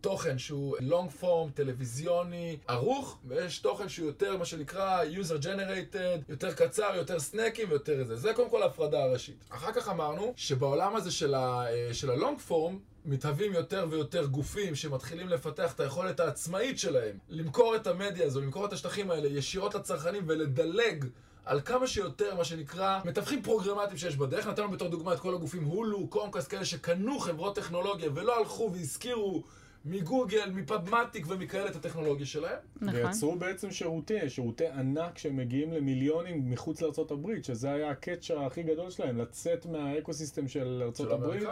תוכן 0.00 0.38
שהוא 0.38 0.76
long 0.76 1.22
form, 1.22 1.50
טלוויזיוני, 1.54 2.58
ערוך, 2.68 3.18
ויש 3.24 3.58
תוכן 3.58 3.88
שהוא 3.88 4.06
יותר 4.06 4.36
מה 4.36 4.44
שנקרא 4.44 5.04
user 5.04 5.44
generated, 5.44 6.22
יותר 6.28 6.52
קצר, 6.52 6.92
יותר 6.94 7.20
סנקים 7.20 7.70
ויותר 7.70 8.04
זה. 8.04 8.16
זה 8.16 8.34
קודם 8.34 8.50
כל 8.50 8.62
ההפרדה 8.62 9.02
הראשית. 9.04 9.44
אחר 9.50 9.72
כך 9.72 9.88
אמרנו 9.88 10.32
שבעולם 10.36 10.96
הזה 10.96 11.10
אה, 11.34 11.94
של 11.94 12.10
ה-long 12.10 12.50
form, 12.50 12.72
מתהווים 13.04 13.52
יותר 13.52 13.86
ויותר 13.90 14.26
גופים 14.26 14.74
שמתחילים 14.74 15.28
לפתח 15.28 15.74
את 15.74 15.80
היכולת 15.80 16.20
העצמאית 16.20 16.78
שלהם 16.78 17.18
למכור 17.28 17.76
את 17.76 17.86
המדיה 17.86 18.26
הזו, 18.26 18.40
למכור 18.40 18.66
את 18.66 18.72
השטחים 18.72 19.10
האלה 19.10 19.28
ישירות 19.28 19.74
לצרכנים 19.74 20.22
ולדלג 20.26 21.04
על 21.44 21.60
כמה 21.60 21.86
שיותר, 21.86 22.34
מה 22.36 22.44
שנקרא, 22.44 23.00
מתווכים 23.04 23.42
פרוגרמטיים 23.42 23.98
שיש 23.98 24.16
בדרך. 24.16 24.46
נתנו 24.46 24.70
בתור 24.70 24.88
דוגמה 24.88 25.12
את 25.12 25.20
כל 25.20 25.34
הגופים 25.34 25.64
Hulu, 25.64 26.08
Comcast, 26.08 26.50
כאלה 26.50 26.64
שקנו 26.64 27.18
חברות 27.18 27.56
טכנולוגיה 27.56 28.10
ולא 28.14 28.38
הלכו 28.38 28.70
והשכירו 28.72 29.42
מ 29.84 29.92
Google, 29.92 30.50
מ 30.54 30.62
PubMatic 30.62 31.26
ומכאלה 31.28 31.70
את 31.70 31.76
הטכנולוגיה 31.76 32.26
שלהם. 32.26 32.58
נכון. 32.80 32.94
ויצרו 32.94 33.36
בעצם 33.36 33.70
שירותי, 33.70 34.30
שירותי 34.30 34.66
ענק 34.66 35.18
שמגיעים 35.18 35.72
למיליונים 35.72 36.50
מחוץ 36.50 36.82
לארה"ב, 36.82 37.42
שזה 37.42 37.72
היה 37.72 37.90
ה 37.90 37.97
catch 37.97 38.30
הכי 38.30 38.62
גדול 38.62 38.90
שלהם, 38.90 39.18
לצאת 39.18 39.66
מה 39.66 39.81
ecosystem 39.81 40.48
של 40.48 40.82
ארה"ב. 40.82 40.92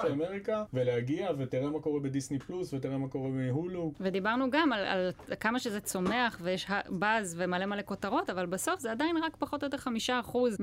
של 0.00 0.12
אמריקה, 0.12 0.64
ולהגיע, 0.74 1.30
ותראה 1.38 1.70
מה 1.70 1.80
קורה 1.80 2.00
בדיסני 2.00 2.38
פלוס, 2.38 2.74
ותראה 2.74 2.98
מה 2.98 3.08
קורה 3.08 3.28
מהולו. 3.28 3.92
ודיברנו 4.00 4.50
גם 4.50 4.72
על, 4.72 4.84
על 4.84 5.10
כמה 5.40 5.58
שזה 5.58 5.80
צומח 5.80 6.38
ויש 6.42 6.66
באז 6.88 7.34
ומלא 7.38 7.66
מלא 7.66 7.82
כותרות, 7.84 8.30
אבל 8.30 8.46
בסוף 8.46 8.80
זה 8.80 8.92
עדיין 8.92 9.16
רק 9.16 9.36
פחות 9.36 9.62
או 9.62 9.66
יותר 9.66 9.78
חמישה 9.78 10.20
אחוז 10.20 10.56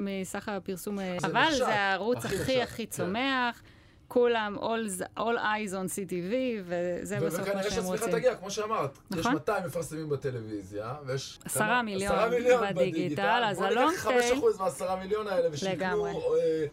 מסך 0.00 0.48
הפרסום. 0.48 0.96
זה 0.96 1.26
אבל 1.26 1.42
נחשב, 1.42 1.56
זה 1.56 1.74
הערוץ 1.74 2.24
הכי 2.24 2.36
הכי 2.36 2.42
נחשב, 2.42 2.60
הכי 2.62 2.86
כן. 2.86 2.92
כולם, 4.08 4.56
all, 4.60 4.88
all 5.18 5.36
eyes 5.36 5.72
on 5.72 5.88
CTV, 5.90 6.32
וזה 6.64 7.16
בסוף 7.20 7.40
מה 7.40 7.44
וכנראה 7.46 7.70
שהם 7.70 7.84
רוצים. 7.84 8.10
תגיע, 8.10 8.34
כמו 8.34 8.50
שאמרת. 8.50 8.98
יש 9.12 9.18
נכון. 9.18 9.32
200 9.34 9.64
מפרסמים 9.66 10.08
בטלוויזיה, 10.08 10.94
ויש... 11.06 11.38
עשרה 11.44 11.66
כמה? 11.66 11.82
מיליון 11.82 12.12
עשרה 12.12 12.28
מיליון 12.30 12.62
בדיגיטל, 12.74 13.42
אז 13.46 13.58
בוא 13.58 13.66
הלונג 13.66 13.90
ניקח 13.90 14.08
טייל- 14.08 14.34
5% 14.56 14.58
מהעשרה 14.60 14.96
מיליון 14.96 15.26
האלה, 15.28 15.48
ושיקנו. 15.52 16.06
אה, 16.06 16.12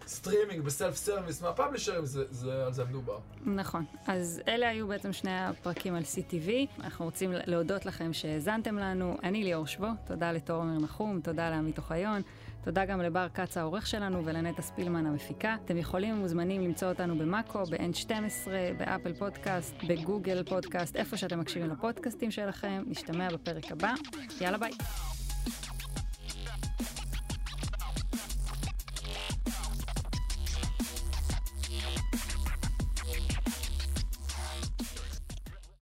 streaming 0.07 0.61
ב 0.61 0.68
self 0.68 0.95
service 0.95 1.41
מהפאבלישרים, 1.41 2.01
על 2.65 2.73
זה 2.73 2.83
מדובר. 2.85 3.17
נכון. 3.45 3.85
אז 4.07 4.41
אלה 4.47 4.69
היו 4.69 4.87
בעצם 4.87 5.13
שני 5.13 5.45
הפרקים 5.45 5.95
על 5.95 6.03
CTV. 6.03 6.49
אנחנו 6.83 7.05
רוצים 7.05 7.31
להודות 7.45 7.85
לכם 7.85 8.13
שהאזנתם 8.13 8.77
לנו. 8.77 9.17
אני 9.23 9.43
ליאור 9.43 9.67
שבו, 9.67 9.87
תודה 10.07 10.31
לתומר 10.31 10.77
נחום, 10.83 11.19
תודה 11.23 11.49
לעמית 11.49 11.77
אוחיון. 11.77 12.21
תודה 12.63 12.85
גם 12.85 13.01
לבר 13.01 13.27
כץ 13.33 13.57
העורך 13.57 13.87
שלנו 13.87 14.25
ולנטע 14.25 14.61
ספילמן 14.61 15.05
המפיקה. 15.05 15.55
אתם 15.65 15.77
יכולים 15.77 16.15
ומוזמנים 16.15 16.61
למצוא 16.61 16.87
אותנו 16.89 17.17
במאקו, 17.17 17.63
ב-N12, 17.63 18.47
ב 18.77 18.83
Apple 18.83 19.13
Podcast, 19.13 19.75
ב 19.87 19.95
Google 19.95 20.43
Podcast, 20.43 20.95
איפה 20.95 21.17
שאתם 21.17 21.39
מקשיבים 21.39 21.69
לפודקאסטים 21.69 22.31
שלכם. 22.31 22.83
נשתמע 22.87 23.29
בפרק 23.29 23.71
הבא. 23.71 23.93
יאללה 24.41 24.57
ביי. 24.57 24.71